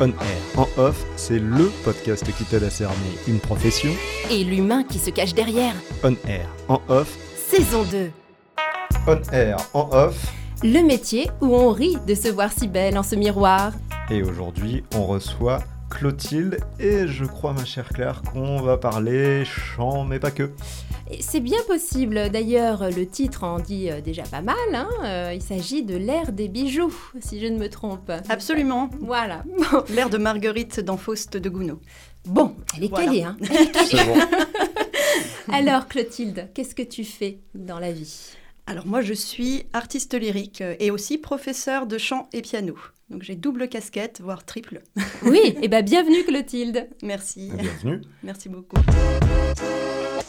[0.00, 0.14] On air.
[0.56, 2.94] En off, c'est LE podcast qui t'aide à cerner
[3.26, 3.90] une profession.
[4.30, 5.74] Et l'humain qui se cache derrière.
[6.04, 6.46] On air.
[6.68, 7.18] En off.
[7.34, 8.10] Saison 2.
[9.08, 9.56] On air.
[9.74, 10.32] En off.
[10.62, 13.72] Le métier où on rit de se voir si belle en ce miroir.
[14.08, 20.04] Et aujourd'hui, on reçoit Clotilde et je crois, ma chère Claire, qu'on va parler chant,
[20.04, 20.52] mais pas que.
[21.20, 24.88] C'est bien possible, d'ailleurs le titre en dit euh, déjà pas mal, hein.
[25.04, 28.10] Euh, il s'agit de l'ère des bijoux, si je ne me trompe.
[28.28, 28.90] Absolument.
[29.00, 29.42] Voilà.
[29.94, 31.78] L'air de Marguerite dans Faust de Gounod.
[32.26, 33.06] Bon, elle est Voilà.
[33.06, 33.36] calée, hein.
[33.40, 34.18] Bon.
[35.54, 38.32] Alors Clotilde, qu'est-ce que tu fais dans la vie?
[38.66, 42.76] Alors moi, je suis artiste lyrique euh, et aussi professeur de chant et piano.
[43.08, 44.82] Donc j'ai double casquette, voire triple.
[45.22, 46.86] Oui, et ben bienvenue Clotilde.
[47.02, 47.50] Merci.
[47.54, 48.02] Bienvenue.
[48.22, 48.76] Merci beaucoup.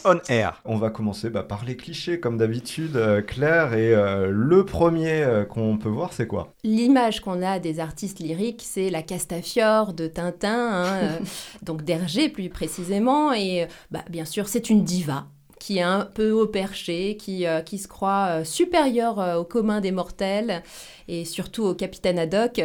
[0.04, 0.60] On air.
[0.64, 3.74] On va commencer bah, par les clichés, comme d'habitude, euh, Claire.
[3.74, 6.54] Et euh, le premier euh, qu'on peut voir, c'est quoi?
[6.64, 11.18] L'image qu'on a des artistes lyriques, c'est la Castafiore de Tintin, hein, euh,
[11.62, 13.32] donc d'Hergé plus précisément.
[13.32, 15.26] Et bah, bien sûr, c'est une diva
[15.60, 19.44] qui est un peu au perché, qui, euh, qui se croit euh, supérieure euh, au
[19.44, 20.64] commun des mortels
[21.06, 22.60] et surtout au capitaine Haddock.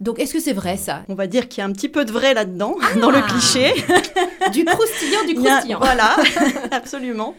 [0.00, 1.02] Donc, est-ce que c'est vrai ça?
[1.08, 3.22] On va dire qu'il y a un petit peu de vrai là-dedans, dans le Ah.
[3.28, 3.72] cliché.
[4.52, 5.78] Du croustillant, du a- croustillant.
[5.78, 6.16] voilà,
[6.72, 7.36] absolument.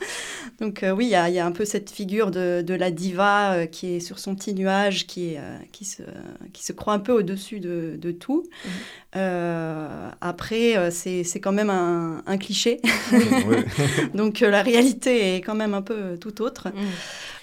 [0.61, 2.73] Donc euh, oui, il y, a, il y a un peu cette figure de, de
[2.75, 6.03] la diva euh, qui est sur son petit nuage, qui, euh, qui, se,
[6.53, 8.43] qui se croit un peu au-dessus de, de tout.
[9.15, 12.79] Euh, après, euh, c'est quand même un, un cliché.
[14.13, 16.69] Donc euh, la réalité est quand même un peu tout autre.
[16.69, 16.79] Mm.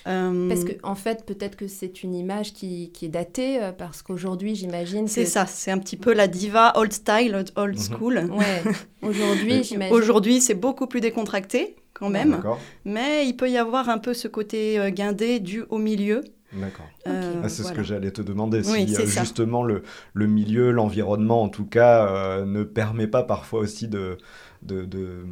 [0.09, 3.73] Euh, Parce que en fait, peut-être que c'est une image qui, qui est datée, euh,
[3.73, 5.11] parce qu'aujourd'hui, j'imagine que...
[5.11, 7.83] c'est ça, c'est un petit peu la diva old style, old- old Mhm.
[7.83, 8.17] school.
[8.33, 8.63] Ouais,
[9.03, 9.95] aujourd'hui, j'imagine...
[9.95, 12.59] Aujourd'hui, c'est beaucoup plus décontracté quand même, D'accord.
[12.85, 16.23] mais il peut y avoir un peu ce côté euh, guindé dû au milieu.
[16.53, 16.87] D'accord.
[17.07, 18.63] Euh, Ah, c'est ce que j'allais te demander.
[18.71, 19.83] Oui, si euh, justement le,
[20.15, 24.17] le milieu, l'environnement en tout cas, euh, ne permet pas parfois aussi de,
[24.63, 25.25] de, de,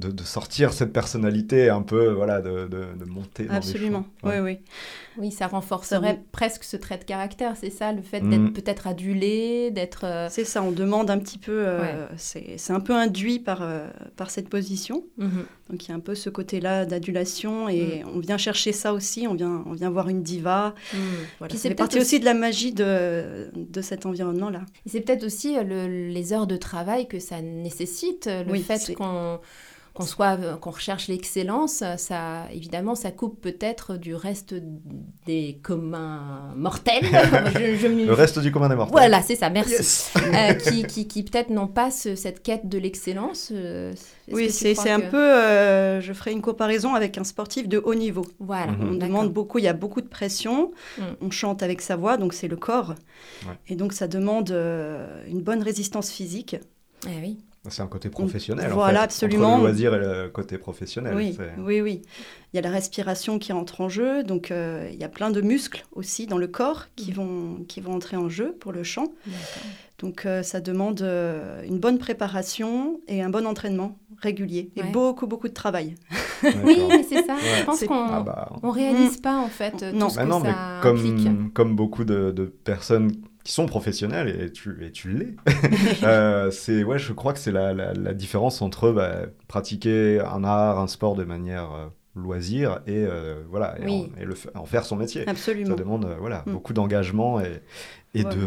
[0.00, 4.04] de- de sortir cette personnalité un peu, voilà, de, de, de monter dans Absolument.
[4.22, 4.40] Ouais.
[4.40, 4.58] oui, oui.
[5.18, 8.30] Oui, ça renforcerait Ça- presque ce trait de caractère, c'est ça, le fait Mm.
[8.30, 10.04] d'être peut-être adulé, d'être...
[10.04, 13.60] euh, C'est ça, on demande un petit peu, euh, c'est c'est un peu induit par,
[13.62, 15.04] euh, par cette position.
[15.18, 15.44] mhm.
[15.68, 19.26] Donc il y a un peu ce côté-là d'adulation et on vient chercher ça aussi,
[19.28, 20.74] on vient, on vient voir une diva.
[20.92, 20.96] Mm.
[21.38, 24.62] Voilà, c'est peut-être partie aussi de la magie de, de cet environnement-là.
[24.86, 28.62] Et C'est peut-être aussi euh, le- les heures de travail que ça nécessite, le Oui,
[28.62, 29.38] fait c'est- qu'on
[29.94, 34.54] qu'on soit euh, qu'on recherche l'excellence, euh, ça évidemment ça coupe peut-être du reste
[35.26, 37.02] des communs mortels.
[37.54, 38.92] Je- je me- Le reste du commun des mortels.
[38.92, 39.72] Voilà, c'est ça, merci.
[39.72, 40.12] Yes.
[40.16, 43.52] Euh, qui qui, qui peut-être n'ont pas ce- cette quête de l'excellence.
[44.32, 48.24] Oui, c'est un peu, euh, je ferai une comparaison avec un sportif de haut niveau.
[48.38, 48.88] Voilà, Mhm.
[48.90, 51.02] On demande beaucoup, il y a beaucoup de pression, Mm.
[51.20, 52.94] on chante avec sa voix, donc c'est le corps.
[53.46, 53.54] Ouais.
[53.68, 56.56] Et donc ça demande euh, une bonne résistance physique.
[57.06, 57.38] Eh oui.
[57.68, 58.72] C'est un côté professionnel.
[58.72, 59.48] en Voilà, fait, absolument.
[59.48, 61.14] Entre le loisir et le côté professionnel.
[61.14, 62.02] Oui, oui, oui.
[62.52, 65.30] Il y a la respiration qui entre en jeu, donc euh, il y a plein
[65.30, 67.14] de muscles aussi dans le corps qui, Mm.
[67.14, 69.12] vont, qui vont entrer en jeu pour le chant.
[69.98, 74.90] Donc euh, ça demande euh, une bonne préparation et un bon entraînement régulier et Ouais.
[74.90, 75.96] beaucoup, beaucoup de travail.
[76.42, 77.34] Oui, mais c'est ça.
[77.34, 77.40] Ouais.
[77.60, 80.06] Je pense qu'on Ah bah, on réalise pas en fait Non.
[80.06, 81.24] tout ce Bah que non, mais ça implique.
[81.24, 83.12] comme, comme beaucoup de, de personnes
[83.44, 85.34] qui sont professionnelles, et tu, et tu l'es,
[86.02, 89.16] euh, c'est, ouais, je crois que c'est la, la, la différence entre bah,
[89.48, 91.86] pratiquer un art, un sport de manière euh,
[92.16, 94.12] loisir et, euh, voilà, et, Oui.
[94.16, 95.24] en, et le en faire son métier.
[95.24, 95.74] Ça Absolument.
[95.76, 96.52] demande euh, voilà, Mm.
[96.52, 97.62] beaucoup d'engagement et,
[98.14, 98.46] et de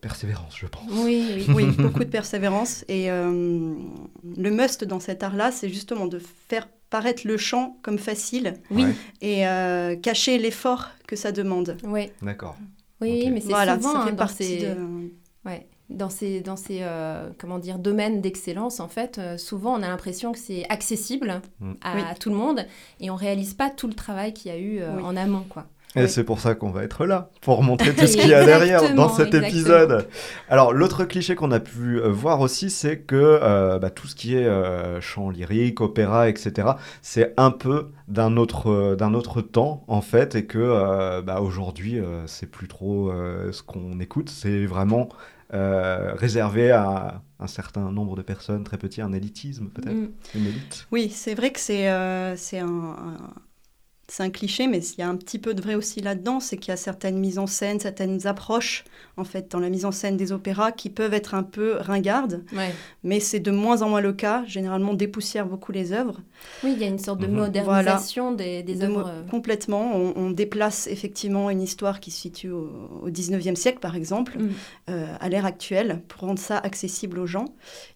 [0.00, 0.82] persévérance, je pense.
[1.04, 1.46] Oui, oui.
[1.54, 2.84] Oui, beaucoup de persévérance.
[2.88, 3.74] Et euh,
[4.36, 8.84] le must dans cet art-là, c'est justement de faire paraître le chant comme facile Oui,
[9.20, 11.76] et euh, cacher l'effort que ça demande.
[11.84, 12.56] oui, D'accord.
[13.00, 14.76] Oui, mais c'est Voilà, souvent ça hein, dans ces, de...
[15.44, 19.82] ouais, dans ces, dans ces euh, comment dire, domaines d'excellence, en fait, euh, souvent on
[19.82, 21.72] a l'impression que c'est accessible Mm.
[21.82, 22.02] à, Oui.
[22.20, 22.64] tout le monde
[23.00, 25.02] et on réalise pas tout le travail qu'il y a eu euh, Oui.
[25.02, 25.66] en amont, quoi.
[25.96, 26.08] Et Oui.
[26.08, 28.94] c'est pour ça qu'on va être là, pour montrer tout ce qu'il y a derrière
[28.94, 29.48] dans cet exactement.
[29.48, 30.08] épisode.
[30.48, 34.14] Alors, l'autre cliché qu'on a pu euh, voir aussi, c'est que euh, bah, tout ce
[34.14, 36.68] qui est euh, chant lyrique, opéra, etc.,
[37.02, 41.98] c'est un peu d'un autre, euh, d'un autre temps, en fait, et que bah, aujourd'hui,
[42.26, 43.10] c'est plus trop
[43.50, 45.08] ce qu'on écoute, c'est vraiment
[45.52, 50.08] euh, réservé à un certain nombre de personnes, très petit, un élitisme peut-être, Mm.
[50.36, 50.86] une élite.
[50.92, 53.18] Oui, c'est vrai que c'est euh, un-
[54.10, 56.56] c'est un cliché, mais il y a un petit peu de vrai aussi là-dedans, c'est
[56.56, 58.84] qu'il y a certaines mises en scène, certaines approches,
[59.16, 62.42] en fait, dans la mise en scène des opéras qui peuvent être un peu ringardes,
[62.54, 62.74] Ouais.
[63.04, 64.44] mais c'est de moins en moins le cas.
[64.46, 66.20] Généralement, on dépoussière beaucoup les œuvres.
[66.64, 67.34] Oui, il y a une sorte de Mhm.
[67.36, 69.08] modernisation des, des De mo- œuvres.
[69.10, 69.94] euh, Complètement.
[69.94, 72.70] On, on déplace effectivement une histoire qui se situe au,
[73.02, 74.48] au 19e siècle, par exemple, Mm.
[74.90, 77.44] euh, à l'ère actuelle, pour rendre ça accessible aux gens.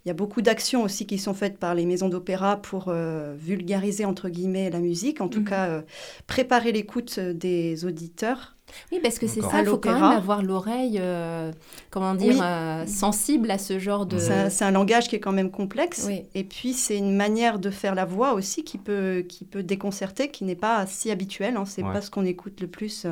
[0.05, 3.35] Il y a beaucoup d'actions aussi qui sont faites par les maisons d'opéra pour euh,
[3.37, 5.45] vulgariser, entre guillemets, la musique, en tout Mhm.
[5.47, 5.83] cas euh,
[6.27, 8.51] préparer l'écoute des auditeurs.
[8.91, 10.17] Oui, parce que c'est ça, il faut quand même l'opéra.
[10.17, 11.53] avoir l'oreille, euh,
[11.91, 12.41] comment dire, Oui.
[12.43, 14.19] euh, sensible à ce genre de...
[14.19, 16.05] C'est un langage qui est quand même complexe.
[16.09, 16.23] Oui.
[16.35, 20.29] Et puis, c'est une manière de faire la voix aussi qui peut, qui peut déconcerter,
[20.31, 21.57] qui n'est pas si habituelle.
[21.57, 21.67] Hein.
[21.67, 21.93] C'est Ouais.
[21.93, 23.11] pas ce qu'on écoute le plus euh,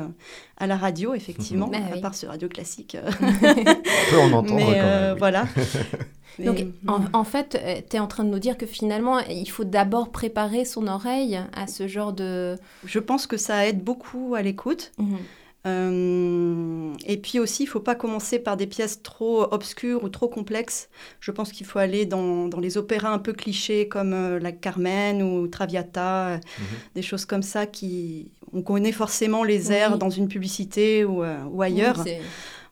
[0.63, 2.01] à la radio, effectivement, Bah à oui.
[2.01, 2.95] part sur radio classique.
[2.95, 4.79] euh, On peut en entendre Mais quand même.
[4.85, 5.19] euh, oui.
[5.19, 5.45] voilà.
[6.43, 9.45] Donc, Mais- en, en fait, tu es en train de nous dire que finalement, il
[9.49, 12.57] faut d'abord préparer son oreille à ce genre de...
[12.85, 14.91] Je pense que ça aide beaucoup à l'écoute.
[14.97, 15.17] Mhm.
[15.65, 20.09] Euh, et puis aussi, il ne faut pas commencer par des pièces trop obscures ou
[20.09, 20.89] trop complexes.
[21.19, 24.51] Je pense qu'il faut aller dans, dans les opéras un peu clichés comme euh, la
[24.51, 26.65] Carmen ou Traviata, euh, Mhm.
[26.95, 28.31] des choses comme ça qui...
[28.55, 29.73] On connaît forcément les Oui.
[29.73, 32.01] airs dans une publicité ou, euh, ou ailleurs.
[32.05, 32.13] Oui,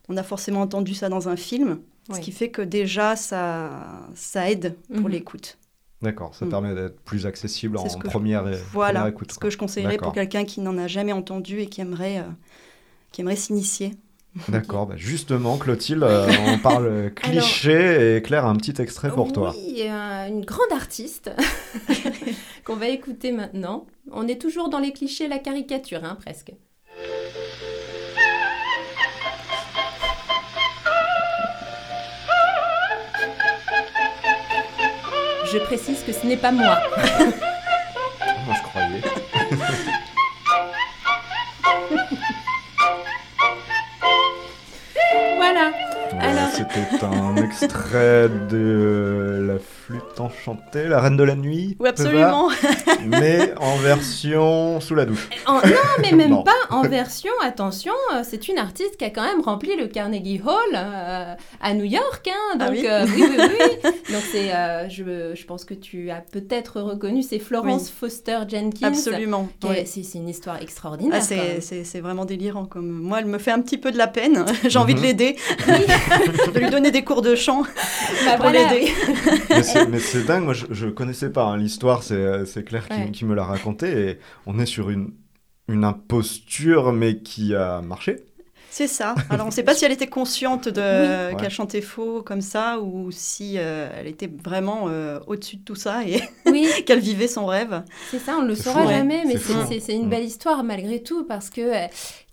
[0.10, 1.80] On a forcément entendu ça dans un film,
[2.10, 2.16] Oui.
[2.16, 3.72] ce qui fait que déjà, ça,
[4.14, 5.10] ça aide pour Mhm.
[5.10, 5.58] l'écoute.
[6.02, 6.50] D'accord, ça Mm.
[6.50, 9.32] permet d'être plus accessible en ce je- première, et- Voilà première écoute.
[9.32, 9.48] ce quoi.
[9.48, 12.24] que je conseillerais pour quelqu'un qui n'en a jamais entendu et qui aimerait, euh,
[13.12, 13.94] qui aimerait s'initier.
[14.48, 19.34] D'accord, bah justement, Clotilde, euh, on parle cliché et Claire a un petit extrait pour
[19.34, 19.54] toi.
[19.56, 21.32] Oui, euh, une grande artiste
[22.66, 23.86] qu'on va écouter maintenant.
[24.12, 26.54] On est toujours dans les clichés, la caricature, hein, presque.
[35.52, 36.78] Je précise que ce n'est pas moi.
[38.46, 39.21] Moi, je croyais.
[46.54, 49.58] C'était un extrait de La
[49.92, 51.76] flûte enchantée, La reine de la nuit.
[51.80, 52.50] Oui, absolument.
[53.08, 55.28] Mais en version sous la douche.
[55.46, 55.62] En- non,
[56.02, 56.44] mais même Non.
[56.44, 60.40] pas en version, attention, euh, c'est une artiste qui a quand même rempli le Carnegie
[60.46, 62.28] Hall euh, à New York.
[62.30, 63.92] hein, Ah donc, oui euh, oui, oui, oui.
[64.12, 67.94] Donc, c'est, euh, je, je pense que tu as peut-être reconnu, c'est Florence Oui.
[68.00, 68.88] Foster Jenkins.
[68.88, 69.50] Absolument.
[69.60, 69.76] qui est- oui.
[69.86, 71.18] C'est, c'est une histoire extraordinaire.
[71.20, 71.62] Ah, c'est, même.
[71.62, 72.66] c'est- c'est vraiment délirant.
[72.66, 72.90] Comme...
[72.90, 74.46] Moi, elle me fait un petit peu de la peine.
[74.68, 75.06] J'ai envie de Mhm.
[75.06, 75.36] l'aider,
[76.54, 77.64] de lui donner des cours de chant
[78.26, 78.92] Bah, pour voilà, l'aider.
[79.90, 83.12] Mais c'est, dingue, moi je, je connaissais pas hein, l'histoire, c'est, c'est Claire qui, Ouais.
[83.12, 85.14] qui me l'a raconté et on est sur une,
[85.68, 88.18] une imposture mais qui a marché.
[88.74, 89.16] C'est ça.
[89.30, 90.80] Alors, on ne sait pas si elle était consciente de
[91.32, 91.36] Oui.
[91.36, 91.50] qu'elle Ouais.
[91.50, 96.06] chantait faux comme ça ou si euh, elle était vraiment euh, au-dessus de tout ça
[96.06, 97.84] et Oui, qu'elle vivait son rêve.
[98.10, 99.60] c'est ça, on ne le C'est saura fou, jamais, mais C'est c'est, fou.
[99.68, 100.10] c'est- c'est une Mm.
[100.10, 101.88] belle histoire malgré tout, parce que euh,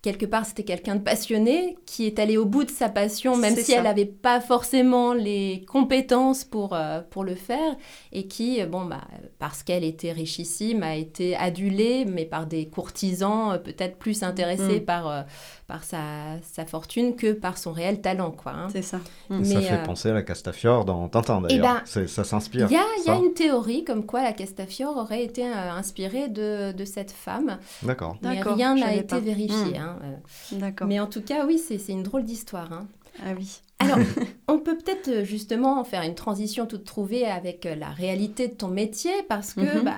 [0.08, 3.54] quelque part, c'était quelqu'un de passionné qui est allé au bout de sa passion, même
[3.54, 3.76] si ça.
[3.76, 7.76] elle n'avait pas forcément les compétences pour, euh, pour le faire,
[8.12, 9.02] et qui, euh, bon, bah,
[9.38, 14.80] parce qu'elle était richissime, a été adulée, mais par des courtisans euh, peut-être plus intéressés
[14.80, 14.84] Mm.
[14.86, 15.26] par,
[15.68, 16.00] par sa,
[16.42, 18.52] sa fortune que par son réel talent, quoi.
[18.52, 18.68] hein.
[18.72, 18.98] C'est ça.
[18.98, 21.62] ça Mais, fait euh, penser à la Castafiore dans Tintin d'ailleurs.
[21.74, 22.66] ben, C'est- ça s'inspire.
[22.70, 26.72] Il y y a une théorie comme quoi la Castafiore aurait été euh, inspirée de,
[26.72, 28.16] de cette femme, D'accord.
[28.22, 29.18] mais D'accord, rien n'a été pas.
[29.20, 29.78] vérifié.
[29.78, 29.82] Mm.
[29.82, 30.56] hein, euh.
[30.58, 30.88] D'accord.
[30.88, 32.72] Mais en tout cas, oui, c'est c'est une drôle d'histoire.
[32.72, 32.86] hein.
[33.20, 33.60] Ah oui.
[33.80, 33.98] Alors,
[34.48, 39.12] on peut peut-être justement faire une transition toute trouvée avec la réalité de ton métier,
[39.28, 39.84] parce que Mhm.
[39.84, 39.96] bah,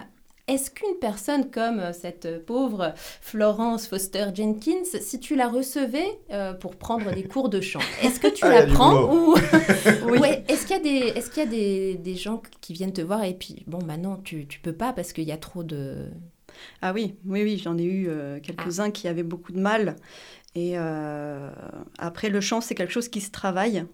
[0.51, 6.07] est-ce qu'une personne comme euh, cette euh, pauvre Florence Foster Jenkins, si tu la recevais
[6.31, 9.35] euh, pour prendre des cours de chant, est-ce que tu Ah, la prends ou
[10.21, 12.93] Ouais, est-ce qu'il y a des est-ce qu'il y a des, des gens qui viennent
[12.93, 15.37] te voir et puis bon bah non tu tu peux pas parce qu'il y a
[15.39, 16.07] trop de
[16.83, 19.97] Ah oui, oui, oui, j'en ai eu euh, quelques-uns qui avaient beaucoup de mal.
[20.57, 21.49] Et euh,
[21.99, 23.85] après, le chant, c'est quelque chose qui se travaille.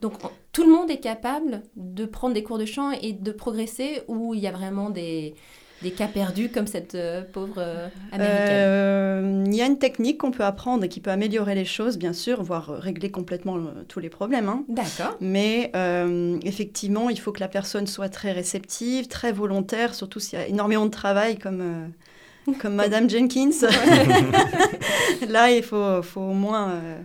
[0.00, 3.30] donc on- tout le monde est capable de prendre des cours de chant et de
[3.32, 5.34] progresser ou il y a vraiment des
[5.82, 8.48] des cas perdus comme cette euh, pauvre euh, américaine.
[8.50, 11.98] Euh, Il y a une technique qu'on peut apprendre et qui peut améliorer les choses,
[11.98, 14.48] bien sûr, voire régler complètement tous les problèmes.
[14.48, 14.64] hein.
[14.68, 15.16] D'accord.
[15.20, 15.72] Mais
[16.44, 20.46] effectivement, il faut que la personne soit très réceptive, très volontaire, surtout s'il y a
[20.46, 21.92] énormément de travail comme,
[22.58, 23.50] comme Madame Jenkins.
[25.28, 26.98] Là, il faut, faut au moins euh,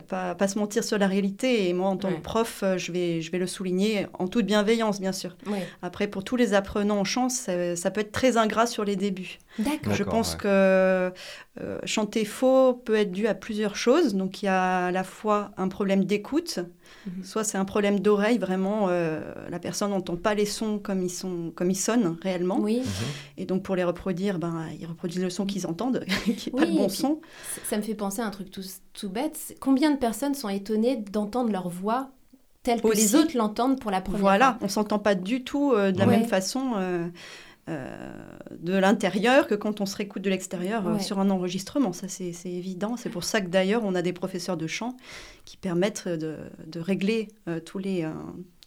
[0.00, 1.68] pas, pas se mentir sur la réalité.
[1.68, 2.14] Et moi, en tant Ouais.
[2.16, 5.36] que prof, euh, je vais, je vais le souligner en toute bienveillance, bien sûr.
[5.82, 8.96] Après, pour tous les apprenants en chant, ça, ça peut être très ingrat sur les
[8.96, 9.38] débuts.
[9.58, 9.92] D'accord.
[9.94, 10.38] Je pense ouais.
[10.40, 11.12] que
[11.60, 14.14] euh, chanter faux peut être dû à plusieurs choses.
[14.14, 16.60] Donc il y a à la fois un problème d'écoute,
[17.06, 17.24] Mhm.
[17.24, 21.10] soit c'est un problème d'oreille, vraiment euh, la personne n'entend pas les sons comme ils,
[21.10, 22.58] sont, comme ils sonnent réellement.
[22.60, 22.82] Oui,
[23.36, 26.04] Et donc pour les reproduire, ben, ils reproduisent le son qu'ils entendent,
[26.36, 27.20] qui n'est Oui, pas le bon son.
[27.42, 28.62] ça- ça me fait penser à un truc tout,
[28.92, 29.56] tout bête.
[29.60, 32.10] Combien de personnes sont étonnées d'entendre leur voix
[32.62, 34.58] telle que les autres l'entendent pour la première Voilà, fois?
[34.62, 36.18] on s'entend pas du tout euh, de la Ouais.
[36.18, 36.72] même façon
[37.68, 37.86] euh,
[38.58, 41.92] de l'intérieur que quand on se réécoute de l'extérieur euh, sur un enregistrement.
[41.92, 42.96] Ça, c'est évident.
[42.96, 44.96] C'est pour ça que d'ailleurs, on a des professeurs de chant
[45.44, 48.10] qui permettent de, de régler euh, tous les euh,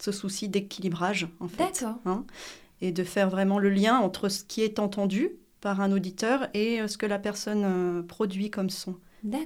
[0.00, 1.64] ce souci d'équilibrage, en fait.
[1.82, 1.96] D'accord.
[2.06, 2.24] hein,
[2.80, 5.30] et de faire vraiment le lien entre ce qui est entendu
[5.60, 8.96] par un auditeur et euh, ce que la personne euh, produit comme son.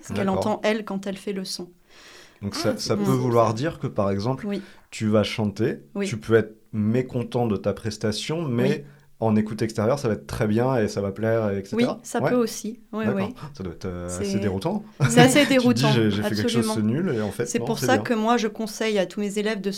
[0.02, 1.68] Ce qu'elle entend, elle, quand elle fait le son.
[2.40, 4.62] Donc Ah, ça, peut vouloir dire que par exemple, Oui.
[4.90, 6.06] tu vas chanter, Oui.
[6.06, 8.84] tu peux être mécontent de ta prestation, mais Oui.
[9.18, 11.76] En écoute extérieure, ça va être très bien et ça va plaire, et etc.
[11.76, 12.80] Oui, ça Ouais, peut aussi.
[12.92, 14.84] Ça doit être euh, C'est- assez déroutant.
[15.08, 15.92] C'est assez Tu te dis, déroutant.
[15.92, 18.02] j'ai fait quelque chose de nul et en fait, C'est pour ça bien.
[18.04, 19.70] que moi, je conseille à tous mes élèves de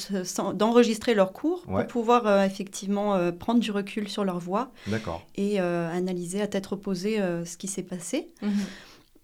[0.55, 1.83] d'enregistrer leurs cours Ouais.
[1.85, 4.73] pour pouvoir euh, effectivement euh, prendre du recul sur leur voix
[5.37, 8.29] et euh, analyser à tête reposée euh, ce qui s'est passé.
[8.43, 8.51] Mhm.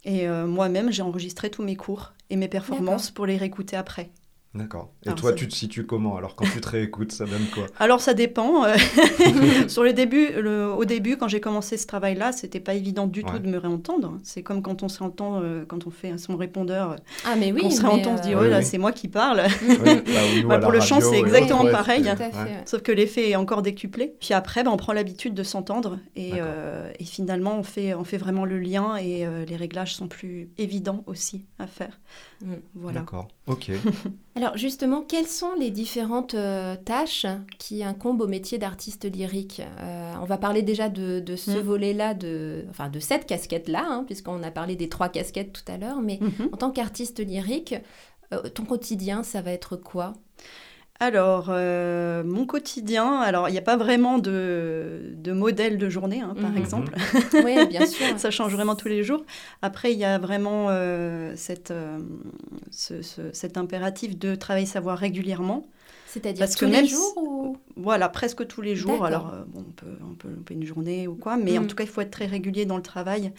[0.07, 4.11] Et euh, moi-même, j'ai enregistré tous mes cours et mes performances pour les réécouter après.
[4.55, 4.93] D'accord.
[5.05, 7.45] Et Alors, toi, ça- tu te situes comment Alors, quand tu te réécoutes, ça donne
[7.53, 7.67] quoi?
[7.81, 8.65] Alors ça dépend.
[8.65, 8.77] euh,
[9.69, 13.23] sur le début, le- au début, quand j'ai commencé ce travail-là, c'était pas évident du
[13.25, 13.31] Ouais.
[13.33, 14.19] tout de me réentendre.
[14.23, 17.63] C'est comme quand on s'entend, euh, quand on fait son répondeur, Ah, mais oui.
[17.63, 18.65] qu'on se réentend, on se dit euh, oh Oui, là, oui.
[18.65, 19.43] c'est moi qui parle.
[19.69, 19.91] Oui, bah,
[20.43, 22.05] nous, Bah, pour le chant, c'est exactement ouais, pareil.
[22.05, 22.37] c'est- Tout à fait.
[22.37, 22.45] ouais.
[22.45, 22.63] ouais.
[22.67, 24.15] Sauf que l'effet est encore décuplé.
[24.21, 28.19] Puis après, ben, on prend l'habitude de s'entendre et, euh, finalement, on fait, on fait
[28.19, 31.99] vraiment le lien et euh, les réglages sont plus évidents aussi à faire.
[32.45, 32.53] Mm.
[32.75, 33.01] Voilà.
[33.01, 33.29] D'accord.
[33.47, 33.71] Ok.
[34.37, 37.27] Alors justement, quelles sont les différentes euh, tâches
[37.59, 39.61] qui incombent au métier d'artiste lyrique?
[39.81, 41.61] Euh, On va parler déjà de, de ce Mm.
[41.61, 45.77] volet-là, de, enfin de cette casquette-là, hein, puisqu'on a parlé des trois casquettes tout à
[45.77, 46.01] l'heure.
[46.01, 46.49] Mais Mhm.
[46.53, 47.75] en tant qu'artiste lyrique,
[48.33, 50.15] euh, ton quotidien, ça va être quoi?
[51.01, 56.21] Alors, euh, mon quotidien, alors il n'y a pas vraiment de, de modèle de journée,
[56.21, 56.57] hein, par Mhm.
[56.57, 56.95] exemple.
[57.37, 58.19] Oui, bien sûr.
[58.19, 59.25] Ça change vraiment tous les jours.
[59.61, 61.99] Après, il y a vraiment euh, cette, euh,
[62.71, 65.67] ce- ce- cet impératif de travailler sa voix régulièrement.
[66.05, 67.59] C'est-à-dire Parce tous que les même jours ou...
[67.77, 69.05] Voilà, presque tous les jours.
[69.05, 71.67] Alors, euh, bon, on, peut, on peut louper une journée ou quoi, mais en Mm.
[71.67, 73.33] tout cas, il faut être très régulier dans le travail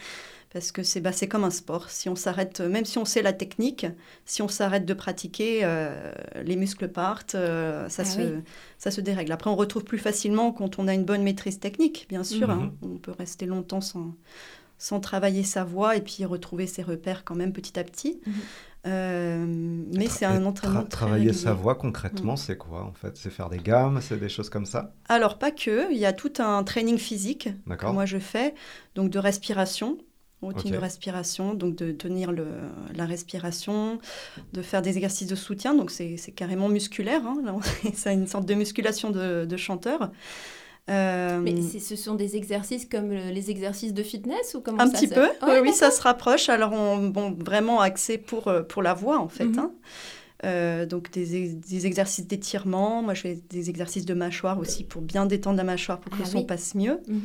[0.55, 1.89] parce que c'est bah, c'est comme un sport.
[1.89, 3.85] Si on s'arrête, même si on sait la technique,
[4.25, 8.41] si on s'arrête de pratiquer, euh, les muscles partent, euh, ça, Ah se, oui.
[8.77, 9.33] ça se dérègle.
[9.33, 12.49] Après, on retrouve plus facilement quand on a une bonne maîtrise technique, bien sûr.
[12.49, 12.73] Hein.
[12.81, 14.15] On peut rester longtemps sans,
[14.77, 18.21] sans travailler sa voix et puis retrouver ses repères quand même petit à petit.
[18.25, 18.33] Mhm.
[18.87, 23.17] Euh, mais c'est un tra- entraînement très Travailler sa voix concrètement, c'est quoi en fait?
[23.17, 24.93] C'est faire des gammes, c'est des choses comme ça?
[25.07, 25.91] Alors, pas que.
[25.91, 28.53] Il y a tout un training physique que moi je fais,
[28.95, 29.97] donc de respiration,
[30.45, 30.77] routine Ok.
[30.77, 32.47] de respiration, donc de tenir le,
[32.95, 33.99] la respiration,
[34.53, 37.61] de faire des exercices de soutien, donc c'est carrément musculaire, hein, là, on-
[37.93, 40.11] c'est une sorte de musculation de, de chanteur.
[40.87, 44.85] Euh, Mais ce sont des exercices comme le- les exercices de fitness ou comment un
[44.85, 46.47] ça petit se- peu, oui, oui, ça se rapproche.
[46.49, 49.45] Alors, on, bon, vraiment axé pour, euh, pour la voix, en fait.
[49.45, 49.59] Mhm.
[49.59, 49.71] hein.
[50.43, 53.01] Euh, donc, des, ex- des exercices d'étirement.
[53.01, 56.17] Moi, je fais des exercices de mâchoire aussi pour bien détendre la mâchoire pour que
[56.19, 56.45] Ah le son oui.
[56.45, 56.99] passe mieux.
[57.07, 57.21] Mhm.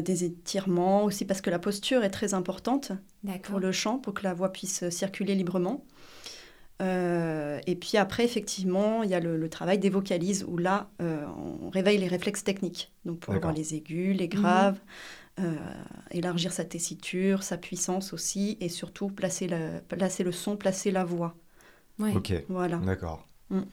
[0.00, 2.92] Des étirements aussi parce que la posture est très importante
[3.42, 5.84] pour le chant, pour que la voix puisse circuler librement.
[6.80, 10.90] Euh, et puis après, effectivement, il y a le, le travail des vocalises où là,
[11.00, 12.92] euh, on réveille les réflexes techniques.
[13.04, 14.80] Donc pour avoir les aigus, les graves,
[15.38, 15.54] euh,
[16.10, 21.04] élargir sa tessiture, sa puissance aussi, et surtout placer, la- placer le son, placer la
[21.04, 21.36] voix.
[21.98, 22.14] Ouais.
[22.16, 22.32] Ok.
[22.48, 22.78] Voilà.
[22.78, 23.28] D'accord.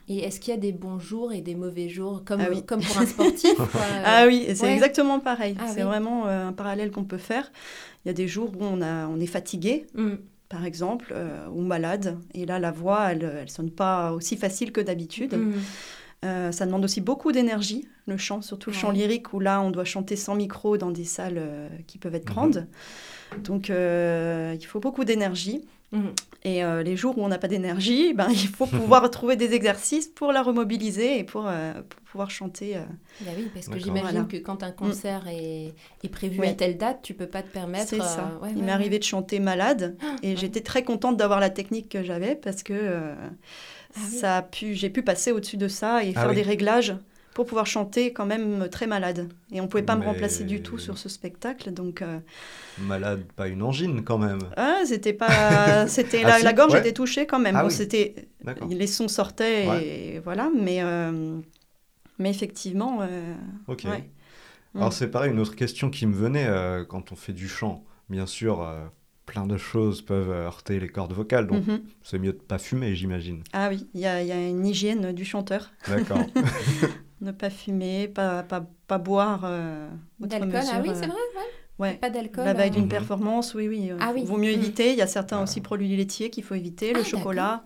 [0.08, 2.62] Et est-ce qu'il y a des bons jours et des mauvais jours, comme, Ah oui.
[2.64, 4.72] comme pour un sportif euh, Ah oui, c'est ouais.
[4.74, 5.56] exactement pareil.
[5.58, 5.88] Ah c'est oui.
[5.88, 7.50] vraiment euh, un parallèle qu'on peut faire.
[8.04, 10.14] Il y a des jours où on, a, on est fatigué, mm.
[10.48, 12.18] par exemple, euh, ou malade.
[12.34, 15.34] Et là, la voix, elle ne sonne pas aussi facile que d'habitude.
[15.36, 15.52] Mm.
[16.26, 19.70] Euh, ça demande aussi beaucoup d'énergie, le chant, surtout le chant lyrique, où là, on
[19.70, 22.34] doit chanter sans micro dans des salles euh, qui peuvent être Mhm.
[22.34, 22.66] grandes.
[23.44, 25.62] Donc, euh, il faut beaucoup d'énergie.
[25.92, 26.08] Mm.
[26.44, 29.52] Et euh, les jours où on n'a pas d'énergie, ben, il faut pouvoir trouver des
[29.54, 32.76] exercices pour la remobiliser et pour, euh, pour pouvoir chanter.
[32.76, 32.80] euh.
[33.22, 34.24] Bah oui, parce que j'imagine Voilà.
[34.24, 36.48] que quand un concert est, est prévu Oui.
[36.48, 37.88] à telle date, tu peux pas te permettre.
[37.88, 38.30] C'est ça.
[38.40, 38.72] euh, ouais, Il ouais, m'est ouais.
[38.72, 40.36] arrivé de chanter malade et ouais.
[40.36, 43.14] j'étais très contente d'avoir la technique que j'avais parce que euh,
[43.96, 44.16] Ah oui.
[44.16, 46.36] ça a pu, j'ai pu passer au-dessus de ça et Ah faire oui.
[46.36, 46.94] des réglages
[47.40, 49.30] pour pouvoir chanter quand même très malade.
[49.50, 51.72] Et on pouvait pas me remplacer du tout sur ce spectacle.
[51.72, 52.18] Donc, euh,
[52.78, 54.40] Malade, pas une angine quand même.
[54.58, 56.80] ah, c'était pas, c'était Ah la, si, la gorge ouais.
[56.80, 57.56] était touchée quand même.
[57.56, 57.74] Ah bon, oui.
[57.74, 58.14] c'était,
[58.68, 59.64] les sons sortaient
[60.14, 60.50] et voilà.
[60.54, 61.38] Mais, euh,
[62.18, 63.34] mais effectivement, euh,
[63.68, 63.84] Ok.
[63.86, 64.04] ouais.
[64.74, 66.46] Alors c'est pareil, une autre question qui me venait
[66.90, 67.84] quand on fait du chant.
[68.10, 68.68] Bien sûr,
[69.30, 71.82] plein de choses peuvent heurter les cordes vocales, donc Mhm.
[72.02, 73.44] c'est mieux de pas fumer, j'imagine.
[73.52, 75.70] Ah oui, il y, a il y a une hygiène du chanteur.
[75.88, 76.26] D'accord.
[77.20, 79.42] Ne pas fumer, pas, pas, pas boire.
[79.44, 79.88] euh,
[80.20, 81.88] D'alcool, ah mesure, oui, euh, c'est vrai, ouais.
[81.90, 81.94] ouais.
[81.98, 82.44] Pas d'alcool.
[82.46, 82.72] La veille hein.
[82.72, 82.88] d'une Mhm.
[82.88, 83.90] performance, oui, oui.
[83.90, 84.24] euh, Ah oui.
[84.24, 84.54] Vaut mieux Mm.
[84.60, 84.90] éviter.
[84.92, 85.42] Il y a certains Ah.
[85.42, 87.62] aussi produits laitiers qu'il faut éviter, le Ah, chocolat.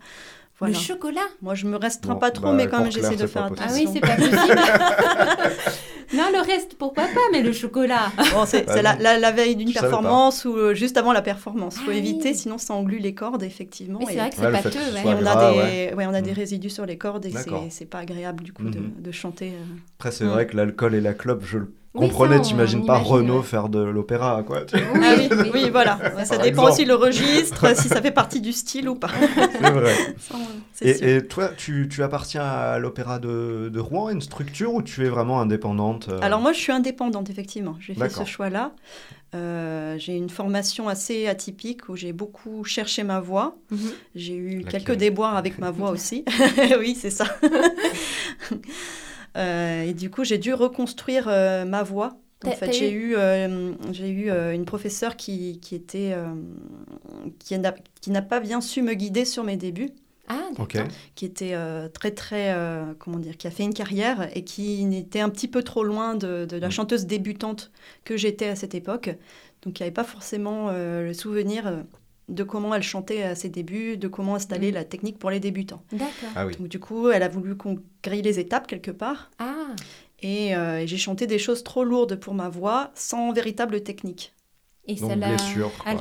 [0.59, 0.73] Voilà.
[0.73, 1.27] Le chocolat?
[1.41, 3.55] Moi, je me restreins Bon, pas trop, bah, mais quand même, j'essaie de faire pas
[3.59, 3.83] Ah attention.
[3.83, 4.37] oui, c'est pas possible.
[6.13, 8.11] non, le reste, pourquoi pas, mais le chocolat.
[8.33, 9.01] Bon, c'est Bah c'est la, non.
[9.03, 11.75] la- la veille d'une performance ou euh, juste avant la performance.
[11.79, 12.35] Il faut Ah éviter, oui.
[12.35, 13.99] sinon ça englue les cordes, effectivement.
[14.07, 14.79] C'est et- vrai que c'est que pâteux.
[14.93, 15.01] ouais.
[15.05, 15.93] on, gras, a des, ouais.
[15.95, 16.35] ouais, on a des Mhm.
[16.37, 19.49] résidus sur les cordes et c'est- c'est pas agréable du coup de, de chanter.
[19.49, 19.63] euh.
[19.99, 20.29] Après, c'est Mm.
[20.29, 23.43] vrai que l'alcool et la clope, je le On- t'imagines pas imagine, Renault ouais.
[23.43, 24.61] faire de l'opéra, quoi.
[24.73, 25.49] Oui, Ah oui, oui.
[25.53, 25.97] oui, voilà.
[26.25, 26.71] ça Par dépend exemple.
[26.71, 29.09] aussi le registre, si ça fait partie du style ou pas.
[29.61, 29.93] C'est vrai.
[30.81, 35.05] Et, et toi, tu, tu appartiens à l'opéra de, de Rouen, une structure, ou tu
[35.05, 37.75] es vraiment indépendante euh, Alors moi, je suis indépendante, effectivement.
[37.79, 38.71] J'ai fait ce choix-là.
[39.33, 43.57] Euh, j'ai une formation assez atypique où j'ai beaucoup cherché ma voix.
[43.69, 43.79] Mhm.
[44.15, 46.23] J'ai eu quelques déboires avec ma voix aussi.
[46.79, 47.25] oui, c'est ça.
[49.35, 52.17] Euh, et du coup, j'ai dû reconstruire euh, ma voix.
[52.45, 56.27] En fait, j'ai eu- eu, euh, j'ai eu euh, une professeure qui, qui était, euh,
[57.39, 59.89] qui n'a qui n'a pas bien su me guider sur mes débuts,
[60.27, 60.73] Ah, Ok.
[60.75, 60.91] d'accord.
[61.15, 64.83] qui était euh, très très, euh, comment dire, qui a fait une carrière et qui
[64.95, 67.71] était un petit peu trop loin de, de la chanteuse débutante
[68.03, 69.09] que j'étais à cette époque.
[69.63, 71.81] Donc, qui n'avait pas forcément euh, le souvenir euh,
[72.29, 74.75] de comment elle chantait à ses débuts, de comment installer Mm.
[74.75, 75.83] la technique pour les débutants.
[75.91, 76.29] D'accord.
[76.35, 76.55] Ah oui.
[76.57, 79.29] Donc du coup, elle a voulu qu'on grille les étapes quelque part.
[79.39, 79.53] Ah,
[80.21, 84.33] Et euh, j'ai chanté des choses trop lourdes pour ma voix, sans véritable technique.
[84.87, 85.35] et Donc, ça l'a.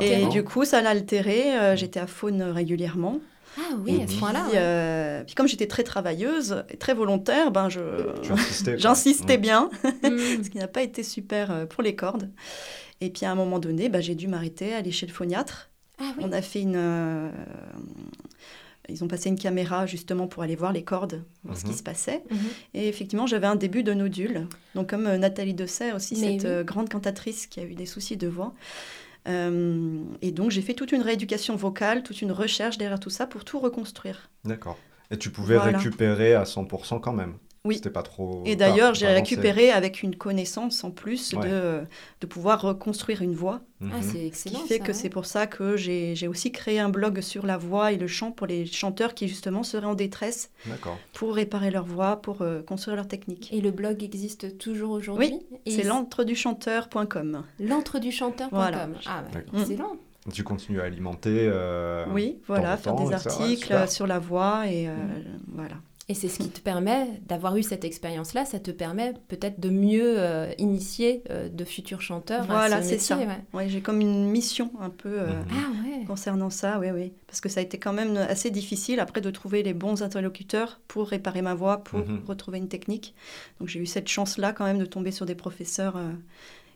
[0.00, 1.59] Et du coup, ça l'a altéré.
[1.59, 3.19] euh, j'étais à faune régulièrement.
[3.59, 4.40] Ah oui, à ce point-là.
[4.49, 4.59] Puis, ouais.
[4.62, 7.81] euh, puis comme j'étais très travailleuse et très volontaire, ben je
[8.76, 9.40] j'insistais Mm.
[9.40, 9.71] bien,
[10.02, 10.43] Mm.
[10.45, 12.31] ce qui n'a pas été super pour les cordes.
[13.00, 15.71] Et puis à un moment donné, ben, j'ai dû m'arrêter, aller chez le phoniatre.
[15.98, 16.24] Ah oui.
[16.26, 16.74] On a fait une.
[16.76, 17.30] euh,
[18.88, 21.70] ils ont passé une caméra justement pour aller voir les cordes, voir ce Mhm.
[21.72, 22.22] qui se passait.
[22.30, 22.38] Mhm.
[22.74, 24.46] Et effectivement, j'avais un début de nodule.
[24.74, 26.46] Donc, comme euh, Nathalie Dessay aussi, Mais cette oui.
[26.50, 28.52] euh, grande cantatrice qui a eu des soucis de voix.
[29.26, 33.26] Euh, et donc, j'ai fait toute une rééducation vocale, toute une recherche derrière tout ça
[33.26, 34.28] pour tout reconstruire.
[34.45, 34.76] D'accord.
[35.10, 35.78] Et tu pouvais Voilà.
[35.78, 37.34] récupérer à 100% quand même.
[37.66, 37.76] Oui.
[37.76, 38.42] C'était pas trop.
[38.44, 41.48] Et d'ailleurs, j'ai récupéré avec une connaissance en plus Ouais.
[41.48, 41.80] de,
[42.20, 43.62] de pouvoir reconstruire une voix.
[43.80, 43.90] Mhm.
[43.94, 44.58] Ah, c'est Ce qui excellent.
[44.66, 44.92] fait ça, que ouais.
[44.92, 48.06] c'est pour ça que j'ai j'ai aussi créé un blog sur la voix et le
[48.06, 50.98] chant pour les chanteurs qui justement seraient en détresse D'accord.
[51.14, 53.50] pour réparer leur voix, pour euh, construire leur technique.
[53.50, 55.32] Et le blog existe toujours aujourd'hui?
[55.64, 57.44] Et C'est l'entreduchanteur.com.
[57.60, 58.48] l'entreduchanteur.com.
[58.52, 58.88] Voilà.
[59.06, 59.60] Ah, bah, D'accord.
[59.60, 59.92] excellent.
[60.34, 61.48] Tu continues à alimenter.
[61.50, 65.38] euh, Oui, voilà, faire temps, des articles euh, sur la voix et euh, Mm.
[65.48, 65.74] voilà.
[66.10, 69.71] Et c'est ce qui te permet d'avoir eu cette expérience-là, ça te permet peut-être de
[69.71, 72.45] mieux euh, initier euh, de futurs chanteurs.
[72.45, 73.17] Voilà, à ce c'est ça.
[73.17, 73.26] ouais.
[73.54, 75.47] Ouais, j'ai comme une mission un peu euh, Mhm.
[75.50, 76.04] Ah ouais.
[76.04, 77.12] concernant ça, oui, oui.
[77.26, 80.78] Parce que ça a été quand même assez difficile après de trouver les bons interlocuteurs
[80.88, 82.21] pour réparer ma voix, pour Mhm.
[82.26, 83.14] retrouver une technique.
[83.58, 86.10] Donc j'ai eu cette chance-là quand même de tomber sur des professeurs euh,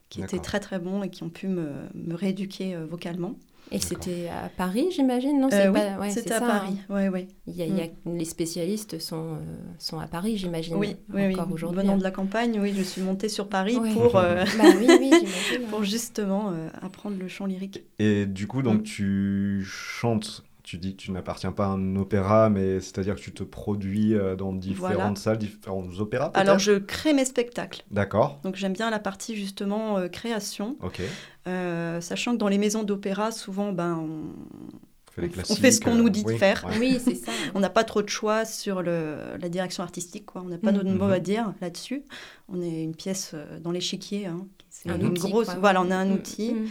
[0.09, 3.35] qui étaient très très bons et qui ont pu me, me rééduquer euh, vocalement.
[3.71, 6.47] Et c'était à Paris, j'imagine, non Euh, c'est oui, pas- ouais, c'était c'est à ça,
[6.47, 6.77] Paris.
[6.89, 6.95] hein.
[6.95, 7.29] Ouais, ouais.
[7.47, 9.39] Il y a- il y a- Les spécialistes sont, euh,
[9.79, 10.75] sont à Paris, j'imagine.
[10.77, 11.35] Oui, oui, oui.
[11.35, 11.83] encore aujourd'hui.
[11.83, 13.93] Venant de la campagne, oui, je suis montée sur Paris Ouais.
[13.93, 15.69] pour, euh, Bah oui, oui, j'imagine.
[15.71, 17.83] pour justement euh, apprendre le chant lyrique.
[17.99, 18.83] Et du coup, donc, Mm.
[18.85, 20.45] tu chantes.
[20.69, 24.15] Tu dis que tu n'appartiens pas à un opéra, mais c'est-à-dire que tu te produis
[24.15, 25.15] euh, dans différentes Voilà.
[25.17, 27.85] salles, différents opéras Alors je crée mes spectacles.
[27.91, 28.39] D'accord.
[28.43, 31.01] Donc j'aime bien la partie justement euh, création, Ok.
[31.47, 35.25] Euh, sachant que dans les maisons d'opéra, souvent, ben, on,
[35.57, 36.67] fait ce qu'on euh, nous dit de faire.
[36.69, 36.79] ouais.
[36.79, 37.33] Oui, c'est ça.
[37.55, 40.27] on n'a pas trop de choix sur le, la direction artistique.
[40.27, 40.43] Quoi.
[40.45, 40.83] On n'a pas Mhm.
[40.83, 41.13] de mot Mhm.
[41.13, 42.03] à dire là-dessus.
[42.51, 44.27] On est une pièce dans l'échiquier.
[44.27, 44.47] Hein.
[44.69, 45.47] C'est Un une outil, grosse.
[45.47, 45.55] quoi.
[45.61, 46.53] Voilà, on a un Mm, outil.
[46.53, 46.67] mm.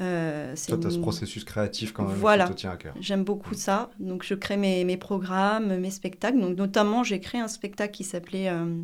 [0.00, 2.46] Euh, c'est Toi, tu as ce processus créatif quand même Voilà.
[2.46, 2.94] qui te tient à cœur.
[3.00, 3.90] J'aime beaucoup ça.
[4.00, 6.40] Donc, je crée mes, mes programmes, mes spectacles.
[6.40, 8.82] Donc, notamment, j'ai créé un spectacle qui s'appelait euh,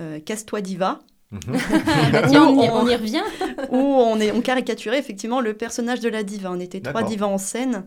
[0.00, 1.00] euh, Casse-toi Diva,
[1.30, 1.40] Mhm.
[1.86, 3.22] Ah, bah tiens, on y, on y revient.
[3.70, 6.50] où on, est, on caricaturait effectivement le personnage de la diva.
[6.50, 7.86] On était trois divas en scène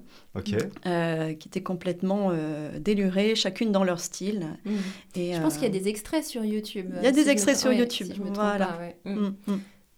[0.85, 4.57] euh, qui étaient complètement euh, délurées, chacune dans leur style.
[4.65, 4.71] Mm.
[5.15, 6.93] Et, Je pense qu'il y a des extraits sur YouTube.
[6.97, 8.65] Il y a des extraits sur ouais, YouTube, si je me trompe voilà.
[8.67, 8.97] pas, ouais.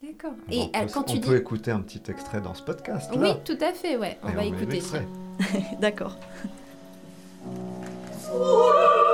[0.05, 0.33] D'accord.
[0.51, 1.27] Et on peut, quand tu on dis...
[1.27, 3.09] peut écouter un petit extrait dans ce podcast.
[3.15, 3.35] Oui, là.
[3.43, 4.19] tout à fait, ouais.
[4.23, 4.73] On va on écouter.
[4.73, 5.07] l'extrait.
[5.79, 6.17] D'accord.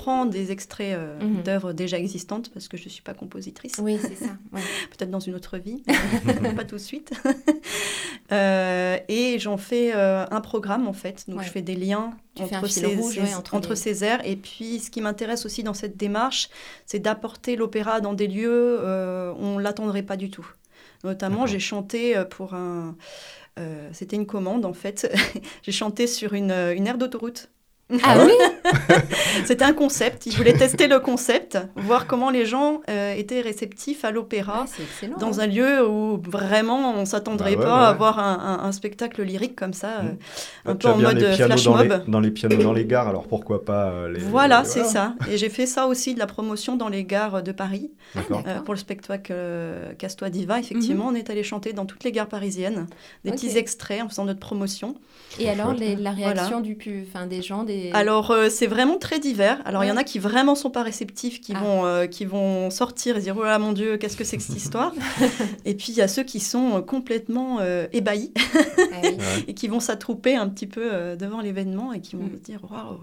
[0.00, 1.42] Alors, je prends des extraits euh, Mhm.
[1.42, 3.74] d'œuvres déjà existantes parce que je ne suis pas compositrice.
[3.82, 4.30] Oui, c'est ça.
[4.52, 4.60] ouais.
[4.96, 5.82] Peut-être dans une autre vie,
[6.24, 7.12] mais pas tout de suite.
[8.32, 11.24] Euh, et j'en fais euh, un programme en fait.
[11.28, 11.44] Donc, Ouais.
[11.44, 14.24] je fais des liens Tu entre, ces, rouge, ces- ouais, entre entre les- ces airs.
[14.24, 16.48] Et puis, ce qui m'intéresse aussi dans cette démarche,
[16.86, 20.46] c'est d'apporter l'opéra dans des lieux euh, où on ne l'attendrait pas du tout.
[21.02, 22.94] Notamment, j'ai chanté pour un.
[23.58, 25.12] euh, C'était une commande en fait.
[25.62, 27.48] j'ai chanté sur une, une aire d'autoroute.
[28.04, 28.32] Ah oui
[29.44, 30.26] C'était un concept.
[30.26, 35.06] Ils voulaient tester le concept, voir comment les gens euh, étaient réceptifs à l'opéra Ah,
[35.18, 38.64] dans un lieu où vraiment on s'attendrait Bah ouais, pas ouais, à voir un, un-
[38.66, 40.06] un spectacle lyrique comme ça, Mm.
[40.06, 40.10] euh,
[40.64, 42.04] Bah, un tu peu en bien mode les flash dans les, mob.
[42.08, 44.20] dans les pianos dans les gares, alors pourquoi pas euh, les.
[44.20, 45.14] Voilà, les- c'est ça.
[45.30, 47.90] Et j'ai fait ça aussi de la promotion dans les gares de Paris.
[48.16, 52.12] Euh, pour le spectacle euh, Casse-toi Diva, effectivement, on est allé chanter dans toutes les
[52.12, 52.86] gares parisiennes,
[53.24, 54.94] des petits extraits en faisant notre promotion.
[55.38, 56.32] Et alors, les- la Voilà.
[56.34, 57.79] réaction du pu, enfin, des gens, des...
[57.92, 59.58] Alors, euh, c'est vraiment très divers.
[59.64, 61.60] Alors, il y en a qui vraiment sont pas réceptifs, qui, Ah.
[61.60, 64.42] vont, euh, qui vont sortir et dire Oh là mon Dieu, qu'est-ce que c'est que
[64.42, 64.92] cette histoire?
[65.64, 69.16] Et puis, il y a ceux qui sont euh, complètement euh, ébahis Ah oui.
[69.48, 72.38] Et qui vont s'attrouper un petit peu devant l'événement et qui vont Mm.
[72.44, 72.98] dire Waouh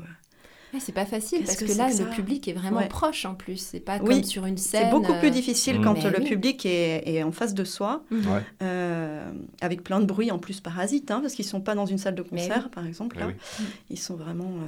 [0.78, 2.88] Ouais, c'est pas facile Qu'est-ce parce que là, que le public est vraiment Ouais.
[2.88, 3.58] proche en plus.
[3.58, 4.84] C'est pas Oui, comme sur une scène.
[4.86, 5.84] C'est beaucoup plus euh, difficile Mm.
[5.84, 6.26] quand Mais euh, le oui.
[6.30, 8.04] public est, est en face de soi.
[8.12, 8.20] Ouais.
[8.62, 11.98] euh, avec plein de bruit en plus parasite, hein, parce qu'ils sont pas dans une
[11.98, 13.16] salle de Mais concert, par exemple.
[13.18, 13.28] Eh là.
[13.28, 13.66] oui.
[13.90, 14.46] Ils sont vraiment.
[14.46, 14.68] euh,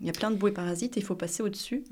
[0.00, 1.82] Il y a plein de bruits parasites et il faut passer au-dessus.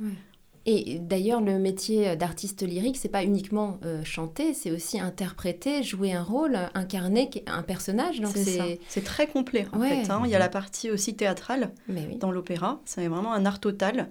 [0.71, 6.13] Et d'ailleurs, le métier d'artiste lyrique, c'est pas uniquement euh, chanter, c'est aussi interpréter, jouer
[6.13, 8.21] un rôle, incarner un personnage.
[8.21, 9.01] Donc C'est c'est.
[9.01, 10.05] Très complet en Ouais.
[10.05, 10.11] fait.
[10.11, 10.21] hein.
[10.27, 12.17] Il y a la partie aussi théâtrale oui.
[12.19, 12.81] dans l'opéra.
[12.85, 14.09] C'est vraiment un art total.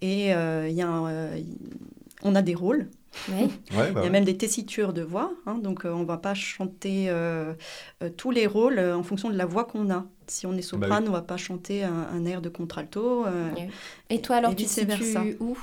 [0.00, 1.40] Et euh, il y a un, euh,
[2.22, 2.88] on a des rôles.
[3.28, 3.50] Oui.
[3.76, 5.32] Ouais, bah Il y a même des tessitures de voix.
[5.46, 5.58] hein.
[5.58, 7.54] donc euh, on va pas chanter euh,
[8.02, 10.06] euh, tous les rôles en fonction de la voix qu'on a.
[10.26, 13.26] Si on est soprane, on va pas chanter un, un air de contralto.
[13.26, 13.48] euh.
[13.56, 13.62] Oui.
[14.10, 15.58] Et toi, alors, Et tu te situes où?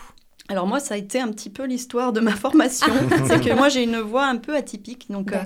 [0.50, 2.94] Alors moi, ça a été un petit peu l'histoire de ma formation.
[3.28, 5.10] C'est que moi, j'ai une voix un peu atypique.
[5.10, 5.44] Donc euh,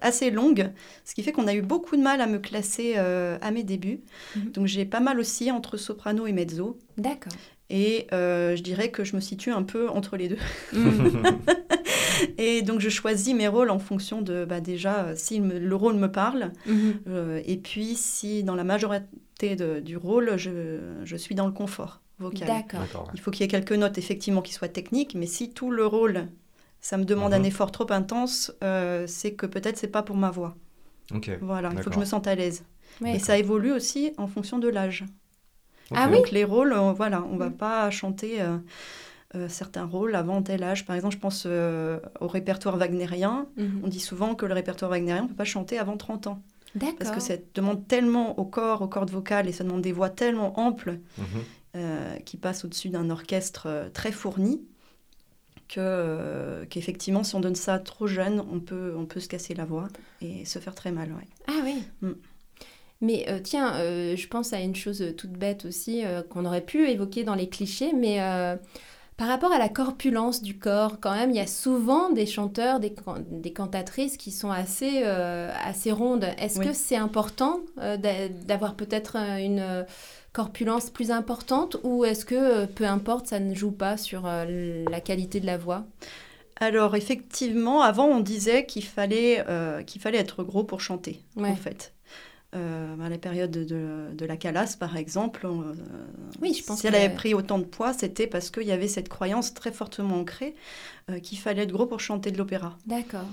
[0.00, 0.72] assez longue,
[1.04, 3.62] ce qui fait qu'on a eu beaucoup de mal à me classer euh, à mes
[3.62, 4.00] débuts.
[4.34, 4.50] Mhm.
[4.52, 6.78] Donc j'ai pas mal aussi entre soprano et mezzo.
[6.98, 7.32] D'accord.
[7.68, 10.38] Et euh, je dirais que je me situe un peu entre les deux.
[10.72, 11.10] Mhm.
[12.38, 15.74] Et donc je choisis mes rôles en fonction de, bah, déjà, euh, si me- le
[15.76, 16.94] rôle me parle, Mhm.
[17.08, 21.52] euh, et puis si dans la majorité de- du rôle, je, je suis dans le
[21.52, 22.48] confort vocal.
[22.48, 23.10] D'accord.
[23.14, 25.84] Il faut qu'il y ait quelques notes, effectivement, qui soient techniques, mais si tout le
[25.86, 26.28] rôle,
[26.80, 27.44] ça me demande un Mhm.
[27.46, 30.56] effort trop intense, euh, c'est que peut-être c'est pas pour ma voix.
[31.14, 31.30] Ok.
[31.42, 32.64] Voilà, il faut que je me sente à l'aise.
[33.02, 33.16] Ouais.
[33.16, 35.04] Et ça évolue aussi en fonction de l'âge.
[35.94, 37.56] Ah oui Donc les rôles, euh, voilà, on va Mhm.
[37.56, 38.58] pas chanter euh,
[39.34, 40.84] euh, certains rôles avant tel âge.
[40.86, 43.46] Par exemple, je pense euh, au répertoire wagnérien.
[43.56, 43.80] Mhm.
[43.84, 46.42] On dit souvent que le répertoire wagnérien, on ne peut pas chanter avant 30 ans.
[46.74, 46.96] D'accord.
[46.98, 50.10] Parce que ça demande tellement au corps, aux cordes vocales, et ça demande des voix
[50.10, 51.24] tellement amples Mhm.
[51.76, 54.62] euh, qui passent au-dessus d'un orchestre euh, très fourni
[55.68, 59.54] que, euh, qu'effectivement, si on donne ça trop jeune, on peut, on peut se casser
[59.54, 59.88] la voix
[60.20, 61.10] et se faire très mal.
[61.12, 61.26] ouais.
[61.48, 61.82] Ah oui.
[62.02, 62.12] Mm.
[63.00, 66.62] Mais euh, tiens, euh, je pense à une chose toute bête aussi euh, qu'on aurait
[66.64, 68.56] pu évoquer dans les clichés, mais euh,
[69.16, 72.80] par rapport à la corpulence du corps, quand même, il y a souvent des chanteurs,
[72.80, 76.26] des, can- des cantatrices qui sont assez, euh, assez rondes.
[76.38, 76.66] Est-ce Oui.
[76.66, 79.84] que c'est important euh, d'a- d'avoir peut-être euh, une euh,
[80.34, 84.84] corpulence plus importante ou est-ce que euh, peu importe, ça ne joue pas sur euh,
[84.90, 85.86] la qualité de la voix?
[86.60, 91.50] Alors, effectivement, avant, on disait qu'il fallait, euh, qu'il fallait être gros pour chanter, Ouais.
[91.50, 91.92] en fait.
[92.56, 93.64] Euh, à la période de,
[94.14, 95.74] de- la Calas, par exemple, on, euh,
[96.40, 98.88] Oui, je pense si elle avait pris autant de poids, c'était parce qu'il y avait
[98.88, 100.54] cette croyance très fortement ancrée
[101.10, 102.78] euh, qu'il fallait être gros pour chanter de l'opéra.
[102.86, 103.26] D'accord.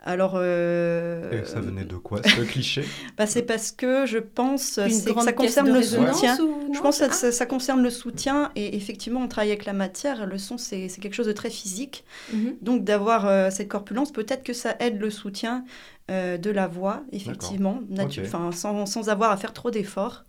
[0.00, 2.84] Alors, euh, Et ça venait de quoi, ce cliché?
[3.16, 6.38] Bah, c'est parce que je pense que ça concerne le soutien.
[6.40, 9.64] ou Je pense que Ah, ça, ça concerne le soutien et effectivement, on travaille avec
[9.64, 10.26] la matière.
[10.26, 12.04] Le son, c'est c'est quelque chose de très physique.
[12.32, 12.56] mhm.
[12.62, 15.64] Donc, d'avoir euh, cette corpulence, peut-être que ça aide le soutien
[16.10, 20.24] euh, de la voix, effectivement, natu- sans, sans avoir à faire trop d'efforts.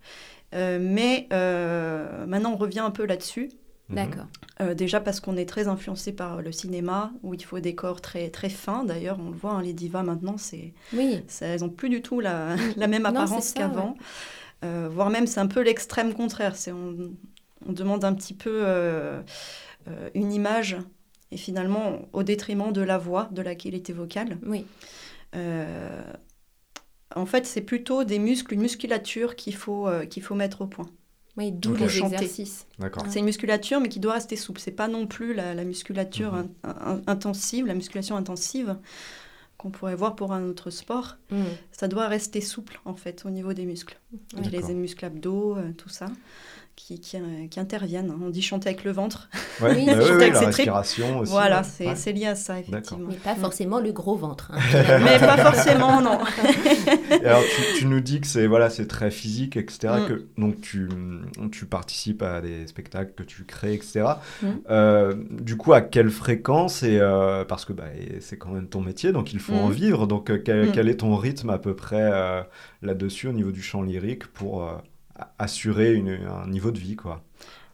[0.56, 3.50] Euh, mais euh, maintenant, on revient un peu là-dessus.
[3.90, 3.96] Mhm.
[3.96, 4.26] D'accord.
[4.62, 8.02] Euh, déjà parce qu'on est très influencé par le cinéma, où il faut des corps
[8.02, 8.84] très, très fins.
[8.84, 11.24] D'ailleurs, on le voit, hein, les divas maintenant, c'est, Oui.
[11.28, 13.96] ça- elles n'ont plus du tout la, la même apparence ça, qu'avant.
[14.66, 16.56] Euh, voire même, c'est un peu l'extrême contraire.
[16.56, 16.96] C'est, on,
[17.68, 19.22] on demande un petit peu euh,
[19.88, 20.78] euh, une image,
[21.32, 24.38] et finalement, au détriment de la voix, de la qualité vocale.
[24.46, 24.66] Oui.
[25.36, 26.04] Euh,
[27.16, 30.68] en fait, c'est plutôt des muscles, une musculature qu'il faut, euh, qu'il faut mettre au
[30.68, 30.86] point.
[31.38, 32.16] Oui, d'où les Chanter.
[32.16, 32.68] exercices.
[32.80, 33.06] D'accord.
[33.10, 34.60] C'est une musculature, mais qui doit rester souple.
[34.60, 36.50] C'est pas non plus la, la musculature Mhm.
[36.64, 38.78] in- in- intensive, la musculation intensive
[39.58, 41.18] qu'on pourrait voir pour un autre sport.
[41.32, 41.46] Mhm.
[41.72, 44.00] Ça doit rester souple, en fait, au niveau des muscles.
[44.52, 46.08] Les muscles abdos, euh, tout ça,
[46.82, 48.10] qui, qui, euh, qui interviennent.
[48.24, 49.30] On dit chanter avec le ventre.
[49.62, 51.32] Ouais, Oui, bah oui, chanter oui, avec la respiration aussi.
[51.34, 51.96] voilà, c'est Ouais.
[51.96, 53.10] c'est lié à ça, effectivement.
[53.10, 54.52] Mais pas forcément le gros ventre.
[54.54, 54.60] hein.
[55.04, 56.20] Mais pas forcément, non.
[57.12, 59.94] Et alors, tu, tu nous dis que c'est voilà, c'est très physique, etc.
[60.00, 60.08] Mm.
[60.08, 60.88] Que, donc, tu,
[61.52, 64.06] tu participes à des spectacles que tu crées, etc.
[64.42, 64.48] Mm.
[64.70, 67.86] Euh, du coup, à quelle fréquence et, euh, Parce que bah,
[68.22, 69.58] c'est quand même ton métier, donc il faut Mm.
[69.60, 70.08] en vivre.
[70.08, 70.72] Donc, quel, Mm.
[70.72, 72.42] quel est ton rythme à peu près euh,
[72.82, 74.72] là-dessus, au niveau du chant lyrique, pour euh,
[75.38, 77.24] assurer une- un niveau de vie, quoi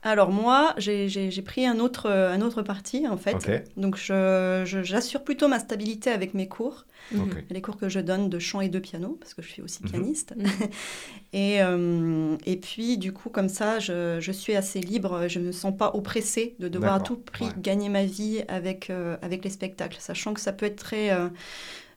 [0.03, 3.35] Alors moi, j'ai pris un autre, un autre parti, en fait.
[3.35, 6.85] Ok, Donc je- je- j'assure plutôt ma stabilité avec mes cours,
[7.17, 7.43] ok.
[7.49, 9.83] les cours que je donne de chant et de piano, parce que je suis aussi
[9.83, 9.89] Mhm.
[9.89, 10.33] pianiste.
[10.37, 10.45] Mhm.
[11.33, 15.47] Et, euh, et puis, du coup, comme ça, je, je suis assez libre, je ne
[15.47, 17.51] me sens pas oppressée de devoir à tout prix ouais.
[17.57, 21.27] gagner ma vie avec, euh, avec les spectacles, sachant que ça peut être très, euh,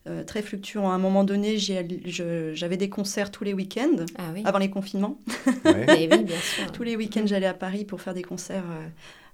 [0.07, 0.91] euh, très fluctuant.
[0.91, 4.43] À un moment donné, j'avais des concerts tous les week-ends, Ah oui.
[4.45, 5.19] avant les confinements.
[5.65, 5.85] Ouais.
[5.87, 6.71] Mais oui, bien sûr.
[6.73, 8.65] Tous les week-ends, j'allais à Paris pour faire des concerts.
[8.71, 8.87] euh,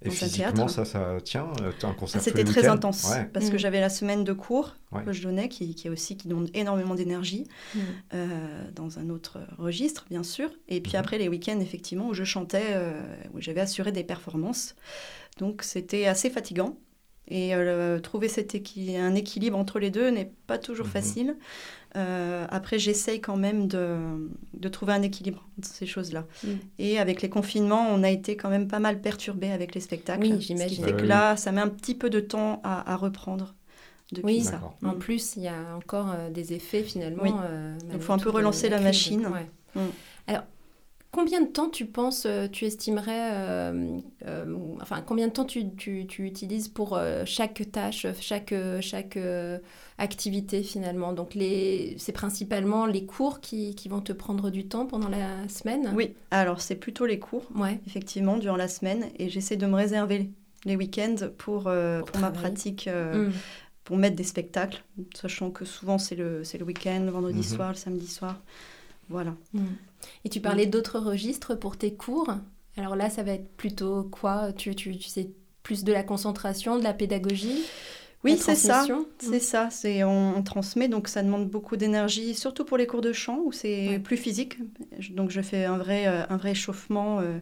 [0.03, 0.71] Et dans un physiquement, théâtre.
[0.71, 3.25] ça, ça tient euh, t'as un concert tous C'était très intense Ouais.
[3.33, 3.59] parce que Mm.
[3.59, 5.03] j'avais la semaine de cours Ouais.
[5.05, 7.79] que je donnais qui, qui est aussi qui donne énormément d'énergie Mm.
[8.15, 8.27] euh,
[8.75, 10.99] dans un autre registre bien sûr et puis Mhm.
[11.01, 13.01] après les week-ends effectivement où je chantais euh,
[13.33, 14.75] où j'avais assuré des performances
[15.39, 16.77] donc c'était assez fatigant
[17.29, 20.93] et euh, trouver cet équi- un équilibre entre les deux n'est pas toujours Mhm.
[20.93, 21.37] facile
[21.97, 23.97] Euh, après j'essaye quand même de,
[24.53, 26.49] de trouver un équilibre entre ces choses-là Mm.
[26.81, 30.23] et avec les confinements on a été quand même pas mal perturbé avec les spectacles
[30.23, 30.85] Oui, ce qui j'imagine.
[30.85, 33.55] fait que là ça met un petit peu de temps à, à reprendre
[34.11, 34.53] depuis Oui, ça.
[34.53, 34.77] D'accord.
[34.85, 37.23] En plus, il y a encore euh, des effets finalement.
[37.23, 37.31] Oui.
[37.33, 39.27] euh, Donc, malgré faut un peu relancer la machine.
[39.29, 39.47] Ouais.
[39.77, 39.81] Mm.
[40.27, 40.43] Alors,
[41.15, 45.71] combien de temps tu penses, euh, tu estimerais, euh, euh, enfin, combien de temps tu,
[45.77, 49.59] tu- tu utilises pour euh, chaque tâche, chaque, chaque euh,
[49.99, 51.13] activité finalement?
[51.13, 55.49] Donc, les, c'est principalement les cours qui, qui vont te prendre du temps pendant la
[55.49, 55.93] semaine?
[55.95, 57.81] Oui, alors c'est plutôt les cours, Ouais.
[57.87, 60.31] effectivement, durant la semaine, et j'essaie de me réserver
[60.65, 63.33] les week-ends pour, euh, Pour pour, ma pratique, euh, Mm.
[63.85, 64.83] pour mettre des spectacles,
[65.15, 67.45] sachant que souvent c'est le, c'est le week-end, le vendredi Mhm.
[67.45, 68.41] soir, le samedi soir.
[69.11, 69.35] Voilà.
[69.53, 69.61] Mm.
[70.25, 72.35] Et tu parlais d'autres registres pour tes cours.
[72.77, 75.31] Alors là, ça va être plutôt quoi tu, tu, tu sais
[75.63, 77.63] plus de la concentration, de la pédagogie
[78.25, 78.85] Oui, c'est ça.
[79.19, 83.01] C'est ça, c'est on, on transmet, donc ça demande beaucoup d'énergie, surtout pour les cours
[83.03, 83.99] de chant où c'est Ouais.
[83.99, 84.59] plus physique.
[85.11, 87.39] Donc je fais un vrai, euh, un vrai échauffement euh,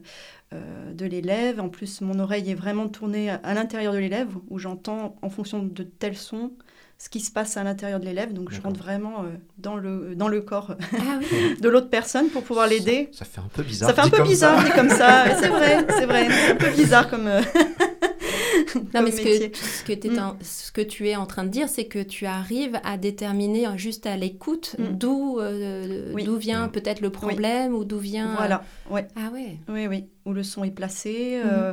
[0.53, 1.61] euh, de l'élève.
[1.61, 5.31] En plus, mon oreille est vraiment tournée à, à l'intérieur de l'élève, où j'entends en
[5.31, 6.53] fonction de tels sons
[7.02, 8.32] ce qui se passe à l'intérieur de l'élève.
[8.32, 12.28] Donc je rentre vraiment euh, dans, le, dans le corps Ah oui de l'autre personne
[12.28, 13.08] pour pouvoir l'aider.
[13.12, 13.88] Ça fait un peu bizarre.
[13.88, 14.70] Ça fait un peu comme bizarre, ça.
[14.72, 15.24] comme ça.
[15.40, 16.28] C'est vrai, c'est vrai.
[16.30, 17.40] C'est un peu bizarre comme, euh,
[18.74, 19.50] Non, comme mais ce métier.
[19.50, 20.18] que, ce, que t'es Mm.
[20.18, 23.66] en- ce que tu es en train de dire, c'est que tu arrives à déterminer
[23.66, 24.84] euh, juste à l'écoute Mm.
[24.96, 26.24] d'où euh, Oui.
[26.24, 26.70] d'où vient Mm.
[26.72, 28.34] peut-être le problème ou d'où vient.
[28.36, 29.08] Voilà, ouais.
[29.16, 29.56] Ah ouais.
[29.68, 31.50] Oui, oui, où le son est placé, Mhm.
[31.52, 31.72] euh,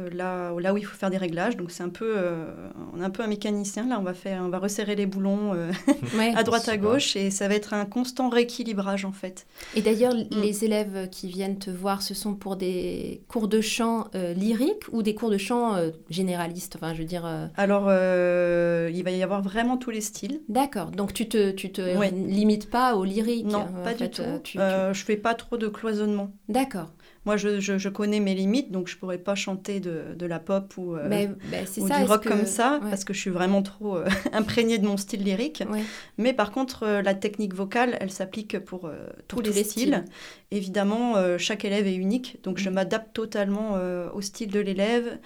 [0.00, 1.56] euh, là, là où il faut faire des réglages.
[1.56, 2.52] Donc c'est un peu, euh,
[2.92, 3.86] on est un peu un mécanicien.
[3.86, 5.70] Là, on va faire, on va resserrer les boulons euh,
[6.16, 6.32] Ouais.
[6.34, 9.46] à droite à gauche et ça va être un constant rééquilibrage en fait.
[9.76, 10.26] Et d'ailleurs, Mm.
[10.42, 14.82] les élèves qui viennent te voir, ce sont pour des cours de chant euh, lyrique
[14.92, 16.76] ou des cours de chant euh, généralistes?
[16.76, 17.24] Enfin, je veux dire.
[17.26, 20.40] euh, Alors euh, il va y avoir vraiment tous les styles.
[20.48, 20.90] D'accord.
[20.90, 22.10] Donc tu te tu te Ouais.
[22.10, 23.46] limites pas au lyrique.
[23.46, 24.22] Non, pas fait, du tout.
[24.22, 26.30] euh, tu- tu- Euh, je fais pas trop de cloisonnement.
[26.48, 26.88] D'accord.
[27.26, 30.38] Moi, je, je- je connais mes limites, donc je pourrais pas chanter de, de la
[30.38, 31.30] pop ou, euh, Mais,
[31.66, 31.98] c'est ou ça.
[32.00, 32.90] du rock que- comme ça, ouais.
[32.90, 35.62] parce que je suis vraiment trop euh, imprégnée de mon style lyrique.
[35.70, 35.82] Ouais.
[36.18, 39.82] Mais par contre, euh, la technique vocale, elle s'applique pour euh, tous, les, les styles.
[39.94, 40.04] styles.
[40.50, 42.74] Évidemment, euh, chaque élève est unique, donc je Mm.
[42.74, 45.18] m'adapte totalement euh, au style de l'élève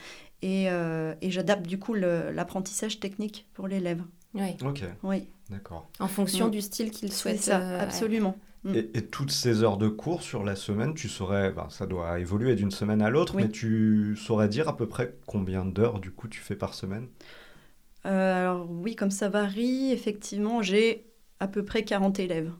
[0.42, 4.02] et, euh, et j'adapte du coup l'apprentissage technique pour l'élève.
[4.34, 4.56] Ouais.
[4.64, 5.88] Ok, Oui, d'accord.
[6.00, 6.50] En fonction Mm.
[6.50, 7.40] du style qu'il c'est souhaite.
[7.40, 8.36] ça, euh, absolument.
[8.64, 8.74] Mm.
[8.74, 12.18] Et, et toutes ces heures de cours sur la semaine, tu saurais, ben, ça doit
[12.20, 13.42] évoluer d'une semaine à l'autre, Oui.
[13.42, 17.08] mais tu saurais dire à peu près combien d'heures du coup tu fais par semaine?
[18.06, 22.52] Euh, alors oui, comme ça varie, effectivement, j'ai à peu près 40 élèves.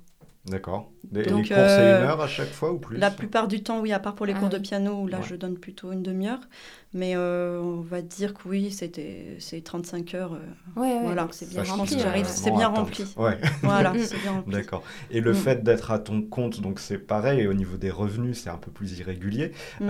[0.50, 0.90] D'accord.
[1.12, 3.80] Les, cours, c'est euh, une heure à chaque fois ou plus La plupart du temps,
[3.80, 5.24] oui, à part pour les Ah cours de piano, où là Ouais.
[5.28, 6.40] je donne plutôt une demi-heure.
[6.94, 10.34] Mais euh, on va dire que oui, c'était c'est 35 heures.
[10.34, 10.38] euh,
[10.80, 11.28] Ouais, ouais, Voilà.
[11.32, 11.96] c'est bien rempli.
[11.96, 13.04] que j'arrive, c'est bien rempli.
[13.16, 14.52] Ouais, voilà, c'est bien rempli.
[14.54, 14.82] d'accord.
[15.10, 15.34] Et le Mm.
[15.34, 18.70] fait d'être à ton compte, donc c'est pareil, au niveau des revenus, c'est un peu
[18.70, 19.52] plus irrégulier.
[19.80, 19.88] Mm.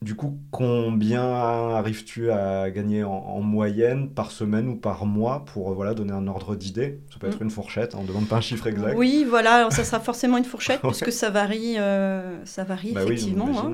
[0.00, 5.72] Du coup, combien arrives-tu à gagner en, en moyenne par semaine ou par mois pour
[5.72, 7.00] euh, voilà, donner un ordre d'idée?
[7.12, 8.94] Ça peut être une fourchette, hein, on ne demande pas un chiffre exact.
[8.96, 10.90] Oui, voilà, alors ça sera forcément une fourchette Ouais.
[10.90, 13.48] puisque ça varie, euh, ça varie Bah effectivement.
[13.58, 13.72] hein.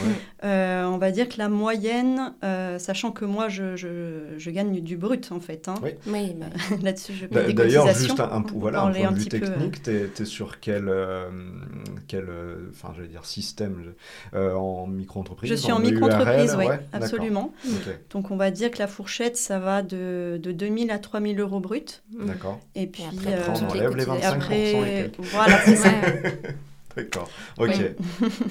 [0.00, 0.06] Ouais.
[0.44, 4.80] Euh, on va dire que la moyenne, euh, sachant que moi je, je- je gagne
[4.80, 5.68] du brut en fait.
[5.68, 5.74] hein.
[5.84, 5.90] Oui.
[6.08, 6.34] Oui,
[6.82, 9.36] Là-dessus, je paye des D'ailleurs, juste un, un- voilà, un point de un vue peu,
[9.36, 11.30] euh, technique, t'es es sur quel, euh,
[12.08, 13.92] quel euh, enfin, j'allais dire système
[14.34, 16.88] euh, en micro-entreprise suis en micro-entreprise, oui, ouais, d'accord.
[16.92, 17.52] absolument.
[17.66, 21.38] Ok, Donc on va dire que la fourchette, ça va de, de 2000 à 3000
[21.40, 22.02] euros brut.
[22.12, 22.60] D'accord.
[22.74, 24.14] Et puis après, euh, on enlève les 25% cotisations.
[24.14, 25.90] et après, et voilà, c'est ça.
[26.96, 27.30] D'accord.
[27.58, 27.74] Ok.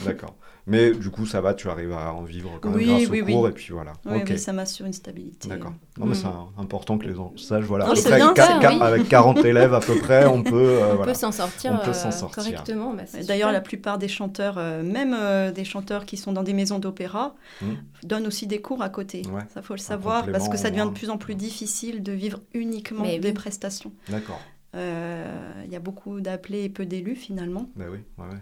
[0.05, 0.35] D'accord.
[0.67, 3.21] Mais du coup, ça va, tu arrives à en vivre quand même Oui, grâce oui,
[3.21, 3.33] au oui.
[3.33, 3.93] cours et puis voilà.
[4.05, 4.27] Oui, ok.
[4.29, 5.49] oui, ça m'assure une stabilité.
[5.49, 5.73] D'accord.
[5.97, 6.15] Non, mais Mm.
[6.15, 7.63] c'est un- important que les gens sachent.
[7.65, 7.87] Voilà.
[7.87, 8.57] Non, c'est près bien, ça.
[8.57, 10.53] Avec 40 élèves à peu près, on peut.
[10.55, 11.11] euh, On voilà.
[11.13, 12.43] peut s'en sortir, On peut s'en euh, sortir.
[12.43, 12.93] correctement.
[12.93, 16.43] bah, c'est D'ailleurs, la plupart des chanteurs, euh, même euh, des chanteurs qui sont dans
[16.43, 17.65] des maisons d'opéra, Mm.
[18.03, 19.23] donnent aussi des cours à côté.
[19.33, 19.41] Ouais.
[19.53, 22.39] Ça faut le savoir parce que ça devient de plus en plus difficile de vivre
[22.53, 23.33] uniquement Mais des oui.
[23.33, 23.91] prestations.
[24.09, 24.39] D'accord.
[24.75, 25.25] Euh,
[25.65, 27.69] Il y a beaucoup d'appelés et peu d'élus finalement.
[27.75, 27.99] Bah oui.
[28.17, 28.39] Ouais, ouais.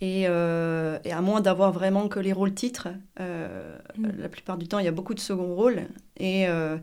[0.00, 2.88] Et, euh, et à moins d'avoir vraiment que les rôles titres,
[3.20, 4.08] euh, Mm.
[4.18, 5.82] la plupart du temps, il y a beaucoup de second rôles.
[6.18, 6.76] Et, euh,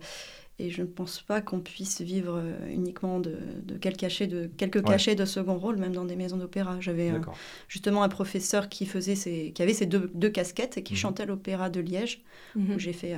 [0.59, 4.77] et je ne pense pas qu'on puisse vivre uniquement de, de quelques, cachets de, quelques
[4.77, 4.83] Ouais.
[4.83, 6.77] cachets de second rôle, même dans des maisons d'opéra.
[6.79, 7.19] J'avais euh,
[7.67, 10.97] justement un professeur qui, faisait ses, qui avait ses deux, deux casquettes et qui Mhm.
[10.99, 12.21] chantait l'opéra de Liège,
[12.55, 13.17] où j'ai fait euh,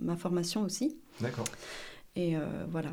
[0.00, 0.96] ma formation aussi.
[1.20, 1.46] D'accord.
[2.14, 2.40] Et euh,
[2.70, 2.90] voilà.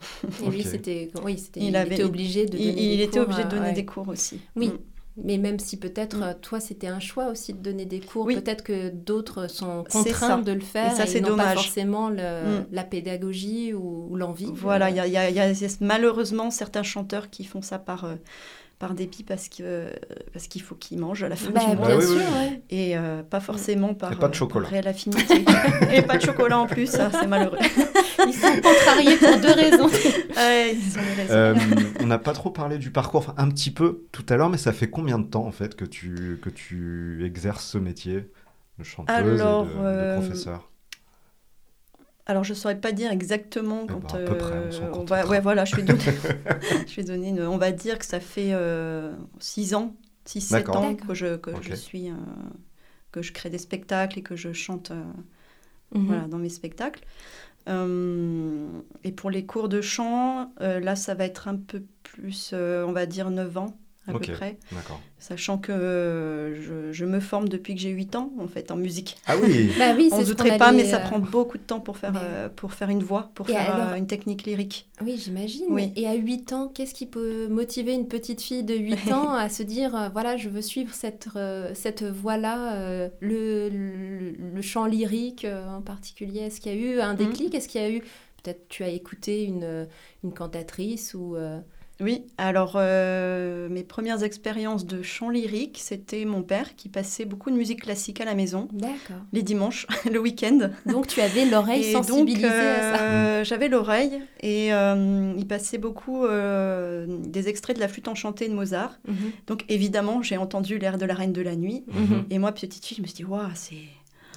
[0.44, 3.02] Et lui, c'était, oui, c'était, Il il, avait- était obligé de Il, donner il des
[3.04, 3.72] était cours, obligé de donner ouais.
[3.72, 4.40] des cours aussi.
[4.56, 4.70] Oui.
[5.16, 5.22] Mm.
[5.24, 6.22] Mais même si peut-être, Mm.
[6.22, 8.34] euh, toi, c'était un choix aussi de donner des cours, Oui.
[8.34, 12.66] peut-être que d'autres sont contraints de le faire Et ça, n'ont pas forcément le- Mm.
[12.72, 14.50] la pédagogie ou, ou l'envie.
[14.52, 18.14] Voilà, Euh, il y a, y y malheureusement certains chanteurs qui font ça par, euh,
[18.78, 19.86] par dépit parce que
[20.32, 21.86] parce qu'il faut qu'ils mangent à la fin bah, du mois.
[21.86, 22.62] bien sûr, ouais.
[22.70, 24.68] Et euh, pas forcément par, Et pas de euh, chocolat.
[24.68, 25.44] réelle affinité.
[25.92, 27.58] et pas de chocolat en plus, ça, c'est malheureux.
[28.26, 29.88] Ils sont contrariés pour deux raisons.
[30.36, 31.34] Ouais, ils ont des raisons.
[31.34, 31.54] Euh,
[32.00, 34.58] on n'a pas trop parlé du parcours, enfin un petit peu tout à l'heure, mais
[34.58, 38.28] ça fait combien de temps en fait que tu, que tu exerces ce métier
[38.78, 40.70] de chanteuse Alors, et de, de professeur?
[42.26, 44.14] Alors, je ne saurais pas dire exactement Eh quand.
[44.14, 46.02] à peu près, on euh, on va, ouais, voilà, je vais donner,
[46.86, 48.54] je vais donner une- on va dire que ça fait
[49.40, 50.76] 6 ans, 6-7 D'accord.
[50.76, 51.06] ans D'accord.
[51.08, 51.62] que, je, que Ok.
[51.62, 52.10] je suis.
[52.10, 52.14] euh,
[53.12, 55.02] que je crée des spectacles et que je chante euh,
[55.94, 56.06] Mhm.
[56.06, 57.04] voilà, dans mes spectacles.
[57.68, 58.68] Euh,
[59.04, 62.84] et pour les cours de chant, euh, là, ça va être un peu plus, euh,
[62.86, 64.58] on va dire 9 ans à peu près,
[65.18, 68.76] sachant que euh, je, je me forme depuis que j'ai 8 ans, en fait, en
[68.76, 69.16] musique.
[69.26, 71.80] Ah oui Bah oui, On ne douterait pas, mais ça euh, prend beaucoup de temps
[71.80, 74.88] pour faire, mais- euh, pour faire une voix, pour Et faire alors- une technique lyrique.
[75.02, 75.64] Oui, j'imagine.
[75.70, 75.92] Oui.
[75.96, 79.48] Et à 8 ans, qu'est-ce qui peut motiver une petite fille de 8 ans à
[79.48, 84.84] se dire, voilà, je veux suivre cette, euh, cette voie-là, euh, le, le, le chant
[84.86, 86.40] lyrique euh, en particulier?
[86.40, 87.54] Est-ce qu'il y a eu un déclic?
[87.54, 88.00] Est-ce qu'il y a eu,
[88.42, 89.86] peut-être tu as écouté une,
[90.22, 91.36] une cantatrice ou...
[92.04, 97.50] Oui, alors euh, mes premières expériences de chant lyrique, c'était mon père qui passait beaucoup
[97.50, 99.16] de musique classique à la maison, D'accord.
[99.32, 100.70] les dimanches, le week-end.
[100.86, 103.02] Donc tu avais l'oreille donc, sensibilisée à ça.
[103.02, 108.54] euh, j'avais l'oreille et euh, il passait beaucoup des extraits de la flûte enchantée de
[108.54, 108.98] Mozart.
[109.08, 109.14] Mhm,
[109.46, 111.84] Donc évidemment, j'ai entendu l'air de la Reine de la Nuit.
[111.88, 112.24] mhm.
[112.30, 113.76] Et moi, petite fille, je me suis dit, waouh, c'est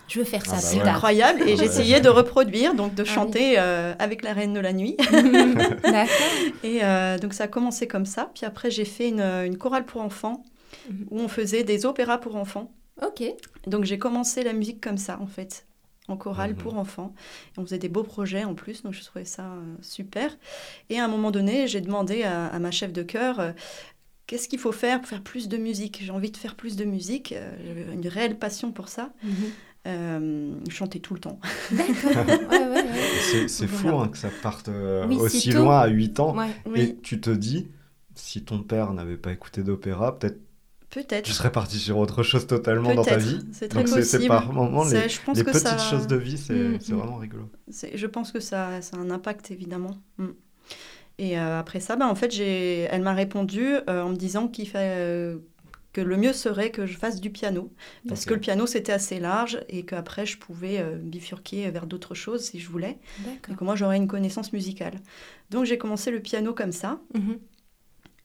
[0.07, 0.83] Je veux faire Ah ça bah plus ouais.
[0.83, 0.95] tard.
[0.95, 1.41] incroyable.
[1.47, 3.13] Et Ah j'essayais de reproduire, donc de Ah oui.
[3.13, 4.95] chanter euh, avec la Reine de la Nuit.
[5.83, 6.31] D'accord.
[6.63, 8.31] Et euh, donc ça a commencé comme ça.
[8.33, 10.43] Puis après, j'ai fait une, une chorale pour enfants
[10.89, 11.07] Mhm.
[11.11, 12.71] où on faisait des opéras pour enfants.
[13.01, 13.23] Ok.
[13.67, 15.65] Donc j'ai commencé la musique comme ça, en fait,
[16.07, 16.57] en chorale Mhm.
[16.57, 17.13] pour enfants.
[17.55, 20.37] Et on faisait des beaux projets en plus, donc je trouvais ça euh, super.
[20.89, 23.39] Et à un moment donné, j'ai demandé à, à ma chef de chœur.
[23.39, 23.51] euh,
[24.27, 26.01] Qu'est-ce qu'il faut faire pour faire plus de musique?
[26.03, 27.31] J'ai envie de faire plus de musique.
[27.31, 29.11] euh, J'avais une réelle passion pour ça.
[29.23, 29.31] Mhm.
[29.87, 31.39] Euh, chanter tout le temps.
[31.71, 32.25] D'accord.
[32.27, 33.47] Ouais, ouais, ouais.
[33.47, 36.35] C'est fou hein, que ça parte euh, Oui, aussi loin à 8 ans.
[36.37, 36.47] Ouais.
[36.65, 37.67] Oui, Et tu te dis,
[38.15, 40.39] si ton père n'avait pas écouté d'opéra, peut-être
[40.89, 41.23] peut-être.
[41.23, 43.39] tu serais parti sur autre chose totalement dans ta vie.
[43.53, 44.33] C'est très Donc c'est- c'est possible.
[44.35, 46.73] par moments les, C'est- je pense les que petites ça- choses de vie, c'est Mm,
[46.73, 46.93] mm.
[46.95, 47.49] vraiment rigolo.
[47.93, 49.95] Je pense que ça, ça a un impact, évidemment.
[50.17, 50.25] Mm.
[51.19, 54.67] Et euh, après ça, bah, en fait, elle m'a répondu euh, en me disant qu'il
[54.67, 55.37] fa- euh,
[55.97, 57.73] que le mieux serait que je fasse du piano.
[58.07, 62.13] Parce que le piano, c'était assez large et qu'après, je pouvais euh, bifurquer vers d'autres
[62.13, 62.99] choses si je voulais.
[63.49, 64.93] Et que moi, j'aurais une connaissance musicale.
[65.49, 66.99] Donc, j'ai commencé le piano comme ça.
[67.15, 67.39] Mhm.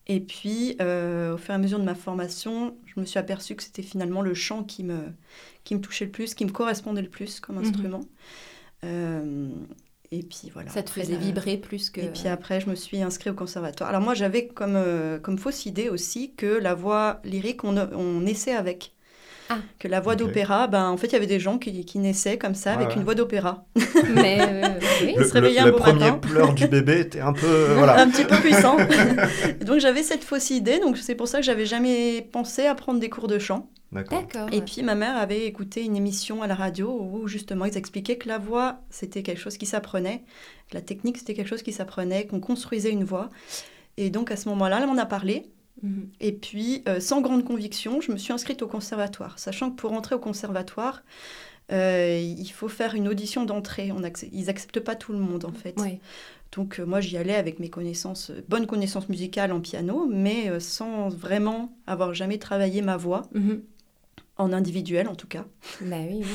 [0.06, 3.54] Et puis, euh, au fur et à mesure de ma formation, je me suis aperçue
[3.56, 5.04] que c'était finalement le chant qui me,
[5.64, 7.62] qui me touchait le plus, qui me correspondait le plus comme Mhm.
[7.64, 8.00] instrument.
[8.84, 9.48] Euh,
[10.12, 10.68] et puis voilà.
[10.68, 12.02] Ça te Après, faisait vibrer plus que...
[12.02, 13.88] Et puis après, je me suis inscrite au conservatoire.
[13.88, 18.20] Alors moi, j'avais comme, euh, comme fausse idée aussi que la voix lyrique, on, on
[18.20, 18.92] naissait avec.
[19.48, 19.56] Ah.
[19.78, 22.36] Que la voix d'opéra, ben, en fait, il y avait des gens qui, qui naissaient
[22.36, 22.94] comme ça, avec ouais.
[22.96, 23.64] une voix d'opéra.
[24.14, 24.68] Mais euh,
[25.02, 25.14] oui.
[25.16, 26.18] Le, se réveiller un le beau premier matin.
[26.18, 27.46] pleur du bébé était un peu.
[27.46, 27.98] euh, voilà.
[27.98, 28.76] un petit peu puissant.
[29.60, 32.74] Et donc j'avais cette fausse idée, donc c'est pour ça que j'avais jamais pensé à
[32.74, 33.70] prendre des cours de chant.
[33.92, 34.48] D'accord.
[34.52, 38.16] Et puis ma mère avait écouté une émission à la radio où justement ils expliquaient
[38.16, 40.24] que la voix c'était quelque chose qui s'apprenait,
[40.70, 43.28] que la technique c'était quelque chose qui s'apprenait, qu'on construisait une voix.
[43.98, 45.50] Et donc à ce moment-là, elle m'en a parlé.
[45.82, 46.08] Mhm.
[46.20, 49.92] Et puis, euh, sans grande conviction, je me suis inscrite au conservatoire, sachant que pour
[49.92, 51.02] entrer au conservatoire,
[51.72, 53.92] euh, il faut faire une audition d'entrée.
[53.92, 55.78] On Ils n'acceptent pas tout le monde en fait.
[55.80, 56.00] Ouais.
[56.52, 60.50] Donc euh, moi j'y allais avec mes connaissances, euh, bonnes connaissances musicales en piano, mais
[60.50, 63.62] euh, sans vraiment avoir jamais travaillé ma voix, Mhm.
[64.42, 65.44] En individuel en tout cas.
[65.80, 66.20] Bah oui.
[66.22, 66.26] oui.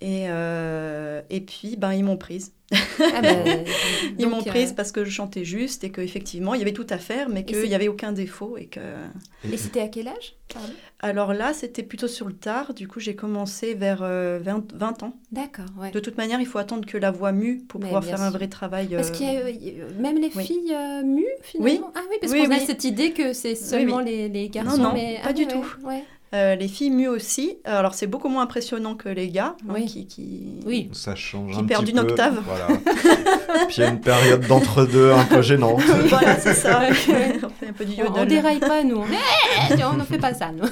[0.00, 2.52] Et, euh, et puis ben, ils m'ont prise.
[2.72, 3.30] Ah bah,
[4.18, 6.86] Ils m'ont euh, prise parce que je chantais juste et qu'effectivement il y avait tout
[6.90, 8.56] à faire, mais qu'il n'y avait aucun défaut.
[8.58, 8.80] Et que...
[9.50, 10.68] Et c'était à quel âge Pardon?
[11.00, 15.02] Alors là c'était plutôt sur le tard, du coup j'ai commencé vers euh, 20, 20
[15.02, 15.14] ans.
[15.32, 15.90] D'accord, ouais.
[15.90, 18.30] De toute manière il faut attendre que la voix mue pour Mais pouvoir faire un
[18.30, 18.88] vrai travail.
[18.88, 20.44] Parce euh, qu'il y a, même les oui.
[20.44, 21.90] filles mues finalement?
[21.96, 22.64] Ah oui, parce Oui, qu'on a oui.
[22.64, 24.80] cette idée que c'est seulement Les, les garçons.
[24.80, 25.18] non, mais...
[25.22, 25.64] pas ah du tout.
[25.84, 26.04] ouais.
[26.34, 27.56] Euh, les filles mues aussi.
[27.64, 29.86] Alors c'est beaucoup moins impressionnant que les gars hein, Oui.
[29.86, 30.60] qui, qui...
[30.66, 30.90] Oui.
[30.92, 32.10] Ça change Qui un perd petit d'une peu.
[32.10, 32.42] octave.
[32.44, 32.66] Voilà.
[33.68, 35.80] Puis il y a une période d'entre-deux un peu gênante.
[36.08, 36.82] voilà, c'est ça.
[36.90, 38.28] on fait un peu du On, on yodel.
[38.28, 38.98] déraille pas, nous.
[39.02, 40.68] On ne fait pas ça, nous.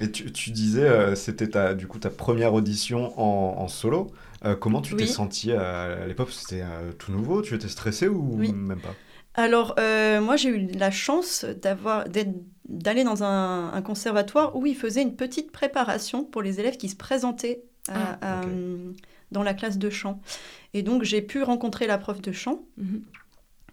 [0.00, 4.12] Et tu, tu disais, euh, c'était ta, du coup ta première audition en, en solo.
[4.44, 6.28] Euh, comment tu t'es sentie à, à l'époque?
[6.30, 8.52] C'était euh, tout nouveau Tu étais stressée ou Oui.
[8.52, 8.94] même pas?
[9.34, 12.30] Alors, euh, moi, j'ai eu la chance d'avoir d'être-
[12.68, 16.88] d'aller dans un, un conservatoire où ils faisaient une petite préparation pour les élèves qui
[16.88, 18.92] se présentaient à- Ah, à, euh,
[19.32, 20.20] dans la classe de chant.
[20.74, 23.02] Et donc, j'ai pu rencontrer la prof de chant Mhm.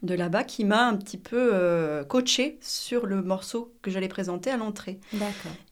[0.04, 4.50] de là-bas qui m'a un petit peu euh, coachée sur le morceau que j'allais présenter
[4.52, 5.00] à l'entrée.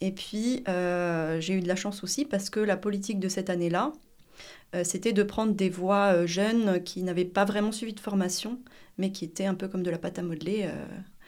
[0.01, 3.49] Et puis, euh, j'ai eu de la chance aussi parce que la politique de cette
[3.49, 3.93] année-là,
[4.75, 8.59] euh, c'était de prendre des voix euh, jeunes qui n'avaient pas vraiment suivi de formation,
[8.97, 10.67] mais qui étaient un peu comme de la pâte à modeler.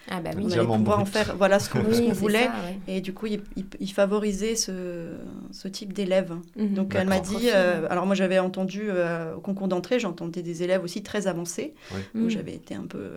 [0.10, 0.44] Ah bah on oui.
[0.46, 2.44] allait Diamant pouvoir en faire voilà, ce qu'on Oui, ce qu'on c'est voulait.
[2.46, 2.96] ça, ouais.
[2.96, 5.14] Et du coup, il, il- il favorisait ce,
[5.52, 6.34] ce type d'élèves.
[6.58, 6.74] Mhm.
[6.76, 7.50] Donc, elle m'a dit...
[7.54, 11.74] euh, alors, moi, j'avais entendu euh, au concours d'entrée, j'entendais des élèves aussi très avancés.
[12.14, 12.24] Mhm.
[12.26, 13.12] où J'avais été un peu.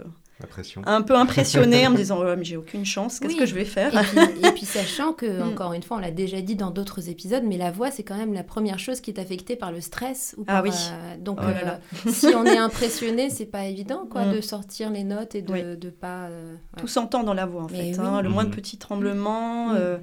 [0.87, 3.39] Un peu impressionnée en me disant oh, mais j'ai aucune chance, qu'est-ce Oui.
[3.39, 5.49] que je vais faire Et puis, et puis sachant que, Mm.
[5.49, 8.17] encore une fois, on l'a déjà dit dans d'autres épisodes, mais la voix, c'est quand
[8.17, 10.35] même la première chose qui est affectée par le stress.
[10.39, 10.71] Ou Ah oui.
[10.71, 11.81] euh, donc, Oh là là.
[12.07, 14.35] euh, si on est impressionné, c'est pas évident, quoi, Mm.
[14.35, 15.63] de sortir les notes et de, Oui.
[15.77, 16.27] de pas...
[16.29, 16.59] euh, ouais.
[16.81, 17.99] Tout s'entend dans la voix, en Mais fait.
[18.01, 18.07] oui.
[18.07, 18.23] hein.
[18.23, 18.55] Le moindre Mhm.
[18.57, 19.77] petit tremblement, Mhm.
[19.79, 19.99] euh,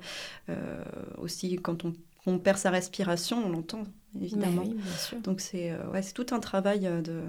[0.50, 0.84] euh,
[1.18, 1.94] aussi quand on,
[2.28, 3.84] on perd sa respiration, on l'entend,
[4.22, 4.64] évidemment.
[4.66, 5.18] oui, bien sûr.
[5.22, 7.22] Donc c'est euh, ouais, c'est tout un travail euh, de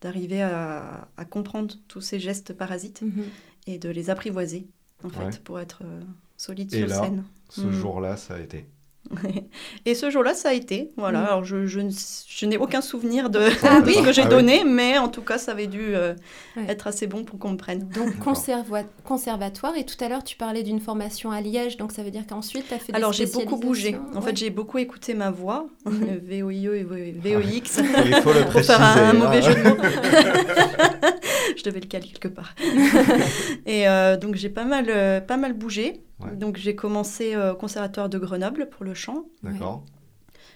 [0.00, 3.24] d'arriver à, à comprendre tous ces gestes parasites Mhm.
[3.66, 4.66] et de les apprivoiser,
[5.04, 5.30] en fait, Ouais.
[5.44, 6.00] pour être euh,
[6.36, 7.24] solide Et sur là, scène.
[7.50, 7.72] Ce Mhm.
[7.72, 8.66] jour-là, ça a été.
[9.86, 10.90] Et ce jour-là, ça a été.
[10.96, 11.20] Voilà.
[11.20, 11.26] Mhm.
[11.26, 13.94] Alors, je, je, n'ai aucun souvenir de, Ah de oui.
[13.94, 14.30] ce que j'ai Ah oui.
[14.30, 16.14] donné, mais en tout cas, ça avait dû euh,
[16.56, 16.64] Ouais.
[16.68, 17.88] être assez bon pour qu'on me prenne.
[17.88, 22.02] Donc, conserva- conservatoire, et tout à l'heure, tu parlais d'une formation à Liège, donc ça
[22.02, 23.96] veut dire qu'ensuite, tu as fait des Alors, j'ai beaucoup bougé.
[24.14, 24.22] En Ouais.
[24.26, 26.20] fait, j'ai beaucoup écouté ma voix, Mhm.
[26.22, 27.80] VOIE et VOX.
[28.06, 28.72] Il faut le pour préciser.
[28.74, 29.40] faire un, un mauvais hein.
[29.42, 29.76] jeu de mots.
[31.56, 32.54] je devais le caler quelque part.
[33.66, 36.00] et euh, donc j'ai pas mal, euh, pas mal bougé.
[36.22, 36.36] Ouais.
[36.36, 39.24] Donc j'ai commencé euh, au conservatoire de Grenoble pour le chant.
[39.42, 39.84] D'accord.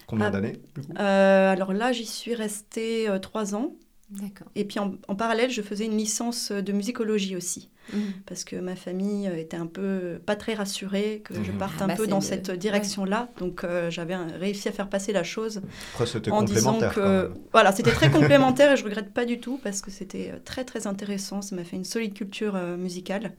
[0.07, 0.31] Combien Ah.
[0.31, 0.93] d'années du coup?
[0.99, 3.73] Euh, alors là, j'y suis restée euh, trois ans.
[4.11, 4.47] D'accord.
[4.55, 7.71] Et puis en, en parallèle, je faisais une licence de musicologie aussi.
[7.93, 8.01] Mhm.
[8.27, 11.59] Parce que ma famille était un peu pas très rassurée que je Mhm.
[11.59, 13.29] parte Ah un bah, peu dans le- cette direction-là.
[13.39, 15.63] Donc euh, j'avais réussi à faire passer la chose
[15.95, 17.35] Après, c'était en disant que même.
[17.53, 20.87] voilà c'était très complémentaire et je regrette pas du tout parce que c'était très très
[20.87, 23.33] intéressant ça m'a fait une solide culture euh, musicale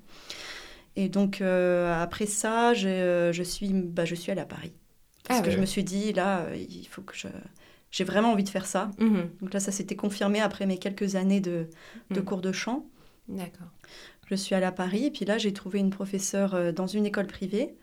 [0.95, 4.73] et donc euh, après ça euh, je suis bah, je suis allée à Paris
[5.27, 5.55] parce Ah que ouais.
[5.55, 7.27] je me suis dit là euh, il faut que je
[7.91, 9.29] j'ai vraiment envie de faire ça Mhm.
[9.41, 11.67] donc là ça s'était confirmé après mes quelques années de,
[12.11, 12.25] de Mhm.
[12.25, 12.85] cours de chant
[13.27, 13.67] D'accord.
[14.29, 17.05] je suis allée à Paris et puis là j'ai trouvé une professeure euh, dans une
[17.05, 17.75] école privée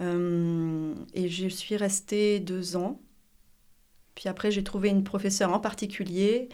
[0.00, 3.00] Euh, et je suis restée deux ans.
[4.14, 6.48] Puis après j'ai trouvé une professeure en particulier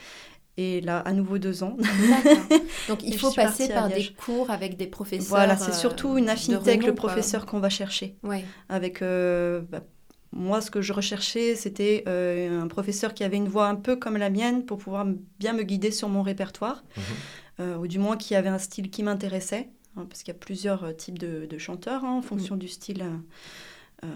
[0.58, 1.76] et là à nouveau deux ans.
[2.88, 5.28] Donc il faut passer par des cours avec des professeurs.
[5.28, 8.16] voilà, c'est euh, surtout une affinité avec le professeur qu'on va chercher.
[8.22, 8.44] Ouais.
[8.68, 9.82] Avec euh, bah,
[10.32, 13.96] moi ce que je recherchais c'était euh, un professeur qui avait une voix un peu
[13.96, 15.06] comme la mienne pour pouvoir
[15.38, 16.84] bien me guider sur mon répertoire.
[16.96, 17.02] Mhm.
[17.60, 20.38] euh, ou du moins qui avait un style qui m'intéressait, hein, parce qu'il y a
[20.38, 23.02] plusieurs euh, types de, de chanteurs hein, en fonction du style.
[23.02, 23.16] euh,
[24.04, 24.08] euh,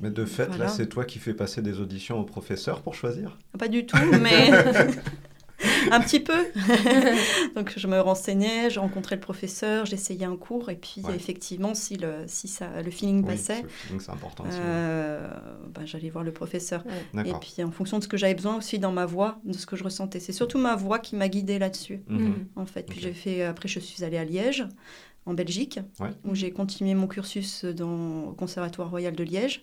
[0.00, 0.64] Mais de fait, Voilà.
[0.66, 3.38] là, c'est toi qui fais passer des auditions au professeur pour choisir?
[3.58, 4.50] Pas du tout, mais
[5.90, 6.46] un petit peu.
[7.54, 11.14] Donc je me renseignais, je rencontrais le professeur, j'essayais un cours et puis Ouais.
[11.16, 15.28] effectivement si le si ça le feeling Oui, passait, feeling, c'est important euh,
[15.74, 16.84] bah, j'allais voir le professeur.
[17.24, 19.66] Et puis en fonction de ce que j'avais besoin aussi dans ma voix, de ce
[19.66, 22.46] que je ressentais, c'est surtout ma voix qui m'a guidée là-dessus Mhm.
[22.56, 22.84] en fait.
[22.88, 24.66] Puis j'ai fait après je suis allée à Liège
[25.26, 26.10] en Belgique Ouais.
[26.24, 29.60] où j'ai continué mon cursus dans au Conservatoire Royal de Liège.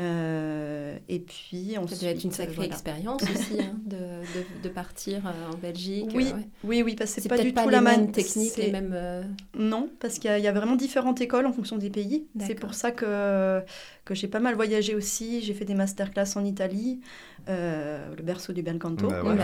[0.00, 2.70] Euh, et puis Ça devait être une sacrée voilà.
[2.72, 6.10] expérience aussi hein, de, de, de partir euh, en Belgique.
[6.14, 6.46] Oui, euh, ouais.
[6.64, 8.10] Oui, oui, parce que C'est pas du pas tout les la même
[8.56, 8.92] les mêmes.
[8.94, 9.22] euh,
[9.58, 12.26] Non, parce qu'il y, a- il y a vraiment différentes écoles en fonction des pays.
[12.38, 13.60] C'est pour ça que,
[14.04, 15.42] que j'ai pas mal voyagé aussi.
[15.42, 17.00] J'ai fait des masterclass en Italie,
[17.48, 19.08] euh, le berceau du bel canto.
[19.08, 19.22] Bah.
[19.22, 19.34] Bah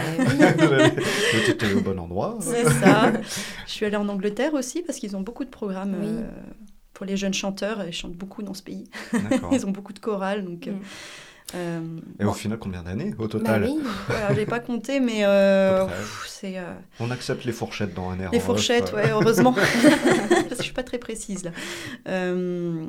[1.45, 2.39] Tu étais au bon endroit.
[2.41, 3.13] C'est ça.
[3.67, 6.09] Je suis allée en Angleterre aussi parce qu'ils ont beaucoup de programmes Oui.
[6.97, 7.85] Pour les jeunes chanteurs.
[7.87, 8.89] Ils chantent beaucoup dans ce pays.
[9.53, 10.45] Ils ont beaucoup de chorales.
[10.45, 10.81] Donc, euh, Mm.
[11.55, 11.81] euh,
[12.19, 13.79] Et bon, au final, combien d'années au Bah total oui.
[14.09, 15.87] voilà, j'ai pas compté, mais euh,
[16.27, 18.31] c'est euh, On accepte les fourchettes dans un air.
[18.33, 19.53] les fourchettes, ouais, heureusement.
[19.53, 21.53] parce que je suis pas très précise là.
[22.09, 22.85] Euh,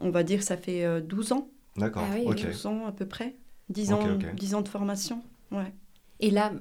[0.00, 1.48] on va dire que ça fait euh, 12 ans.
[1.76, 2.46] D'accord, Ah oui, ok.
[2.46, 3.34] 12 ans à peu près.
[3.68, 4.34] 10 Ok, ans, ok.
[4.36, 5.22] 10 ans de formation.
[5.50, 5.72] Ouais.
[6.20, 6.52] Et là,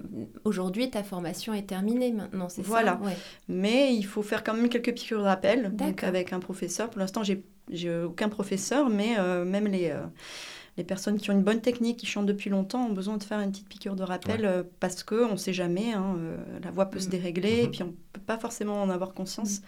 [0.44, 3.00] aujourd'hui, ta formation est terminée maintenant, c'est Voilà.
[3.02, 3.18] ça Ouais.
[3.48, 6.90] Mais il faut faire quand même quelques piqûres de rappel donc avec un professeur.
[6.90, 10.00] Pour l'instant, j'ai j'ai aucun professeur, mais euh, même les, euh,
[10.78, 13.42] les personnes qui ont une bonne technique, qui chantent depuis longtemps, ont besoin de faire
[13.42, 16.86] une petite piqûre de rappel euh, parce qu'on ne sait jamais, hein, euh, la voix
[16.86, 17.12] peut se Mhm.
[17.12, 17.72] dérégler et Mhm.
[17.72, 19.62] puis on ne peut pas forcément en avoir conscience.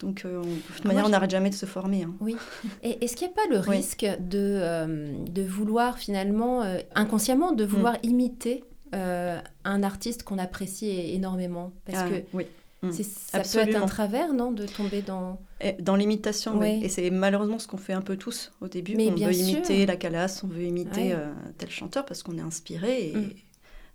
[0.00, 2.02] Donc, euh, on- de toute Ah, moi, manière, on n'arrête jamais de se former.
[2.02, 2.12] hein.
[2.82, 3.76] Et est-ce qu'il n'y a pas le Oui.
[3.76, 8.64] risque de, euh, de vouloir finalement, euh, inconsciemment, de vouloir imiter
[8.94, 12.46] euh, un artiste qu'on apprécie énormément Parce Ah, que oui.
[12.82, 12.92] Mm.
[12.92, 15.38] ça peut être un travers, non De tomber dans...
[15.80, 16.80] Dans l'imitation, oui.
[16.82, 18.94] Et c'est malheureusement ce qu'on fait un peu tous au début.
[18.96, 19.48] Mais on bien veut sûr.
[19.58, 21.12] imiter la calasse, on veut imiter Ouais.
[21.14, 23.30] euh, tel chanteur parce qu'on est inspiré et Mm.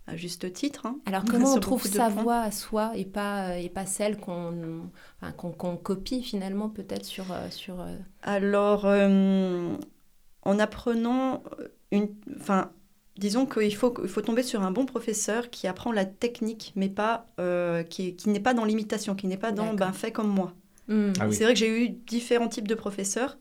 [0.06, 0.86] à juste titre.
[0.86, 0.98] hein.
[1.04, 2.22] Alors comment on trouve sa points.
[2.22, 4.82] voix à soi et pas, euh, et pas celle qu'on
[5.20, 5.32] enfin,
[5.82, 7.24] copie finalement peut-être sur...
[7.50, 7.84] sur
[8.22, 9.74] Alors, euh,
[10.42, 11.42] en apprenant
[11.90, 12.08] une.
[12.38, 12.70] Enfin,
[13.18, 16.88] disons qu'il faut, il faut tomber sur un bon professeur qui apprend la technique, mais
[16.88, 17.26] pas.
[17.40, 19.74] euh, qui qui n'est pas dans l'imitation, qui n'est pas dans.
[19.74, 20.52] Ben, fais comme moi.
[20.88, 21.12] hmm.
[21.20, 21.34] Ah oui.
[21.34, 23.38] C'est vrai que j'ai eu différents types de professeurs.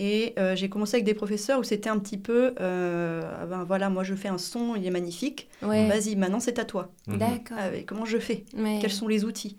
[0.00, 3.64] Et euh, j'ai commencé avec des professeurs où c'était un petit peu, euh, ah ben
[3.64, 5.48] voilà, moi je fais un son, il est magnifique.
[5.60, 5.88] Ouais.
[5.88, 6.92] Vas-y, maintenant c'est à toi.
[7.08, 7.18] Mhm.
[7.18, 7.56] D'accord.
[7.58, 8.44] Ah, comment je fais?
[8.56, 8.78] Ouais.
[8.80, 9.56] Quels sont les outils?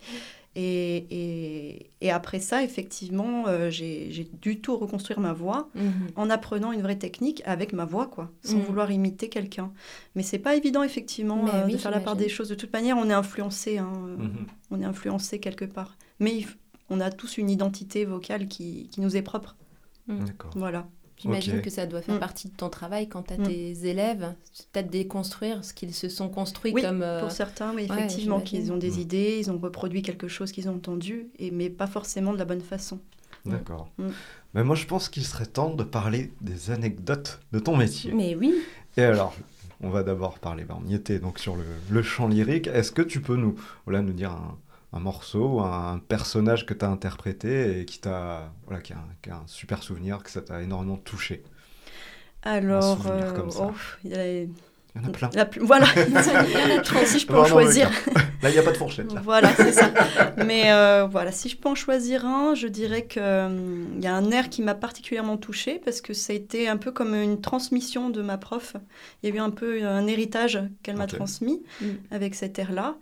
[0.60, 5.91] Et, et, et après ça, effectivement, euh, j'ai dû tout reconstruire ma voix Mhm.
[6.16, 8.64] en apprenant une vraie technique avec ma voix, quoi, sans Mhm.
[8.66, 9.72] vouloir imiter quelqu'un.
[10.16, 12.49] Mais c'est pas évident, effectivement, euh, oui, de faire la part des choses.
[12.49, 14.45] De toute manière, on est influencé, hein, euh, Mhm.
[14.72, 15.97] on est influencé quelque part.
[16.20, 16.45] Mais
[16.89, 19.55] on a tous une identité vocale qui, qui nous est propre.
[20.07, 20.51] D'accord.
[20.55, 20.88] Voilà.
[21.22, 22.20] J'imagine que ça doit faire Mm.
[22.20, 23.43] partie de ton travail quand tu as Mm.
[23.47, 27.01] tes élèves, c'est peut-être déconstruire ce qu'ils se sont construits Oui, comme...
[27.01, 28.99] euh, Pour certains, oui, effectivement, qu'ils ont des Mm.
[29.01, 32.45] idées, ils ont reproduit quelque chose qu'ils ont entendu, et, mais pas forcément de la
[32.45, 32.99] bonne façon.
[33.45, 33.89] D'accord.
[33.97, 34.07] Mm.
[34.53, 38.11] Mais moi, je pense qu'il serait temps de parler des anecdotes de ton métier.
[38.13, 38.53] Mais oui,
[38.97, 39.36] Et alors,
[39.82, 42.67] on va d'abord parler, bah, on y était donc sur le, le chant lyrique.
[42.67, 43.55] Est-ce que tu peux nous,
[43.86, 44.57] voilà, nous dire un,
[44.94, 49.08] un morceau, un personnage que tu as interprété et qui, t'a, voilà, qui, a un,
[49.22, 51.44] qui a un super souvenir, que ça t'a énormément touché
[52.44, 53.72] Alors, euh, oh,
[54.04, 54.50] il y a les-
[54.96, 55.30] Il y en a plein.
[55.36, 55.86] la plus- voilà,
[57.06, 57.90] si je peux en choisir.
[58.42, 59.12] Là, il n'y a pas de fourchette.
[59.14, 59.22] Là.
[59.24, 59.92] Voilà, c'est ça.
[60.46, 63.22] Mais euh, voilà, si je peux en choisir un, je dirais qu'il
[64.02, 66.92] y a un air qui m'a particulièrement touchée parce que ça a été un peu
[66.94, 68.78] comme une transmission de ma prof.
[69.22, 71.86] Il y a eu un peu un héritage qu'elle m'a transmis Mm.
[72.12, 72.96] avec cet air-là.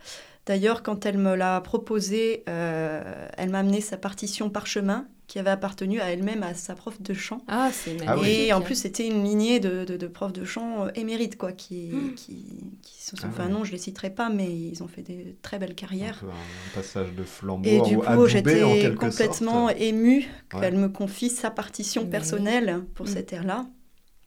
[0.48, 5.50] D'ailleurs, quand elle me l'a proposé, euh, elle m'a amené sa partition parchemin qui avait
[5.50, 7.42] appartenu à elle-même, à sa prof de chant.
[7.50, 8.10] ah c'est magnifique.
[8.10, 8.46] Ah oui.
[8.48, 11.52] Et en plus, c'était une lignée de, de, de profs de chant euh, émérites, quoi,
[11.52, 12.14] qui, Mm.
[12.16, 12.46] qui,
[12.82, 14.88] qui se sont Ah fait un nom, je ne les citerai pas, mais ils ont
[14.88, 16.24] fait des très belles carrières.
[16.24, 18.62] un, un passage de flambeau Et du ou coup, j'étais
[18.96, 19.82] complètement sorte.
[19.82, 20.62] émue Ouais.
[20.62, 23.10] qu'elle me confie sa partition Mais personnelle pour Mm.
[23.10, 23.68] cet air-là.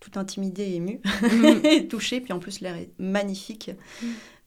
[0.01, 1.47] Tout intimidée et émue, Mm.
[1.65, 2.21] et touchée.
[2.21, 3.71] Puis en plus, l'air est magnifique.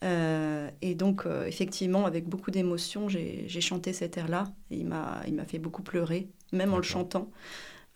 [0.03, 4.45] Euh, et donc, euh, effectivement, avec beaucoup d'émotion, j'ai chanté cet air-là.
[4.69, 7.29] Il m'a il m'a fait beaucoup pleurer, même en le chantant.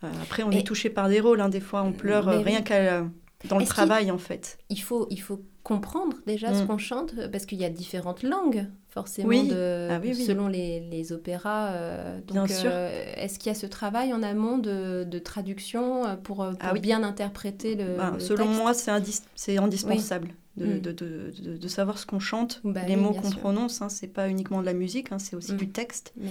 [0.03, 1.41] Euh, après, on Et- est touché par des rôles.
[1.41, 1.49] hein.
[1.49, 2.64] Des fois, on pleure Mais rien oui.
[2.64, 3.05] qu'à
[3.49, 4.58] dans le travail, en fait.
[4.70, 6.68] il, faut, il faut comprendre déjà ce Mm.
[6.68, 9.47] qu'on chante parce qu'il y a différentes langues forcément Oui.
[9.47, 10.24] de, Ah oui, oui.
[10.26, 11.68] selon les, les opéras.
[11.74, 12.70] euh, donc, Bien sûr.
[12.74, 16.72] euh, Est-ce qu'il y a ce travail en amont de, de traduction pour, pour Ah
[16.74, 16.80] oui.
[16.80, 18.60] bien interpréter le, Ben, le selon texte?
[18.60, 20.80] moi, c'est indis- c'est indispensable de, Mm.
[20.82, 23.82] de, de- de- savoir ce qu'on chante, Bah les oui, mots qu'on prononce.
[23.82, 25.58] Hein, c'est pas uniquement de la musique, hein, c'est aussi Mm.
[25.58, 26.14] du texte.
[26.18, 26.30] Mais-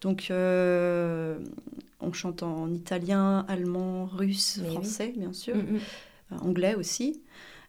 [0.00, 1.38] Donc, euh,
[2.00, 4.74] on chante en italien, allemand, russe, Mais oui.
[4.76, 5.76] français, bien sûr, Mm,
[6.32, 7.20] euh, anglais aussi.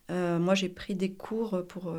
[0.09, 1.93] Euh, moi, j'ai pris des cours pour,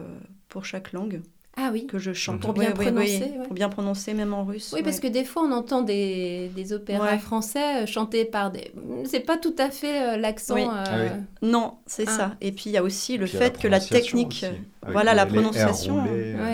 [0.49, 1.21] pour chaque langue.
[1.55, 1.87] Ah oui.
[1.87, 2.41] que je chante.
[2.41, 3.45] Pour bien prononcer, ouais.
[3.45, 4.73] Pour bien prononcer, même en russe.
[4.75, 7.19] Oui, parce que des fois, on entend des, des opéras Ouais.
[7.19, 8.73] français euh, chantés par des...
[9.05, 10.55] C'est pas tout à fait euh, l'accent...
[10.55, 10.63] Oui.
[10.63, 11.49] euh, Ah oui.
[11.49, 12.11] Non, c'est Ah.
[12.17, 12.37] ça.
[12.41, 14.47] Et puis il y a aussi le fait que la technique.
[14.47, 16.05] aussi, voilà, la prononciation.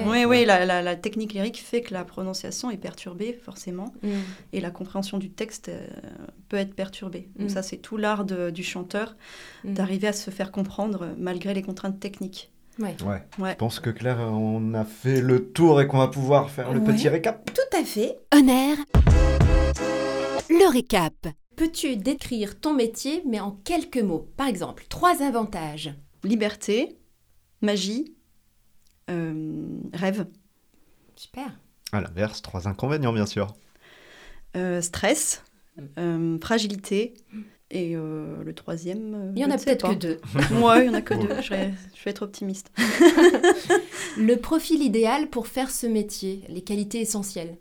[0.08, 4.08] Oui, oui, la, la- la technique lyrique fait que la prononciation est perturbée, forcément, mm.
[4.52, 5.86] et la compréhension du texte euh,
[6.48, 7.28] peut être perturbée.
[7.38, 7.54] Donc Mm.
[7.54, 9.14] ça, c'est tout l'art du chanteur,
[9.64, 9.74] Mm.
[9.74, 12.50] d'arriver à se faire comprendre malgré les contraintes techniques.
[12.78, 12.96] Ouais.
[13.04, 13.22] Ouais.
[13.38, 13.50] Ouais.
[13.52, 16.80] Je pense que Claire, on a fait le tour et qu'on va pouvoir faire le
[16.80, 16.92] Ouais.
[16.92, 17.50] petit récap.
[17.52, 18.18] Tout à fait.
[18.34, 18.76] Honneur.
[20.50, 21.14] Le récap.
[21.56, 24.28] Peux-tu décrire ton métier, mais en quelques mots?
[24.36, 25.92] Par exemple, trois avantages.
[26.22, 26.96] Liberté,
[27.62, 28.14] magie,
[29.10, 30.26] euh, rêve,
[31.16, 31.58] Super.
[31.90, 33.48] À l'inverse, trois inconvénients, bien sûr.
[34.56, 35.42] euh, stress,
[35.98, 37.14] euh, fragilité,
[37.70, 39.14] et euh, le troisième.
[39.14, 40.20] euh, Il y en a peut-être que deux.
[40.62, 41.42] Ouais, il y en a que deux.
[41.42, 42.70] Je vais, je vais être optimiste.
[44.16, 47.56] Le profil idéal pour faire ce métier, les qualités essentielles.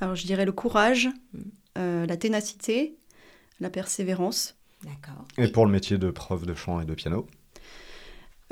[0.00, 1.38] Alors, je dirais le courage, Mm.
[1.78, 2.96] euh, la ténacité,
[3.60, 5.24] la persévérance, D'accord.
[5.38, 7.26] Et pour le métier de prof de chant et de piano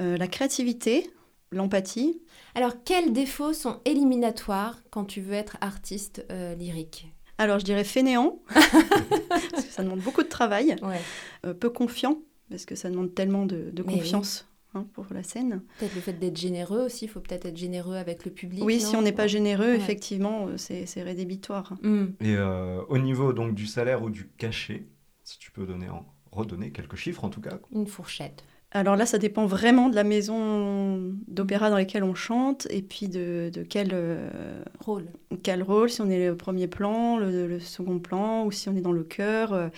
[0.01, 1.11] euh, la créativité,
[1.51, 2.22] l'empathie.
[2.55, 7.12] Alors, quels défauts sont éliminatoires quand tu veux être artiste euh, lyrique?
[7.43, 8.38] Alors, je dirais fainéant,
[9.28, 11.01] parce que ça demande beaucoup de travail, Ouais.
[11.47, 12.18] euh, peu confiant,
[12.51, 13.99] parce que ça demande tellement de, de Mais oui.
[13.99, 15.62] confiance hein, pour la scène.
[15.78, 18.62] Peut-être le fait d'être généreux aussi, il faut peut-être être généreux avec le public.
[18.64, 19.76] Oui, non si on n'est pas généreux, Ouais.
[19.76, 21.74] effectivement, euh, c'est c'est rédhibitoire.
[21.82, 22.07] Hmm.
[22.20, 24.86] Et euh, au niveau donc du salaire ou du cachet,
[25.24, 27.59] si tu peux donner en- redonner quelques chiffres en tout cas.
[27.72, 28.45] Une fourchette.
[28.75, 33.09] Alors là, ça dépend vraiment de la maison d'opéra dans laquelle on chante et puis
[33.09, 35.05] de, de quel, euh, Rôle.
[35.43, 38.77] quel rôle, si on est le premier plan, le, le second plan ou si on
[38.77, 39.70] est dans le chœur.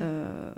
[0.00, 0.52] Euh,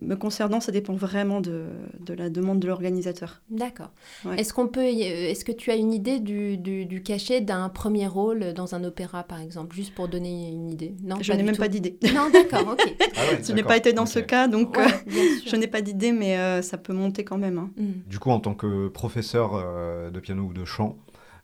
[0.00, 1.66] me concernant, ça dépend vraiment de,
[2.00, 3.42] de la demande de l'organisateur.
[3.50, 3.90] D'accord.
[4.24, 4.40] Ouais.
[4.40, 7.68] Est-ce qu'on peut, euh, est-ce que tu as une idée du, du, du cachet d'un
[7.68, 10.94] premier rôle dans un opéra, par exemple, juste pour donner une idée?
[11.04, 11.60] Non, Je n'ai même tout.
[11.60, 11.98] pas d'idée.
[12.14, 12.94] Non, d'accord, ok.
[13.16, 15.80] Ah ouais, Je n'ai pas été dans ce cas, donc Ouais, euh, je n'ai pas
[15.82, 17.58] d'idée, mais euh, ça peut monter quand même.
[17.58, 17.70] hein.
[17.76, 17.92] Hmm.
[18.08, 20.96] Du coup, en tant que professeur euh, de piano ou de chant,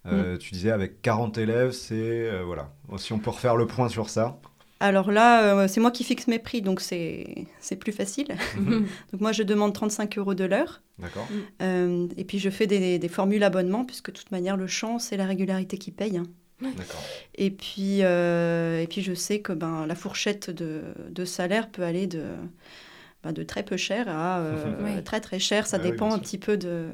[0.07, 2.70] euh, tu disais avec 40 élèves, c'est euh, voilà.
[2.99, 4.38] Si on peut refaire le point sur ça.
[4.81, 8.29] Alors là, euh, c'est moi qui fixe mes prix, donc c'est c'est plus facile.
[8.57, 8.87] Mhm.
[9.12, 10.83] Donc moi, je demande 35 euros de l'heure.
[10.99, 11.27] D'accord.
[11.62, 14.99] Euh, et puis je fais des, des formules abonnement, puisque de toute manière, le chant,
[14.99, 16.18] c'est la régularité qui paye.
[16.18, 16.25] hein.
[16.61, 17.03] D'accord.
[17.37, 21.83] Et puis, euh, et puis je sais que ben, la fourchette de, de salaire peut
[21.83, 22.25] aller de,
[23.22, 25.03] ben, de très peu cher à euh, Oui.
[25.05, 25.66] très très cher.
[25.66, 26.87] Ça oui, dépend un petit peu de,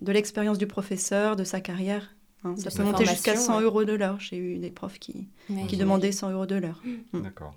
[0.00, 2.14] de l'expérience du professeur, de sa carrière.
[2.44, 2.54] Hein.
[2.56, 3.64] Ça peut monter jusqu'à formation, 100 ouais.
[3.64, 4.18] euros de l'heure.
[4.20, 5.78] J'ai eu des profs qui, Ouais, qui j'imagine.
[5.78, 6.80] demandaient 100 euros de l'heure.
[7.12, 7.22] Mm.
[7.22, 7.54] D'accord.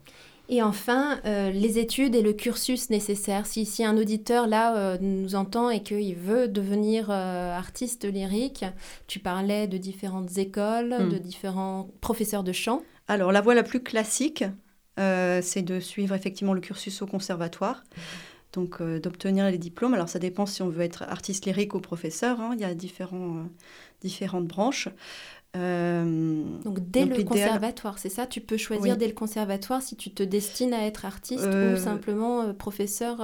[0.47, 3.47] Et enfin, euh, les études et le cursus nécessaire.
[3.47, 8.63] Si, si un auditeur là euh, nous entend et qu'il veut devenir euh, artiste lyrique,
[9.07, 11.09] tu parlais de différentes écoles, Mm.
[11.09, 12.83] de différents professeurs de chant.
[13.07, 14.43] Alors, la voie la plus classique,
[14.99, 17.83] euh, c'est de suivre effectivement le cursus au conservatoire,
[18.55, 19.93] donc euh, d'obtenir les diplômes.
[19.93, 22.39] Alors, ça dépend si on veut être artiste lyrique ou professeur.
[22.41, 22.51] hein.
[22.55, 23.43] Il y a différents, euh,
[24.01, 24.89] différentes branches.
[25.55, 28.25] Euh, Donc dès Donc, le conservatoire, c'est ça?
[28.27, 28.97] Tu peux choisir Oui.
[28.97, 33.21] dès le conservatoire si tu te destines à être artiste ou simplement professeur.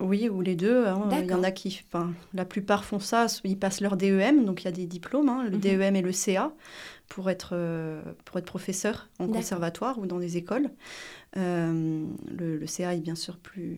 [0.00, 0.86] oui, ou les deux.
[0.86, 1.08] hein.
[1.10, 3.26] Il y en a qui, enfin, la plupart font ça.
[3.44, 5.60] Ils passent leur DEM, donc il y a des diplômes, hein, le Mhm.
[5.60, 6.52] DEM et le CA,
[7.08, 10.70] pour être, euh, pour être professeur en conservatoire ou dans des écoles.
[11.36, 13.76] Euh, le, le CA est bien sûr plus,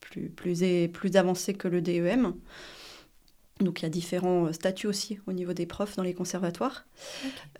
[0.00, 2.34] plus, plus, plus avancé que le DEM.
[3.60, 6.86] Donc il y a différents statuts aussi au niveau des profs dans les conservatoires.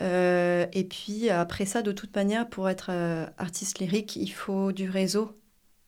[0.01, 4.73] Euh, et puis après ça, de toute manière, pour être euh, artiste lyrique, il faut
[4.73, 5.37] du réseau.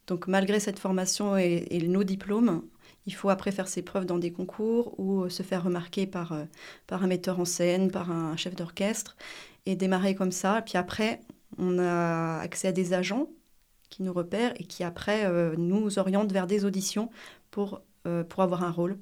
[0.07, 2.63] Donc malgré cette formation et, et nos diplômes,
[3.07, 6.33] il faut après faire ses preuves dans des concours ou euh, se faire remarquer par,
[6.33, 6.45] euh,
[6.87, 9.17] par un metteur en scène, par un chef d'orchestre,
[9.67, 10.59] et démarrer comme ça.
[10.59, 11.21] Et puis après,
[11.59, 13.29] on a accès à des agents
[13.91, 17.11] qui nous repèrent et qui après euh, nous orientent vers des auditions
[17.51, 18.99] pour, euh, pour avoir un rôle.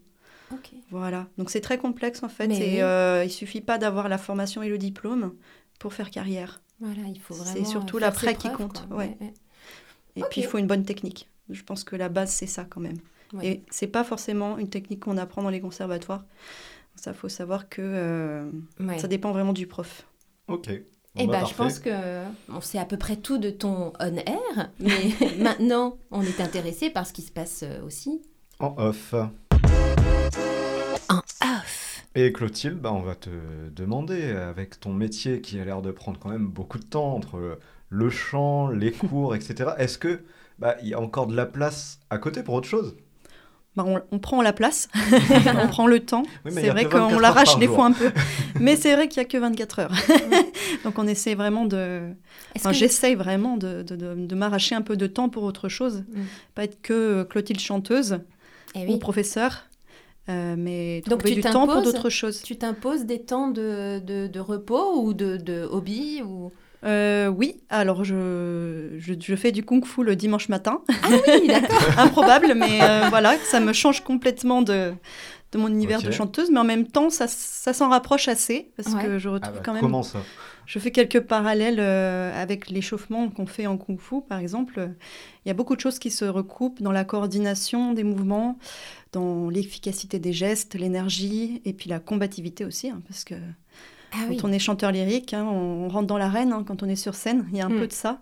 [0.52, 0.72] Ok.
[0.90, 4.18] Voilà, donc c'est très complexe en fait, Mais et euh, il suffit pas d'avoir la
[4.18, 5.32] formation et le diplôme
[5.78, 6.60] pour faire carrière.
[6.80, 7.64] Voilà, il faut C'est vraiment.
[7.66, 8.96] surtout euh, faire l'après qui compte, quoi.
[8.96, 9.16] ouais.
[10.16, 11.28] Et puis il faut une bonne technique.
[11.50, 12.98] Je pense que la base c'est ça quand même.
[13.32, 13.46] Ouais.
[13.46, 16.24] Et c'est pas forcément une technique qu'on apprend dans les conservatoires.
[16.96, 18.50] Ça faut savoir que euh,
[18.80, 18.98] Ouais.
[18.98, 20.06] ça dépend vraiment du prof.
[20.48, 20.68] Ok.
[20.68, 20.82] Eh
[21.26, 21.90] Bon, bah, ben, je pense que
[22.48, 27.06] on sait à peu près tout de ton on-air, mais maintenant, on est intéressé par
[27.06, 28.22] ce qui se passe euh, aussi
[28.60, 29.14] En off.
[31.08, 32.04] En off.
[32.14, 33.30] Et Clotilde, bah, on va te
[33.70, 37.58] demander, avec ton métier qui a l'air de prendre quand même beaucoup de temps entre
[37.88, 40.20] le chant, les cours, etc., est-ce que
[40.58, 42.96] bah, il y a encore de la place à côté pour autre chose?
[43.76, 44.88] Bah, on, on prend la place,
[45.62, 46.24] on prend le temps.
[46.44, 47.76] Oui, c'est a vrai que 24 qu'on l'arrache des jour.
[47.76, 48.10] fois un peu.
[48.60, 49.92] Mais c'est vrai qu'il n'y a que 24 heures.
[50.84, 51.76] Donc on essaie vraiment de...
[52.54, 55.44] Est-ce Enfin, que- J'essaye vraiment de, de- de- de m'arracher un peu de temps pour
[55.44, 56.04] autre chose.
[56.12, 56.20] Mm.
[56.54, 58.18] Pas être que Clotilde chanteuse
[58.74, 58.98] Eh ou oui.
[58.98, 59.66] professeur,
[60.28, 62.42] euh, mais Donc, trouver tu du temps pour t'imposes d'autres choses.
[62.42, 66.50] Tu t'imposes des temps de, de, de repos ou de, de hobby ou...
[66.84, 70.80] Euh, oui, alors je, je, je fais du kung-fu le dimanche matin.
[70.88, 71.08] Ah
[71.40, 71.98] oui, d'accord.
[71.98, 74.92] Improbable, mais euh, voilà, ça me change complètement de,
[75.52, 76.50] de mon univers de chanteuse.
[76.50, 79.04] Mais en même temps, ça, ça s'en rapproche assez, parce Ouais.
[79.04, 79.82] que je Ah retrouve bah, quand même...
[79.82, 80.20] Comment ça?
[80.66, 84.90] Je fais quelques parallèles euh, avec l'échauffement qu'on fait en kung-fu, par exemple.
[85.44, 88.56] Il y a beaucoup de choses qui se recoupent dans la coordination des mouvements,
[89.12, 93.34] dans l'efficacité des gestes, l'énergie, et puis la combativité aussi, hein, parce que
[94.12, 94.36] Ah oui.
[94.36, 96.96] quand on est chanteur lyrique, hein, on, on rentre dans l'arène hein, quand on est
[96.96, 97.78] sur scène, il y a un Mm.
[97.78, 98.18] peu de ça.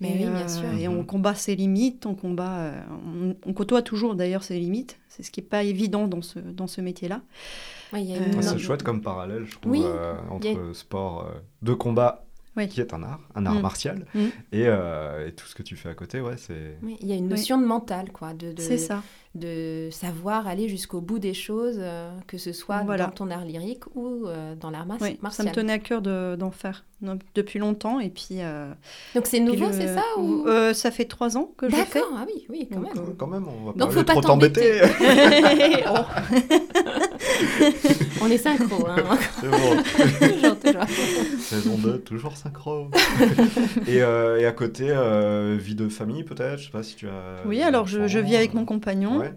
[0.00, 0.72] Mais et, oui, bien euh, sûr.
[0.78, 4.98] Et on combat ses limites, on combat, euh, on, on côtoie toujours d'ailleurs ses limites.
[5.08, 7.22] C'est ce qui n'est pas évident dans ce, dans ce métier-là.
[7.92, 12.24] Ouais, Euh, C'est chouette comme parallèle, je trouve, Oui, euh, entre sport euh, de combat,
[12.56, 12.68] Oui.
[12.68, 13.60] qui est un art, un art Mm.
[13.62, 14.18] martial, Mm.
[14.52, 16.76] et, euh, et tout ce que tu fais à côté, ouais, c'est...
[16.82, 17.30] Oui, il y a une Oui.
[17.30, 19.02] notion de mental, quoi, de, de, C'est ça.
[19.34, 23.06] de savoir aller jusqu'au bout des choses, euh, que ce soit Voilà.
[23.06, 25.48] dans ton art lyrique ou euh, dans l'art mar- Oui, ça martial.
[25.48, 27.98] me tenait à cœur de- d'en faire non, depuis longtemps.
[28.00, 28.72] Et puis, euh,
[29.14, 30.46] Donc c'est nouveau, le- c'est ça ou...
[30.46, 31.98] Euh, Ça fait trois ans que je le fais.
[32.00, 33.04] D'accord, ah oui, oui, quand Donc, même.
[33.04, 34.80] Euh, Quand même, on va Donc, pas faut pas trop t'embêter.
[38.22, 39.18] On est synchro, hein.
[39.40, 40.53] c'est bon.
[40.64, 40.84] Toujours.
[41.40, 42.88] Saison 2, toujours synchro.
[43.86, 47.06] et, euh, et à côté, euh, vie de famille peut-être Je sais pas si tu
[47.08, 47.46] as...
[47.46, 49.18] Oui, alors je, je enfants, vis avec mon compagnon.
[49.18, 49.32] Ouais,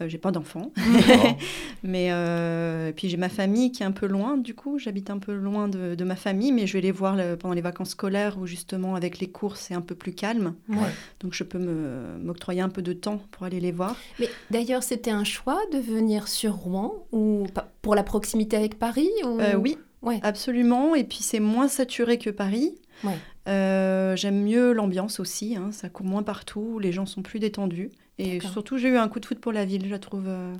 [0.00, 0.72] Euh, j'ai pas d'enfant.
[1.82, 5.10] Mais euh, et puis j'ai ma famille qui est un peu loin, du coup, j'habite
[5.10, 7.60] un peu loin de, de ma famille, mais je vais les voir le- pendant les
[7.60, 10.54] vacances scolaires où justement avec les cours c'est un peu plus calme.
[10.68, 10.76] Ouais.
[11.20, 13.96] Donc je peux me- m'octroyer un peu de temps pour aller les voir.
[14.20, 17.46] Mais d'ailleurs, c'était un choix de venir sur Rouen ou
[17.82, 19.40] pour la proximité avec Paris ou...
[19.40, 20.20] Euh, oui, Ouais.
[20.22, 20.94] absolument.
[20.94, 22.74] Et puis c'est moins saturé que Paris.
[23.04, 23.16] Ouais.
[23.48, 27.90] Euh, J'aime mieux l'ambiance aussi, hein, ça court moins partout, les gens sont plus détendus.
[28.18, 30.54] Et surtout, j'ai eu un coup de foot pour la ville, je la trouve euh,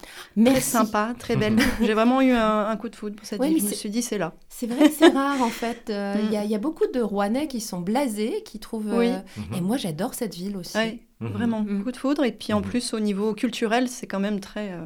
[0.44, 1.56] très sympa, très belle.
[1.80, 3.60] j'ai vraiment eu un, un coup de foot pour cette Ouais, ville.
[3.60, 4.32] Je me suis dit, c'est là.
[4.48, 5.88] C'est vrai que c'est rare en fait.
[5.90, 6.32] Euh, Il Mm.
[6.32, 8.92] y, a- il y a beaucoup de Rouennais qui sont blasés, qui trouvent.
[8.96, 9.08] Oui.
[9.10, 9.58] euh, Mhm.
[9.58, 10.76] Et moi, j'adore cette ville aussi.
[10.76, 11.28] Ouais, Mhm.
[11.28, 11.84] Vraiment, Mhm.
[11.84, 12.24] coup de foudre.
[12.24, 12.66] Et puis en Mhm.
[12.66, 14.80] plus, au niveau culturel, c'est quand même très, euh,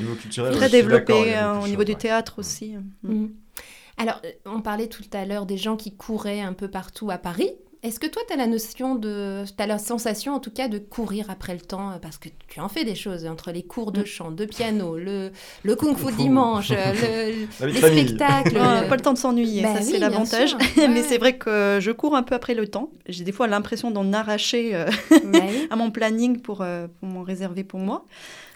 [0.00, 1.12] Niveau culturel, très développé
[1.62, 1.98] au niveau du ouais.
[1.98, 2.74] théâtre aussi.
[4.00, 7.18] Alors, euh, on parlait tout à l'heure des gens qui couraient un peu partout à
[7.18, 7.52] Paris.
[7.82, 9.42] Est-ce que toi, tu as la notion de.
[9.46, 12.28] Tu as la sensation, en tout cas, de courir après le temps euh, Parce que
[12.48, 14.06] tu en fais des choses entre les cours de Mm.
[14.06, 16.22] chant, de piano, le, le kung fu Kung fu.
[16.22, 18.06] dimanche, le, les famille.
[18.08, 18.56] spectacles.
[18.56, 20.54] On n'a le- pas le temps de s'ennuyer, Bah ça oui, c'est l'avantage.
[20.76, 22.90] Ouais, Mais c'est vrai que je cours un peu après le temps.
[23.08, 24.84] J'ai des fois l'impression d'en arracher euh,
[25.24, 25.38] Bah
[25.70, 28.04] à mon planning pour, euh, pour m'en réserver pour moi.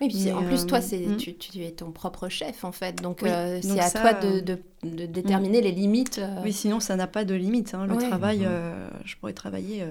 [0.03, 1.17] Oui, puis Mais, en plus, toi, c'est, mm.
[1.17, 3.01] tu, tu es ton propre chef, en fait.
[3.01, 6.19] Donc, Oui, euh, c'est donc à ça, toi de, de- de déterminer les limites.
[6.19, 7.73] euh, Oui, sinon ça n'a pas de limite.
[7.75, 7.87] hein.
[7.87, 8.07] Le Ouais.
[8.07, 9.14] travail, Mhm.
[9.15, 9.87] Euh, je pourrais travailler euh,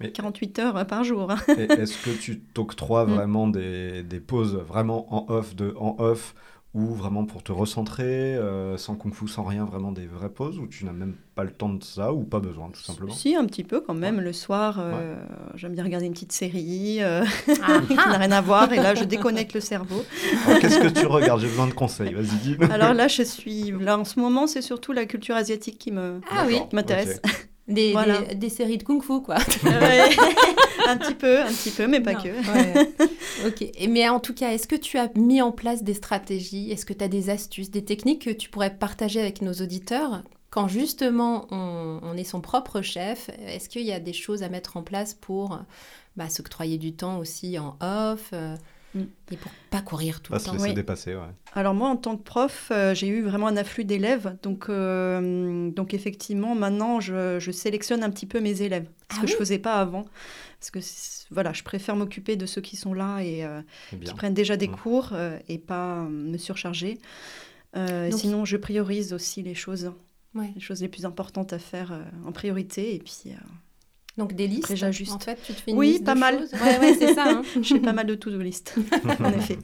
[0.00, 1.30] Mais- 48 heures euh, par jour.
[1.30, 1.38] hein.
[1.56, 3.14] Est-ce que tu t'octroies Mm.
[3.14, 6.34] vraiment des, des pauses vraiment en off de en off
[6.74, 10.58] ou vraiment pour te recentrer, euh, sans kung fu, sans rien, vraiment des vraies pauses
[10.58, 13.12] ou tu n'as même pas le temps de ça ou pas besoin tout simplement?
[13.12, 14.20] Si, un petit peu quand même.
[14.20, 15.14] Le soir, euh,
[15.54, 17.24] j'aime bien regarder une petite série euh,
[17.62, 18.72] Ah, qui n'a rien à voir.
[18.72, 20.04] Et là, je déconnecte le cerveau.
[20.60, 21.40] Qu'est-ce que tu regardes?
[21.40, 22.56] J'ai besoin de conseils, vas-y dis.
[22.68, 23.70] Alors là, je suis.
[23.70, 27.20] Là, en ce moment, c'est surtout la culture asiatique qui me Ah oui, m'intéresse.
[27.68, 28.20] Des, Voilà.
[28.22, 29.36] des, des séries de kung fu, quoi.
[29.64, 30.10] Ouais.
[30.86, 32.28] un petit peu, un petit peu, mais pas Non, que.
[32.28, 32.90] ouais.
[33.46, 33.88] ok.
[33.88, 36.70] Mais en tout cas, est-ce que tu as mis en place des stratégies?
[36.70, 40.22] Est-ce que tu as des astuces, des techniques que tu pourrais partager avec nos auditeurs
[40.50, 43.30] quand justement on, on est son propre chef?
[43.46, 45.58] Est-ce qu'il y a des choses à mettre en place pour
[46.16, 48.54] bah, s'octroyer du temps aussi en off euh.
[49.30, 50.74] Et pour pas courir tout Pas le se temps laisser Oui.
[50.74, 51.22] dépasser, ouais.
[51.54, 54.36] Alors moi, en tant que prof, euh, j'ai eu vraiment un afflux d'élèves.
[54.42, 58.86] Donc, euh, donc effectivement, maintenant, je, je sélectionne un petit peu mes élèves.
[59.10, 60.04] Ce Ah que je oui faisais pas avant.
[60.60, 64.14] Parce que c'est- voilà, je préfère m'occuper de ceux qui sont là et euh, qui
[64.14, 64.76] prennent déjà des Mm.
[64.76, 66.98] cours euh, et pas euh, me surcharger.
[67.76, 69.92] Euh, Donc- sinon, je priorise aussi les choses,
[70.34, 70.50] Ouais.
[70.54, 72.94] les choses les plus importantes à faire euh, en priorité.
[72.94, 73.36] Et puis, euh,
[74.16, 74.74] Donc des listes.
[74.76, 75.12] J'ajuste.
[75.12, 76.36] En fait, tu te fais une Oui, liste pas de mal.
[76.52, 77.24] Ouais, ouais, c'est ça.
[77.28, 77.42] hein.
[77.62, 78.74] j'ai pas mal de to-do list,
[79.20, 79.58] en effet.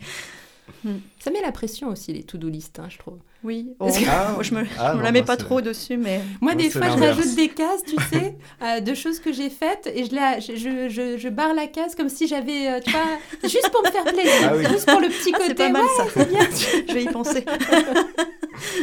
[1.18, 3.18] Ça met la pression aussi les to-do list, hein, je trouve.
[3.44, 5.26] Oui, Parce oh, que- Ah, moi, je me, ah, je me non, la mets moi,
[5.26, 8.80] pas trop dessus, mais Moi, Moi, des fois, je rajoute des cases, tu sais, euh,
[8.80, 11.94] de choses que j'ai faites et je, la, je, je, je- je barre la case
[11.94, 13.00] comme si j'avais, euh, tu vois,
[13.44, 14.64] juste pour me faire plaisir, Ah oui.
[14.70, 15.48] juste pour le petit Ah, côté.
[15.48, 16.04] c'est pas mal ouais, ça.
[16.14, 16.84] c'est bien.
[16.88, 17.44] je vais y penser.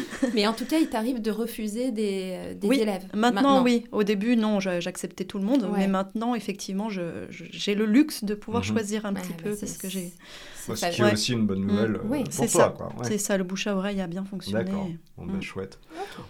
[0.33, 3.05] Mais en tout cas, il t'arrive de refuser des, euh, des Oui, élèves.
[3.15, 3.85] Maintenant, oui.
[3.91, 5.63] Au début, non, j'a- j'acceptais tout le monde.
[5.63, 5.79] Ouais.
[5.79, 8.69] Mais maintenant, effectivement, j'ai le luxe de pouvoir Mhm.
[8.69, 10.11] choisir un Ouais, petit bah, peu c'est- parce que j'ai.
[10.55, 12.75] c'est Ce qui est aussi une bonne nouvelle euh, Oui, pour c'est toi.
[13.03, 14.63] C'est ça, le bouche à oreille a bien fonctionné.
[14.65, 14.87] D'accord.
[15.17, 15.41] Bon, bah, Mm.
[15.41, 15.79] chouette.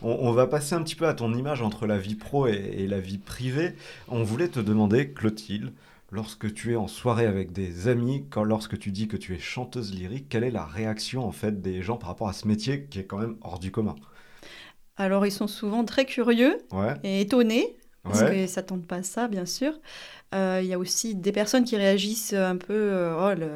[0.02, 2.54] On, on va passer un petit peu à ton image entre la vie pro et,
[2.78, 3.74] et la vie privée.
[4.08, 5.72] On voulait te demander, Clotilde,
[6.12, 9.40] lorsque tu es en soirée avec des amis, quand, lorsque tu dis que tu es
[9.40, 12.86] chanteuse lyrique, quelle est la réaction en fait des gens par rapport à ce métier
[12.88, 13.96] qui est quand même hors du commun?
[14.96, 16.96] Alors, ils sont souvent très curieux Ouais.
[17.04, 18.24] et étonnés parce Ouais.
[18.24, 19.80] qu'ils ne s'attendent pas à ça, bien sûr.
[20.36, 23.48] Euh, Il y a aussi des personnes qui réagissent un peu, euh, oh, le-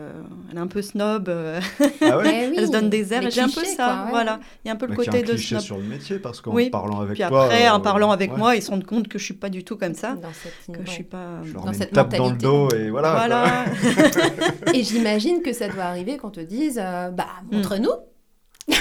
[0.49, 1.59] elle est un peu snob, euh,
[2.01, 3.29] Ah ouais Eh oui, elle se donne des airs.
[3.29, 4.09] J'ai un peu ça, quoi, ouais.
[4.11, 4.39] voilà.
[4.63, 5.59] Il y a un peu le Bah, qu'il y a côté un de snob.
[5.59, 6.69] sur le métier parce qu'en Oui.
[6.69, 7.43] parlant avec Puis toi.
[7.43, 9.49] après, euh, en parlant avec ouais, moi, ils se rendent compte que je suis pas
[9.49, 10.53] du tout comme ça, Dans cette...
[10.73, 10.85] que ouais.
[10.85, 11.41] je suis pas.
[11.43, 12.45] Je leur dans mets cette une tape dans le mentalité.
[12.45, 13.65] dos et voilà.
[14.73, 17.89] Et j'imagine que ça doit arriver qu'on te dise, euh, bah, montre-nous.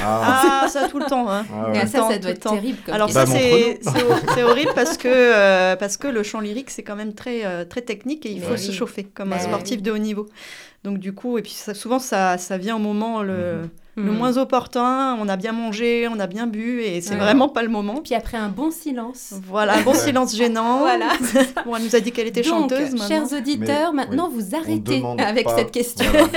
[0.02, 1.28] Ah, ah, ça tout le temps.
[1.30, 1.44] Hein.
[1.52, 1.86] ah Et ouais.
[1.86, 2.54] ça, Tout le ça temps, doit tout être le temps.
[2.54, 2.78] terrible.
[2.84, 3.32] Comme Alors ça, Bah,
[4.34, 7.64] c'est horrible parce que, euh, parce que le chant lyrique, c'est quand même très, euh,
[7.64, 8.58] très technique et il Mais faut oui.
[8.58, 9.82] se chauffer comme un Bah sportif oui.
[9.82, 10.26] de haut niveau.
[10.84, 14.16] Donc du coup, et puis ça, souvent, ça, ça vient au moment le, le Mhm.
[14.16, 15.14] moins opportun.
[15.20, 17.16] On a bien mangé, on a bien bu et c'est Ouais.
[17.20, 18.00] vraiment pas le moment.
[18.02, 19.34] Puis après un bon silence.
[19.46, 19.98] Voilà, un bon Ouais.
[19.98, 20.78] silence gênant.
[20.78, 21.08] Voilà.
[21.66, 23.08] Bon, elle nous a dit qu'elle était Donc, chanteuse maintenant.
[23.08, 26.06] chers auditeurs, Mais, maintenant oui, vous arrêtez avec pas- cette question.
[26.10, 26.28] Voilà.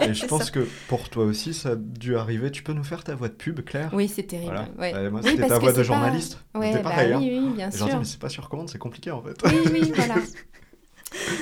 [0.08, 0.50] Et je pense ça.
[0.50, 2.50] que pour toi aussi, ça a dû arriver.
[2.50, 3.90] Tu peux nous faire ta voix de pub, Claire?
[3.92, 4.52] Oui, c'est terrible.
[4.78, 4.94] Voilà.
[5.02, 5.10] ouais.
[5.10, 6.38] Moi, Oui, c'était ta voix de c'est pas- journaliste.
[6.54, 7.12] Ouais, C'était bah pareil.
[7.12, 7.18] hein.
[7.20, 7.86] oui, oui, bien Et je sûr.
[7.86, 9.36] leur dis, mais c'est pas sur commande, c'est compliqué en fait.
[9.44, 10.14] Oui, oui, voilà.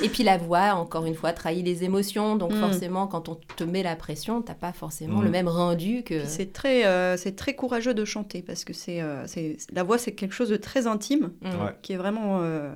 [0.03, 2.37] Et puis la voix, encore une fois, trahit les émotions.
[2.37, 2.61] Donc Mm.
[2.61, 5.25] forcément, quand on te met la pression, t'as pas forcément Mm.
[5.25, 6.25] le même rendu que...
[6.27, 9.99] C'est très, euh, c'est très courageux de chanter parce que c'est, euh, c'est, la voix,
[9.99, 11.49] c'est quelque chose de très intime Mm.
[11.83, 12.73] Qui est vraiment euh,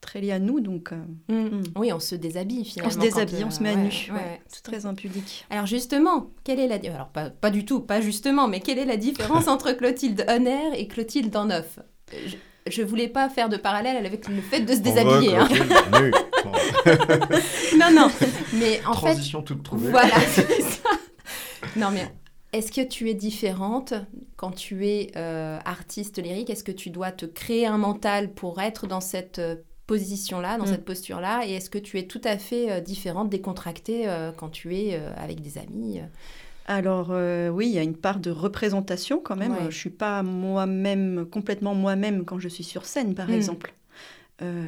[0.00, 0.60] très lié à nous.
[0.60, 0.90] Donc.
[1.76, 2.90] Oui, on se déshabille finalement.
[2.92, 3.88] on se déshabille, quand, on se met à ouais, nu.
[3.88, 5.44] ouais, Ouais, ouais, c'est très impudique.
[5.50, 8.84] Alors justement, quelle est la alors pas, pas du tout, pas justement, mais quelle est
[8.86, 11.78] la différence entre Clotilde air et Clotilde en off
[12.12, 12.36] je,
[12.66, 15.36] je voulais pas faire de parallèle avec le fait de se déshabiller.
[15.36, 15.48] hein.
[17.78, 18.08] Non, non.
[18.54, 19.90] Mais en fait, Transition toute trouvée.
[19.90, 20.88] voilà, c'est ça.
[21.76, 22.08] Non, mais
[22.52, 23.94] est-ce que tu es différente
[24.36, 26.50] quand tu es euh, artiste lyrique?
[26.50, 29.56] Est-ce que tu dois te créer un mental pour être dans cette euh,
[29.86, 30.68] position-là, dans Mm.
[30.68, 31.42] cette posture-là?
[31.46, 34.94] Et est-ce que tu es tout à fait euh, différente, décontractée euh, quand tu es
[34.94, 36.04] euh, avec des amis euh?
[36.70, 39.52] Alors euh, oui, il y a une part de représentation quand même.
[39.52, 39.70] Ouais.
[39.70, 43.32] Je suis pas moi-même, complètement moi-même quand je suis sur scène, par Mm.
[43.32, 43.74] exemple.
[44.42, 44.66] Euh,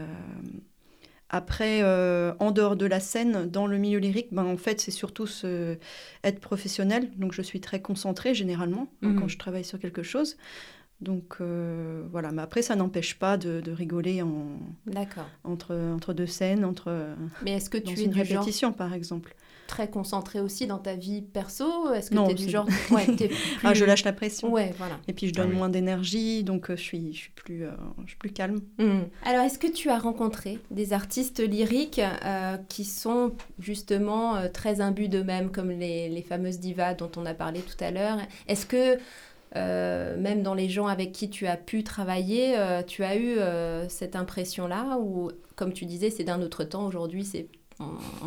[1.28, 4.90] après, euh, en dehors de la scène, dans le milieu lyrique, ben, en fait, c'est
[4.90, 5.28] surtout
[6.24, 7.10] être professionnel.
[7.18, 9.16] Donc, je suis très concentrée généralement hein, Mhm.
[9.20, 10.36] quand je travaille sur quelque chose.
[11.00, 12.32] Donc, euh, voilà.
[12.32, 14.58] Mais après, ça n'empêche pas de, de rigoler en-
[15.44, 16.90] entre, entre deux scènes, entre,
[17.44, 19.34] Mais est-ce que dans tu es une du genre répétition, par exemple.
[19.70, 21.92] Très concentré aussi dans ta vie perso?
[21.94, 22.66] Est-ce que tu es du genre...
[22.90, 23.30] Ouais, plus...
[23.62, 24.50] Ah, je lâche la pression.
[24.50, 24.98] Ouais, voilà.
[25.06, 25.56] Et puis je Ah donne oui.
[25.56, 27.70] moins d'énergie, donc euh, je, suis, je, suis plus, euh,
[28.02, 28.60] je suis plus calme.
[28.78, 29.02] Mm.
[29.24, 34.80] Alors, est-ce que tu as rencontré des artistes lyriques euh, qui sont justement euh, très
[34.80, 38.18] imbus d'eux-mêmes, comme les, les fameuses divas dont on a parlé tout à l'heure?
[38.48, 38.98] Est-ce que,
[39.56, 43.38] euh, même dans les gens avec qui tu as pu travailler, euh, tu as eu
[43.38, 44.98] euh, cette impression-là?
[44.98, 47.48] Ou, comme tu disais, c'est d'un autre temps, aujourd'hui, c'est...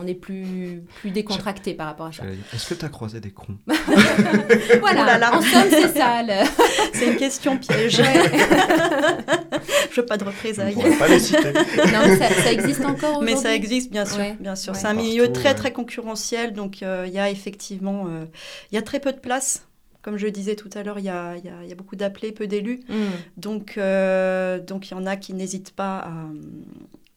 [0.01, 2.23] On est plus, plus décontracté par rapport à ça.
[2.53, 3.55] Est-ce que tu as croisé des cons
[4.79, 5.37] Voilà, là là.
[5.37, 6.23] en somme, c'est ça.
[6.23, 6.47] le-
[6.93, 7.99] C'est une question piège.
[7.99, 8.31] Ouais.
[9.91, 10.73] je veux pas de représailles.
[10.73, 11.53] pourrais pas les citer.
[11.53, 14.17] Non, mais ça, ça existe encore Mais ça existe, bien sûr.
[14.19, 14.73] Ouais, Bien sûr.
[14.73, 14.79] ouais.
[14.79, 15.55] C'est un milieu très, ouais.
[15.55, 18.25] très concurrentiel, donc euh, il y a effectivement euh,
[18.71, 19.67] il y a très peu de place.
[20.01, 21.75] Comme je disais tout à l'heure, il y a, il y a- il y a
[21.75, 22.81] beaucoup d'appelés, peu d'élus.
[22.89, 22.95] Mm.
[23.37, 26.11] Donc, euh, donc il y en a qui n'hésitent pas à,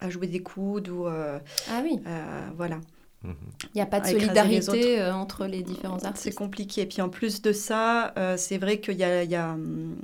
[0.01, 1.39] à jouer des coudes ou euh,
[1.71, 2.81] Ah oui, à- voilà.
[3.23, 3.35] Mhm.
[3.65, 6.37] il n'y a pas de les solidarité euh, entre les différents C'est artistes.
[6.39, 6.83] compliqué.
[6.83, 9.53] Et puis en plus de ça, euh, c'est vrai qu'il y a, il y a,
[9.53, 9.97] hum,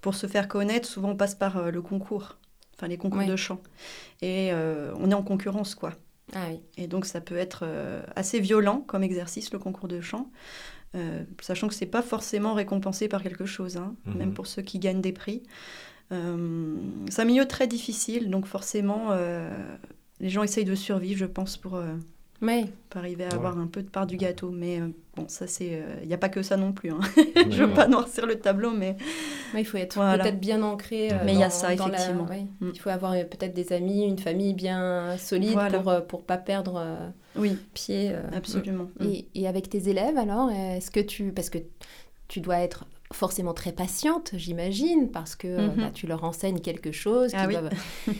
[0.00, 2.36] pour se faire connaître, souvent on passe par euh, le concours,
[2.76, 3.60] enfin les concours de chant,
[4.22, 5.92] et euh, on est en concurrence quoi.
[6.34, 6.60] Ah oui.
[6.76, 10.30] Et donc ça peut être euh, assez violent comme exercice le concours de chant,
[10.94, 14.14] euh, sachant que c'est pas forcément récompensé par quelque chose, hein, Mhm.
[14.16, 15.42] même pour ceux qui gagnent des prix.
[16.12, 16.76] Euh,
[17.10, 19.48] c'est un milieu très difficile, donc forcément euh,
[20.20, 21.94] les gens essayent de survivre, je pense, pour euh,
[22.42, 22.66] Oui.
[22.90, 23.34] pour arriver à Ouais.
[23.34, 24.50] avoir un peu de part du gâteau.
[24.50, 26.90] Mais euh, bon, ça c'est, il n'y a pas que ça non plus.
[26.90, 27.00] hein.
[27.16, 27.74] Je veux D'accord.
[27.74, 28.96] pas noircir le tableau, mais
[29.56, 30.22] il faut être Voilà.
[30.22, 31.10] peut-être bien ancré.
[31.12, 32.26] euh, Mais il y a ça, la- effectivement.
[32.26, 32.46] ouais.
[32.60, 32.70] Mm.
[32.74, 35.80] Il faut avoir euh, peut-être des amis, une famille bien solide Voilà.
[35.80, 38.10] pour, pour pas perdre euh, oui, pied.
[38.12, 38.20] euh.
[38.36, 38.88] absolument.
[39.00, 39.04] Mm.
[39.06, 41.32] Et, et avec tes élèves, alors, est-ce que tu...
[41.32, 41.58] Parce que
[42.28, 42.84] tu dois être
[43.14, 45.74] forcément très patiente, j'imagine, parce que Mhm.
[45.76, 47.30] bah, tu leur enseignes quelque chose.
[47.34, 47.54] Ah oui.
[47.54, 47.70] doivent-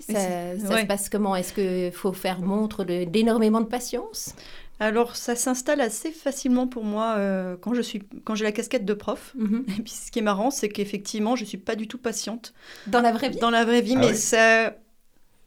[0.00, 0.82] Ça, ça Ouais.
[0.82, 1.34] se passe comment?
[1.34, 4.34] Est-ce qu'il faut faire montre de- d'énormément de patience?
[4.78, 8.84] Alors, ça s'installe assez facilement pour moi euh, quand je suis quand j'ai la casquette
[8.84, 9.32] de prof.
[9.36, 9.64] Mhm.
[9.78, 12.52] Et puis, ce qui est marrant, c'est qu'effectivement, je suis pas du tout patiente
[12.86, 13.38] Dans la vraie vie?
[13.38, 14.74] Dans la vraie vie, Ah mais oui ça,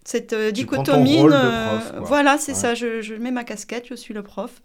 [0.05, 1.99] cette euh, Tu prends ton dichotomie, rôle de euh, prof, quoi.
[2.07, 2.57] voilà, c'est Ouais.
[2.57, 2.73] ça.
[2.73, 4.61] Je, je mets ma casquette, je suis le prof.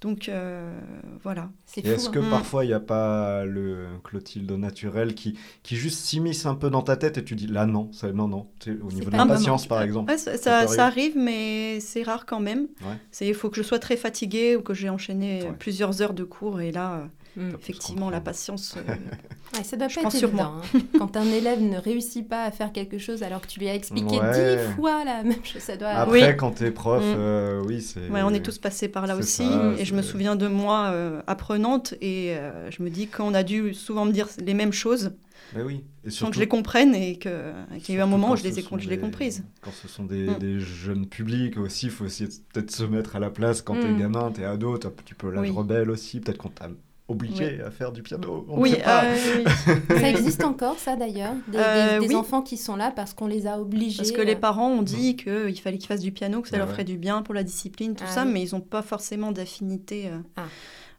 [0.00, 0.78] Donc euh,
[1.22, 1.50] voilà.
[1.66, 2.12] C'est est-ce hein.
[2.12, 2.30] que Mm.
[2.30, 6.80] parfois il n'y a pas le Clotilde naturel qui, qui juste s'immisce un peu dans
[6.82, 8.38] ta tête et tu dis là non, ça, non, non.
[8.38, 10.10] Au C'est niveau de la patience par exemple.
[10.10, 12.68] Ouais, ça, Ça arrive, mais c'est rare quand même.
[12.82, 13.26] Ouais.
[13.28, 15.52] Il faut que je sois très fatiguée ou que j'ai enchaîné Ouais.
[15.58, 17.50] plusieurs heures de cours et là, Mm.
[17.60, 18.74] effectivement, la patience.
[18.76, 18.94] euh,
[19.56, 20.54] Ouais, ça doit Je pas être sur évident.
[20.74, 20.80] hein.
[20.98, 23.74] Quand un élève ne réussit pas à faire quelque chose alors que tu lui as
[23.74, 24.56] expliqué Ouais.
[24.56, 25.88] dix fois la même chose, ça doit.
[25.88, 26.36] Après, Oui.
[26.36, 27.14] quand t'es prof, Mm.
[27.16, 28.08] euh, oui, c'est.
[28.10, 29.44] Ouais, on est tous passés par là aussi.
[29.48, 33.34] ça, et je me souviens de moi euh, apprenante et euh, je me dis qu'on
[33.34, 35.12] a dû souvent me dire les mêmes choses
[35.56, 35.82] Mais oui.
[36.04, 37.30] Et sans que je les comprenne et qu'il
[37.88, 39.42] y a eu un moment où je les ai, je l'ai des- comprise.
[39.62, 40.38] Quand ce sont des, Mm.
[40.38, 43.92] des jeunes publics aussi, il faut aussi peut-être se mettre à la place quand t'es
[43.98, 45.50] gamin, t'es ado, t'as un petit peu l'âge Oui.
[45.50, 46.20] rebelle aussi.
[46.20, 46.68] Peut-être qu'on t'a
[47.10, 48.46] obligé à faire du piano.
[48.48, 49.04] On ne Oui, sait pas.
[49.04, 49.16] euh,
[49.88, 49.98] oui.
[50.00, 52.14] Ça existe encore, ça d'ailleurs Des, Euh, des oui.
[52.14, 53.98] enfants qui sont là parce qu'on les a obligés.
[53.98, 56.52] Parce que les euh, parents ont dit qu'il fallait qu'ils fassent du piano, que ça
[56.54, 56.72] Ouais, leur ouais.
[56.74, 58.30] ferait du bien pour la discipline, tout Ah ça, oui.
[58.32, 60.06] mais ils n'ont pas forcément d'affinité.
[60.08, 60.18] euh.
[60.36, 60.44] Ah.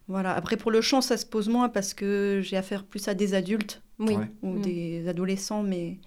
[0.08, 0.32] Voilà.
[0.34, 3.34] Après, pour le chant, ça se pose moins parce que j'ai affaire plus à des
[3.34, 4.14] adultes Oui.
[4.16, 4.30] Ouais.
[4.42, 4.62] ou Mm.
[4.62, 5.98] des adolescents, mais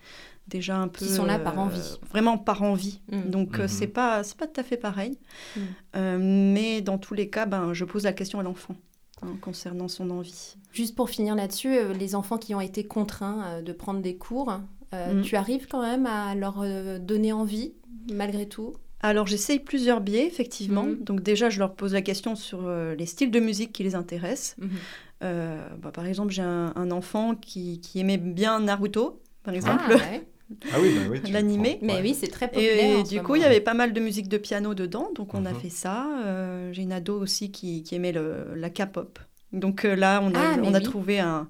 [0.48, 1.06] déjà un peu.
[1.06, 1.98] Qui sont là par envie.
[2.12, 3.00] Vraiment par envie.
[3.12, 3.30] Mm.
[3.30, 3.68] Donc, Mhm.
[3.68, 5.18] c'est pas, c'est pas tout à fait pareil.
[5.56, 5.60] Mm.
[5.96, 6.18] Euh,
[6.54, 8.76] mais dans tous les cas, ben, je pose la question à l'enfant
[9.26, 10.56] hein, concernant son envie.
[10.72, 14.16] Juste pour finir là-dessus, euh, les enfants qui ont été contraints euh, de prendre des
[14.16, 14.52] cours,
[14.94, 15.22] euh, Mm.
[15.24, 16.64] tu arrives quand même à leur
[17.00, 17.74] donner envie
[18.12, 18.74] malgré tout?
[19.02, 20.84] Alors j'essaye plusieurs biais, effectivement.
[20.84, 21.04] Mhm.
[21.04, 23.94] Donc déjà, je leur pose la question sur euh, les styles de musique qui les
[23.96, 24.56] intéressent.
[24.60, 24.70] Mhm.
[25.24, 29.84] Euh, bah, par exemple, j'ai un, un enfant qui, qui aimait bien Naruto, par exemple,
[29.88, 30.28] Ah, ouais.
[30.72, 31.32] Ah oui, bah oui.
[31.32, 31.80] L'animé.
[31.82, 32.02] Mais ouais.
[32.02, 33.00] oui, c'est très populaire.
[33.00, 35.46] Et, du coup, il y avait pas mal de musique de piano dedans, donc on
[35.46, 35.60] a Mhm.
[35.60, 36.08] fait ça.
[36.24, 39.18] Euh, j'ai une ado aussi qui, qui aimait le- la K-pop.
[39.54, 40.84] Donc euh, là, on a, Ah, on a oui.
[40.84, 41.48] trouvé un,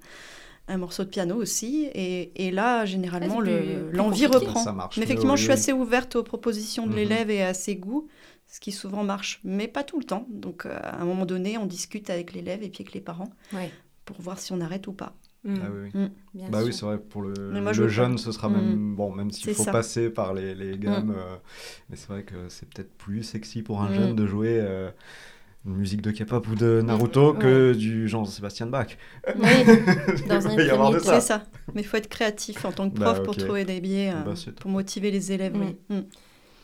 [0.68, 1.90] un morceau de piano aussi.
[1.94, 4.64] Et, et là, généralement, Ah, le- l'envie reprend.
[4.64, 6.96] Ça marche Mais effectivement, oui, je suis assez ouverte aux propositions de Mhm.
[6.98, 8.08] l'élève et à ses goûts,
[8.48, 10.26] ce qui souvent marche, mais pas tout le temps.
[10.30, 13.32] Donc, euh, à un moment donné, on discute avec l'élève et puis avec les parents
[13.54, 13.72] Ouais.
[14.06, 15.16] pour voir si on arrête ou pas.
[15.46, 16.08] Mm, Ah oui, oui.
[16.34, 18.18] bien Bah oui, c'est vrai, pour le, moi, jeune, pas.
[18.18, 18.54] ce sera Mm.
[18.54, 18.96] même.
[18.96, 19.72] Bon, même s'il faut ça.
[19.72, 21.12] passer par les, les gammes.
[21.16, 21.36] euh,
[21.90, 23.94] mais c'est vrai que c'est peut-être plus sexy pour un Mm.
[23.94, 24.90] jeune de jouer euh,
[25.68, 28.98] une musique de K-pop ou de Naruto Mm, que du Jean-Sébastien Bach.
[29.28, 29.34] Oui,
[30.28, 31.06] dans un premier de temps.
[31.06, 31.20] ça.
[31.22, 31.44] C'est ça.
[31.74, 34.24] Mais il faut être créatif en tant que Bah, prof pour trouver des biais, euh,
[34.24, 34.56] Bah, top.
[34.60, 35.56] pour motiver les élèves.
[35.56, 35.74] Mm.
[35.92, 36.08] oui.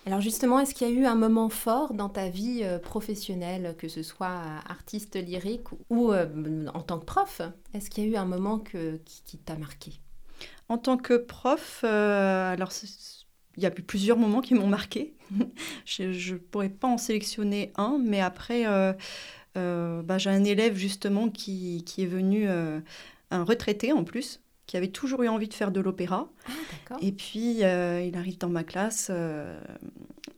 [0.08, 3.76] Alors justement, est-ce qu'il y a eu un moment fort dans ta vie euh, professionnelle,
[3.78, 7.41] que ce soit euh, artiste lyrique ou euh, en tant que prof?
[7.76, 10.02] Est-ce qu'il y a eu un moment qui, t'a marqué?
[10.70, 12.72] En tant que prof, alors
[13.58, 15.14] il y a eu plusieurs moments qui m'ont marqué.
[15.86, 18.64] je ne pourrais pas en sélectionner un, mais après,
[19.54, 24.39] bah, j'ai un élève justement qui, est venu, un retraité en plus,
[24.72, 26.32] qui avait toujours eu envie de faire de l'opéra.
[26.89, 26.95] Ah.
[27.01, 29.59] Et puis, euh, il arrive dans ma classe euh,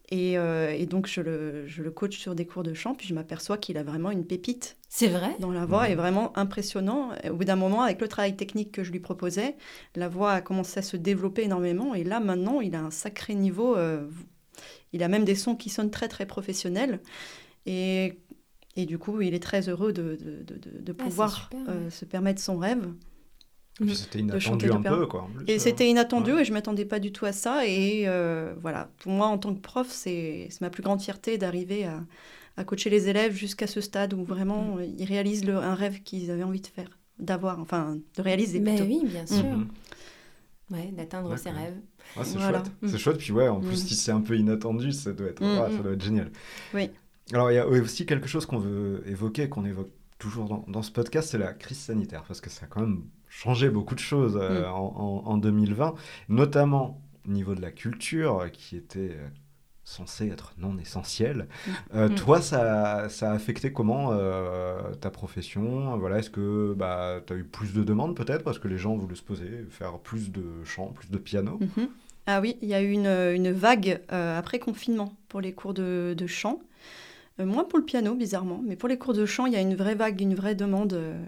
[0.10, 3.08] et, euh, et donc je le, je le coach sur des cours de chant, puis
[3.08, 5.36] je m'aperçois qu'il a vraiment une pépite C'est vrai?
[5.40, 5.92] dans la voix Mhm.
[5.92, 7.12] est vraiment impressionnant.
[7.24, 9.56] Et Au bout d'un moment, avec le travail technique que je lui proposais,
[9.96, 11.94] la voix a commencé à se développer énormément.
[11.94, 13.76] Et là, maintenant, il a un sacré niveau.
[13.78, 14.08] euh,
[14.94, 17.02] il a même des sons qui sonnent très, très professionnels.
[17.68, 18.18] Et,
[18.76, 21.60] et du coup, il est très heureux de, de, de- de- de Ah, pouvoir super,
[21.70, 21.92] euh, ouais.
[21.92, 22.92] se permettre son rêve.
[23.82, 25.24] Et puis c'était inattendu un peu, quoi.
[25.24, 25.60] en plus, Et euh.
[25.60, 26.42] c'était inattendu ouais.
[26.42, 27.66] et je m'attendais pas du tout à ça.
[27.68, 31.86] Et euh, voilà, pour moi, en tant que prof, c'est ma plus grande fierté d'arriver
[31.86, 32.04] à,
[32.58, 36.02] à coacher les élèves jusqu'à ce stade où vraiment euh, ils réalisent le- un rêve
[36.04, 38.90] qu'ils avaient envie de faire, d'avoir, enfin, de réaliser Mais plutôt.
[38.90, 39.44] oui, bien sûr.
[39.44, 39.68] Mhm.
[40.72, 41.76] Ouais, d'atteindre ses rêves.
[42.16, 42.60] Ah, c'est Voilà.
[42.60, 42.72] chouette.
[42.82, 42.88] Mm.
[42.88, 43.18] C'est chouette.
[43.18, 43.88] Puis ouais, en plus, Mm.
[43.88, 45.82] si c'est un peu inattendu, ça doit être, Mm, ah, ça mm.
[45.84, 46.32] doit être génial.
[46.74, 46.90] Oui.
[47.32, 49.90] Alors, il y a aussi quelque chose qu'on veut évoquer, qu'on évoque
[50.24, 53.04] toujours dans, dans ce podcast, c'est la crise sanitaire, parce que ça a quand même
[53.30, 54.74] changé beaucoup de choses euh, Mm.
[54.74, 55.96] en, en- en 2020,
[56.30, 59.28] notamment au niveau de la culture, euh, qui était euh,
[59.84, 61.48] censée être non essentielle.
[61.94, 62.16] Euh, Mm.
[62.16, 65.98] Toi, ça, ça a affecté comment euh, ta profession?
[65.98, 68.96] Voilà, Est-ce que bah, tu as eu plus de demandes peut-être, parce que les gens
[68.96, 71.60] voulaient se poser, faire plus de chant, plus de piano?
[71.60, 71.90] Mhm.
[72.28, 76.14] Ah oui, il y a eu une, une vague après confinement pour les cours de,
[76.18, 76.60] de chant.
[77.40, 79.62] Euh, moins pour le piano, bizarrement, mais pour les cours de chant, il y a
[79.62, 81.24] une vraie vague, une vraie demande euh,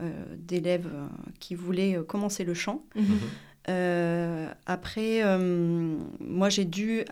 [0.00, 1.06] euh, d'élèves euh,
[1.38, 2.84] qui voulaient euh, commencer le chant.
[2.96, 3.04] Mhm.
[3.68, 7.04] Euh, après, euh, moi, j'ai dû,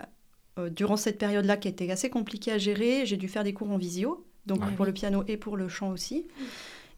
[0.58, 3.70] euh, durant cette période-là qui était assez compliquée à gérer, j'ai dû faire des cours
[3.70, 4.72] en visio, donc Ouais.
[4.76, 6.26] pour le piano et pour le chant aussi.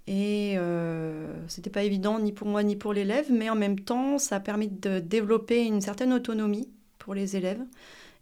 [0.06, 4.18] Et euh, c'était pas évident ni pour moi ni pour l'élève, mais en même temps,
[4.18, 7.60] ça a permis de développer une certaine autonomie pour les élèves.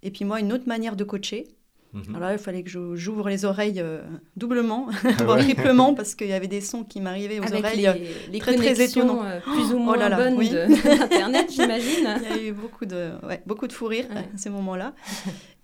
[0.03, 1.47] Et puis moi, une autre manière de coacher.
[1.93, 2.15] Mhm.
[2.15, 4.03] Alors là, il fallait que je- j'ouvre les oreilles euh,
[4.37, 4.87] doublement,
[5.25, 5.43] voire ouais.
[5.45, 7.83] triplement, parce qu'il y avait des sons qui m'arrivaient aux Avec oreilles.
[7.83, 9.25] les, les très, très connexions étonnant.
[9.25, 10.51] euh, plus ou moins là là, bonnes oui.
[10.51, 10.67] de-
[10.99, 12.09] d'Internet, j'imagine.
[12.23, 14.19] Il y a eu beaucoup de, ouais, beaucoup de fou rire Ouais.
[14.35, 14.95] à ces moments-là.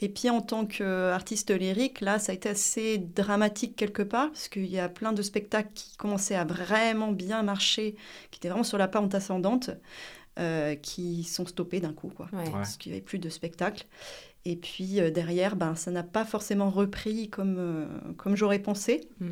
[0.00, 4.48] Et puis en tant qu'artiste lyrique, là, ça a été assez dramatique quelque part, parce
[4.48, 7.94] qu'il y a plein de spectacles qui commençaient à vraiment bien marcher,
[8.30, 9.70] qui étaient vraiment sur la pente ascendante,
[10.38, 12.28] euh, qui sont stoppés d'un coup, quoi.
[12.34, 12.44] Ouais.
[12.52, 13.86] Parce qu'il n'y avait plus de spectacles.
[14.48, 17.86] Et puis euh, derrière, ben, ça n'a pas forcément repris comme, euh,
[18.16, 19.08] comme j'aurais pensé.
[19.20, 19.26] Mm.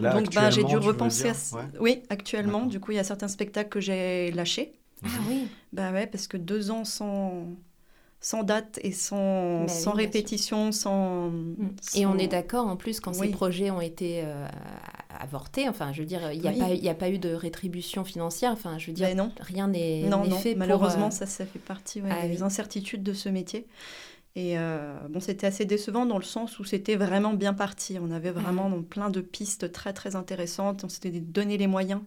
[0.00, 1.56] Là, Donc ben, j'ai dû repenser dire à...
[1.56, 1.64] Ouais.
[1.80, 4.72] Oui, actuellement, du coup, il y a certains spectacles que j'ai lâchés.
[5.04, 5.46] Ah oui.
[5.72, 7.44] Bah ouais, parce que deux ans sans,
[8.20, 11.30] sans date et sans, Bah sans oui, répétition, sans,
[11.94, 13.28] Et on est d'accord en plus quand Oui.
[13.28, 14.48] ces projets ont été euh,
[15.20, 15.68] avortés.
[15.68, 16.58] Enfin, je veux dire, il n'y a, Oui.
[16.58, 18.50] pas- il y a pas eu de rétribution financière.
[18.52, 20.36] Enfin, je veux dire, Ben non, rien n'est non, n'est non.
[20.36, 22.42] fait pour, Malheureusement, euh, ça, ça fait partie ouais, ah des oui.
[22.42, 23.66] incertitudes de ce métier.
[24.38, 27.98] Et euh, bon, c'était assez décevant dans le sens où c'était vraiment bien parti.
[28.00, 30.84] On avait vraiment donc, plein de pistes très très intéressantes.
[30.84, 32.02] On s'était donné les moyens.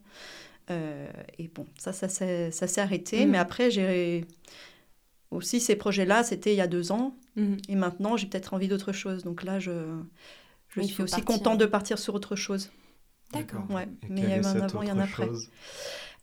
[0.69, 1.07] Euh,
[1.39, 3.25] et bon, ça, ça, s'est- ça s'est arrêté.
[3.25, 3.31] Mhm.
[3.31, 4.25] Mais après, j'ai
[5.31, 7.15] aussi ces projets-là, c'était il y a deux ans.
[7.35, 7.57] Mhm.
[7.67, 9.23] Et maintenant, j'ai peut-être envie d'autre chose.
[9.23, 9.71] Donc là, je,
[10.69, 11.25] je Oui, suis aussi partir.
[11.25, 12.69] contente de partir sur autre chose.
[13.33, 13.65] D'accord.
[13.69, 15.29] Ouais, mais il y a un avant, il y en a après.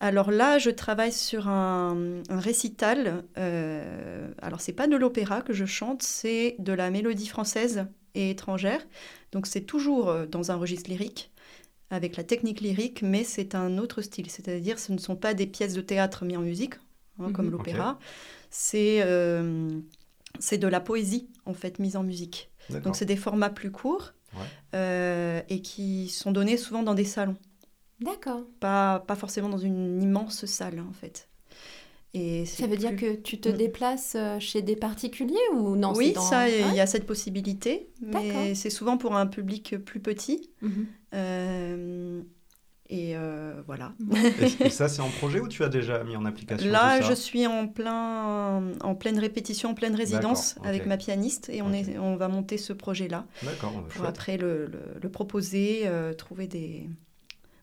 [0.01, 3.25] Alors là, je travaille sur un, un récital.
[3.39, 8.31] euh, alors, c'est pas de l'opéra que je chante, c'est de la mélodie française et
[8.31, 8.87] étrangère.
[9.33, 11.33] Donc, c'est toujours euh, dans un registre lyrique,
[11.91, 14.31] avec la technique lyrique, mais c'est un autre style.
[14.31, 16.75] C'est-à-dire, ce ne sont pas des pièces de théâtre mises en musique,
[17.19, 17.53] hein, comme Mhm.
[17.53, 17.99] l'opéra.
[18.51, 19.71] C'est euh,
[20.39, 22.51] c'est de la poésie, en fait, mise en musique.
[22.85, 24.41] Donc, c'est des formats plus courts Ouais.
[24.75, 27.37] euh, et qui sont donnés souvent dans des salons
[28.01, 28.43] D'accord.
[28.61, 31.29] pas, pas forcément dans une immense salle en fait.
[32.15, 33.57] Et Ça veut dire que tu te Mm.
[33.57, 36.75] déplaces euh, chez des particuliers ou non oui, dans- ça, il Ouais.
[36.77, 40.51] y a cette possibilité, mais c'est souvent pour un public plus petit.
[40.63, 40.87] Mhm.
[41.15, 42.23] Euh,
[42.89, 43.93] et euh, voilà.
[44.61, 47.03] Et, et ça, c'est en projet ou tu as déjà mis en application Là, tout
[47.05, 51.61] ça je suis en, plein, en pleine répétition, en pleine résidence avec ma pianiste et
[51.63, 54.07] on, est, on va monter ce projet-là D'accord, pour chouette.
[54.09, 56.89] après le, le- le proposer, euh, trouver des,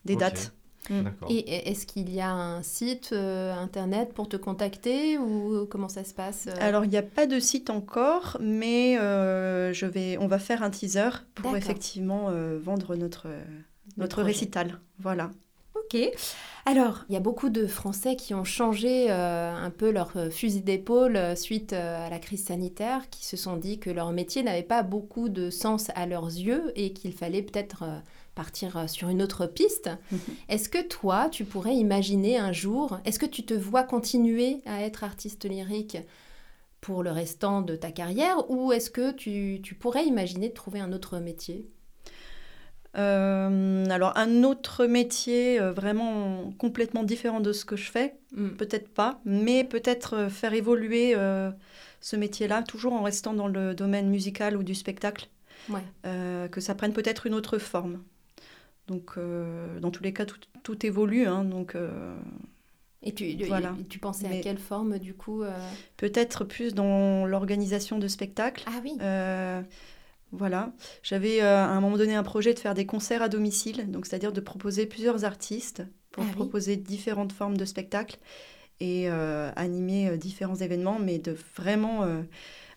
[0.06, 0.54] des dates.
[0.89, 1.08] Mm.
[1.30, 6.04] Et est-ce qu'il y a un site euh, internet pour te contacter ou comment ça
[6.04, 10.18] se passe euh Alors, il n'y a pas de site encore, mais euh, je vais,
[10.18, 13.28] on va faire un teaser pour effectivement euh, vendre notre,
[13.97, 14.28] notre projet.
[14.28, 14.80] récital.
[14.99, 15.32] Voilà.
[15.76, 15.97] Ok.
[16.66, 20.62] Alors, il y a beaucoup de Français qui ont changé euh, un peu leur fusil
[20.62, 24.64] d'épaule suite euh, à la crise sanitaire, qui se sont dit que leur métier n'avait
[24.64, 27.99] pas beaucoup de sens à leurs yeux et qu'il fallait peut-être euh,
[28.36, 29.90] partir euh, sur une autre piste.
[30.50, 34.82] Est-ce que toi, tu pourrais imaginer un jour, est-ce que tu te vois continuer à
[34.82, 35.98] être artiste lyrique
[36.82, 40.80] pour le restant de ta carrière ou est-ce que tu, tu pourrais imaginer de trouver
[40.82, 41.66] un autre métier?
[42.96, 48.50] Euh, alors, un autre métier euh, vraiment complètement différent de ce que je fais, Mm.
[48.58, 51.52] peut-être pas, mais peut-être faire évoluer euh,
[52.02, 55.30] ce métier-là, toujours en restant dans le domaine musical ou du spectacle,
[55.70, 55.82] Ouais.
[56.08, 58.02] euh, que ça prenne peut-être une autre forme.
[58.88, 61.26] Donc, euh, dans tous les cas, tout, tout évolue.
[61.26, 62.16] hein, donc, euh,
[63.02, 63.76] Et tu, Voilà.
[63.90, 65.58] tu pensais à quelle forme du coup euh
[65.98, 68.64] peut-être plus dans l'organisation de spectacles.
[68.68, 68.98] Ah oui.
[70.32, 70.74] Voilà.
[71.04, 74.08] J'avais euh, à un moment donné un projet de faire des concerts à domicile, donc
[74.08, 76.36] c'est-à-dire de proposer plusieurs artistes pour Ah oui.
[76.36, 78.18] proposer différentes formes de spectacles
[78.80, 82.02] et euh, animer euh, différents événements, mais de vraiment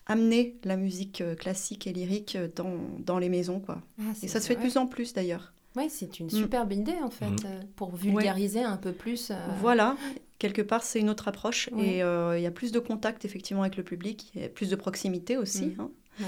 [0.06, 3.58] amener la musique classique et lyrique dans, dans les maisons.
[3.58, 3.80] Quoi.
[3.98, 5.54] Ah, Et ça se fait de plus en plus d'ailleurs.
[5.76, 6.30] Ouais, c'est une Mm.
[6.30, 7.36] superbe idée en fait, Mm.
[7.46, 9.30] euh, pour vulgariser un peu plus.
[9.30, 9.96] euh, Voilà,
[10.38, 11.96] quelque part c'est une autre approche Ouais.
[11.96, 14.48] et euh, il y a plus de contact effectivement avec le public, il y a
[14.48, 15.66] plus de proximité aussi.
[15.66, 15.80] Mm.
[15.80, 15.90] hein.
[16.20, 16.26] Ouais.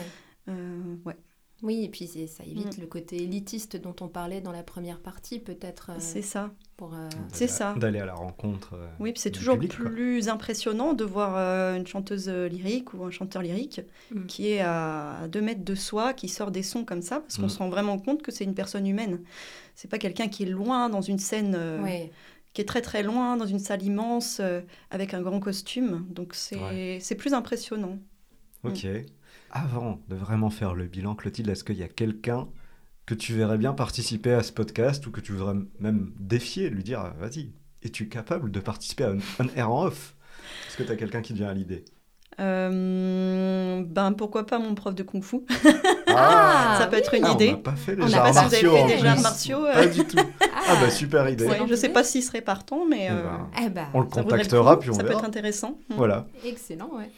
[0.51, 1.17] Euh, ouais.
[1.63, 2.83] Oui, et puis c'est- ça évite Mm.
[2.83, 5.91] le côté élitiste dont on parlait dans la première partie, peut-être.
[5.91, 6.51] euh, C'est ça.
[6.77, 7.75] pour, euh, C'est D'aller à- ça.
[7.77, 8.75] D'aller à la rencontre.
[8.75, 9.87] euh, Oui, puis c'est toujours public, quoi.
[9.91, 13.81] plus impressionnant de voir euh, une chanteuse lyrique ou un chanteur lyrique
[14.13, 14.27] Mm.
[14.27, 17.37] qui est à, à deux mètres de soi, qui sort des sons comme ça, parce
[17.39, 17.51] qu'on Mm.
[17.51, 19.21] se rend vraiment compte que c'est une personne humaine.
[19.75, 21.85] C'est pas quelqu'un qui est loin dans une scène, euh,
[22.53, 24.61] qui est très très loin dans une salle immense euh,
[24.93, 26.07] avec un grand costume.
[26.11, 26.99] Donc c'est Ouais.
[27.01, 27.99] c'est plus impressionnant.
[28.63, 28.87] Ok.
[29.65, 32.47] Avant de vraiment faire le bilan, Clotilde, est-ce qu'il y a quelqu'un
[33.07, 36.85] que tu verrais bien participer à ce podcast ou que tu voudrais même défier, lui
[36.85, 37.51] dire vas-y,
[37.83, 40.15] es-tu capable de participer à un, un air en off?
[40.69, 41.85] Est-ce que tu as quelqu'un qui te vient à l'idée?
[42.41, 45.39] Euh, ben pourquoi pas mon prof de kung-fu
[46.07, 47.49] Ah, Ça peut être une Ah, idée.
[47.49, 48.77] On n'a pas fait les On n'a arts pas- martiaux.
[48.77, 49.73] fait des arts martiaux, euh.
[49.73, 50.19] Pas du tout.
[50.69, 51.47] Ah bah super idée.
[51.47, 54.07] Ouais, je sais pas s'il serait partant, mais Eh euh, ben, Eh ben, on le
[54.07, 55.21] contactera puis on Ça peut verra.
[55.21, 55.79] être intéressant.
[55.97, 56.27] Voilà.
[56.45, 57.11] excellent, ouais.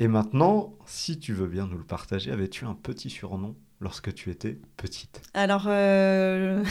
[0.00, 4.30] Et maintenant, si tu veux bien nous le partager, avais-tu un petit surnom lorsque tu
[4.30, 5.22] étais petite?
[5.34, 6.62] Alors, euh,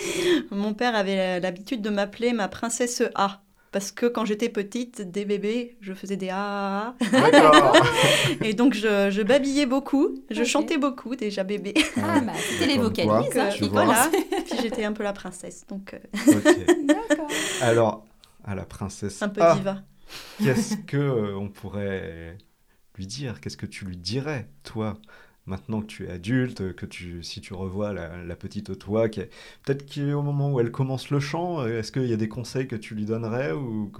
[0.50, 3.40] mon père avait l'habitude de m'appeler ma princesse A.
[3.72, 6.94] Parce que quand j'étais petite, des bébés, je faisais des A.
[7.10, 7.74] D'accord.
[8.44, 10.14] Et donc, je, je babillais beaucoup.
[10.30, 11.72] Je chantais beaucoup déjà bébé.
[11.96, 13.64] Ah, bah, c'était les vocalises quoi, hein, tu.
[13.64, 14.10] Voilà.
[14.44, 15.98] Puis j'étais un peu la princesse, donc euh.
[16.84, 17.28] D'accord.
[17.62, 18.04] Alors,
[18.44, 19.82] à la princesse un peu A, diva.
[20.38, 22.36] qu'est-ce que euh, on pourrait
[22.96, 24.98] lui dire Qu'est-ce que tu lui dirais, toi
[25.46, 29.20] Maintenant que tu es adulte, que tu, si tu revois la, la petite toi, qui
[29.20, 29.30] est-
[29.64, 32.66] peut-être qu'au moment où elle commence le chant, euh, est-ce qu'il y a des conseils
[32.68, 33.90] que tu lui donnerais ou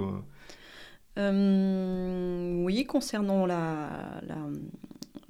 [1.18, 4.36] Euh, oui, concernant la, la,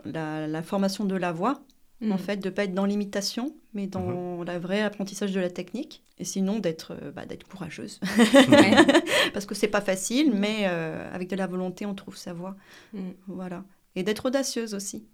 [0.04, 1.62] la- la formation de la voix,
[2.10, 4.44] en fait, de pas être dans l'imitation, mais dans Mhm.
[4.44, 6.02] la vraie apprentissage de la technique.
[6.18, 8.00] Et sinon, d'être euh, bah, d'être courageuse.
[8.48, 8.72] Ouais.
[9.34, 12.54] Parce que c'est pas facile, mais euh, avec de la volonté, on trouve sa voix.
[12.92, 12.98] Mm.
[13.26, 13.64] Voilà.
[13.96, 15.04] Et d'être audacieuse aussi.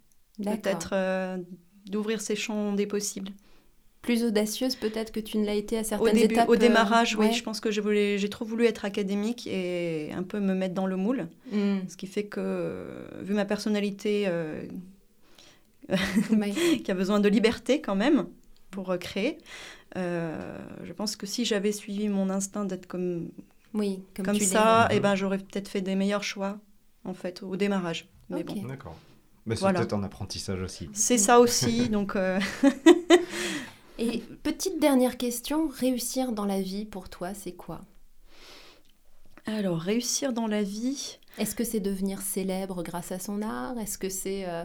[0.43, 1.39] Peut-être euh,
[1.87, 3.31] d'ouvrir ses champs des possibles.
[4.03, 6.49] Plus audacieuse peut-être que tu ne l'as été à Au, certaines début, étapes.
[6.49, 7.27] au euh, démarrage, ouais.
[7.29, 10.55] oui, je pense que je voulais- j'ai trop voulu être académique et un peu me
[10.55, 11.29] mettre dans le moule.
[11.53, 11.81] Mm.
[11.89, 12.87] Ce qui fait que,
[13.21, 14.63] vu ma personnalité euh,
[16.85, 18.27] qui a besoin de liberté quand même
[18.71, 19.39] pour créer,
[19.97, 23.31] euh, je pense que si j'avais suivi mon instinct d'être comme,
[23.75, 24.97] Oui, comme, ça, l'es.
[24.97, 26.59] eh ben, j'aurais peut-être fait des meilleurs choix
[27.05, 28.09] en fait au démarrage.
[28.29, 28.97] Mais bon, D'accord.
[29.47, 29.81] Mais c'est Voilà.
[29.81, 30.89] peut-être un apprentissage aussi.
[30.93, 31.89] c'est ça aussi.
[31.91, 32.39] donc, euh.
[33.99, 37.81] Et petite dernière question, réussir dans la vie pour toi, c'est quoi?
[39.47, 41.19] Alors réussir dans la vie.
[41.39, 43.79] Est-ce que c'est devenir célèbre grâce à son art?
[43.79, 44.65] Est-ce que c'est euh,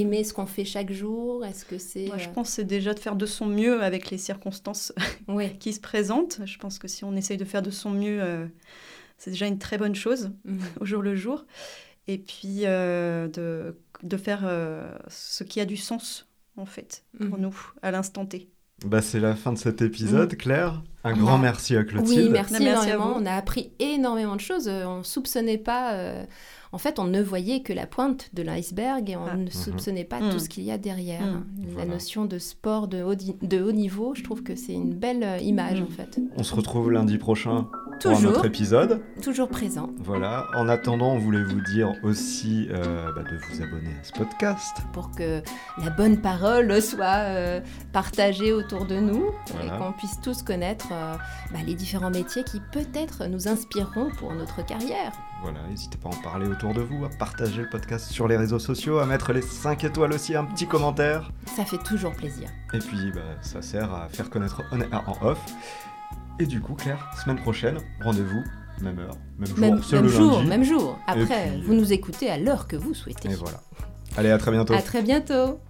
[0.00, 1.44] aimer ce qu'on fait chaque jour?
[1.44, 2.06] Est-ce que c'est...
[2.06, 4.92] Moi, je euh, pense que c'est déjà de faire de son mieux avec les circonstances
[5.60, 6.40] qui se présentent.
[6.44, 8.46] Je pense que si on essaye de faire de son mieux, euh,
[9.18, 10.30] c'est déjà une très bonne chose.
[10.44, 10.60] Mhm.
[10.80, 11.44] au jour le jour.
[12.08, 17.36] Et puis euh, de, de faire euh, ce qui a du sens, en fait, pour
[17.38, 17.42] Mhm.
[17.42, 18.48] nous, à l'instant T.
[18.84, 20.82] Bah, c'est la fin de cet épisode, Claire.
[21.02, 22.24] Un grand merci à Clotilde.
[22.24, 23.14] Oui, merci, Merci à énormément.
[23.18, 23.22] vous.
[23.22, 24.68] On a appris énormément de choses.
[24.68, 26.26] On soupçonnait pas.
[26.72, 29.36] En fait, on ne voyait que la pointe de l'iceberg et on Ah.
[29.36, 31.20] ne soupçonnait pas tout ce qu'il y a derrière.
[31.24, 31.44] Mhm.
[31.68, 31.90] La Voilà.
[31.92, 35.38] notion de sport de haut, de haut niveau, je trouve que c'est une belle euh,
[35.38, 35.86] image Mhm.
[35.86, 36.18] en fait.
[36.36, 37.68] On se retrouve lundi prochain
[38.00, 39.00] pour un Toujours, autre épisode.
[39.22, 40.46] toujours présent Voilà.
[40.54, 44.76] En attendant, on voulait vous dire aussi euh, bah, de vous abonner à ce podcast.
[44.92, 45.42] pour que
[45.82, 47.60] la bonne parole soit euh,
[47.92, 49.74] partagée autour de nous Voilà.
[49.74, 51.14] et qu'on puisse tous connaître euh,
[51.52, 55.12] bah, les différents métiers qui peut-être nous inspireront pour notre carrière.
[55.42, 58.36] Voilà, n'hésitez pas à en parler autour de vous, à partager le podcast sur les
[58.38, 61.30] réseaux sociaux, à mettre les 5 étoiles aussi, un petit commentaire.
[61.54, 62.48] Ça fait toujours plaisir.
[62.72, 65.38] Et puis, bah, ça sert à faire connaître On Est en off.
[66.38, 68.42] Et du coup, Claire, semaine prochaine, rendez-vous,
[68.82, 70.48] même heure, même jour, Même, c'est même le jour, lundi.
[70.48, 70.98] même jour.
[71.06, 73.30] Après, puis, vous nous écoutez à l'heure que vous souhaitez.
[73.30, 73.62] Et voilà.
[74.18, 74.74] Allez, à très bientôt.
[74.74, 75.60] À très bientôt.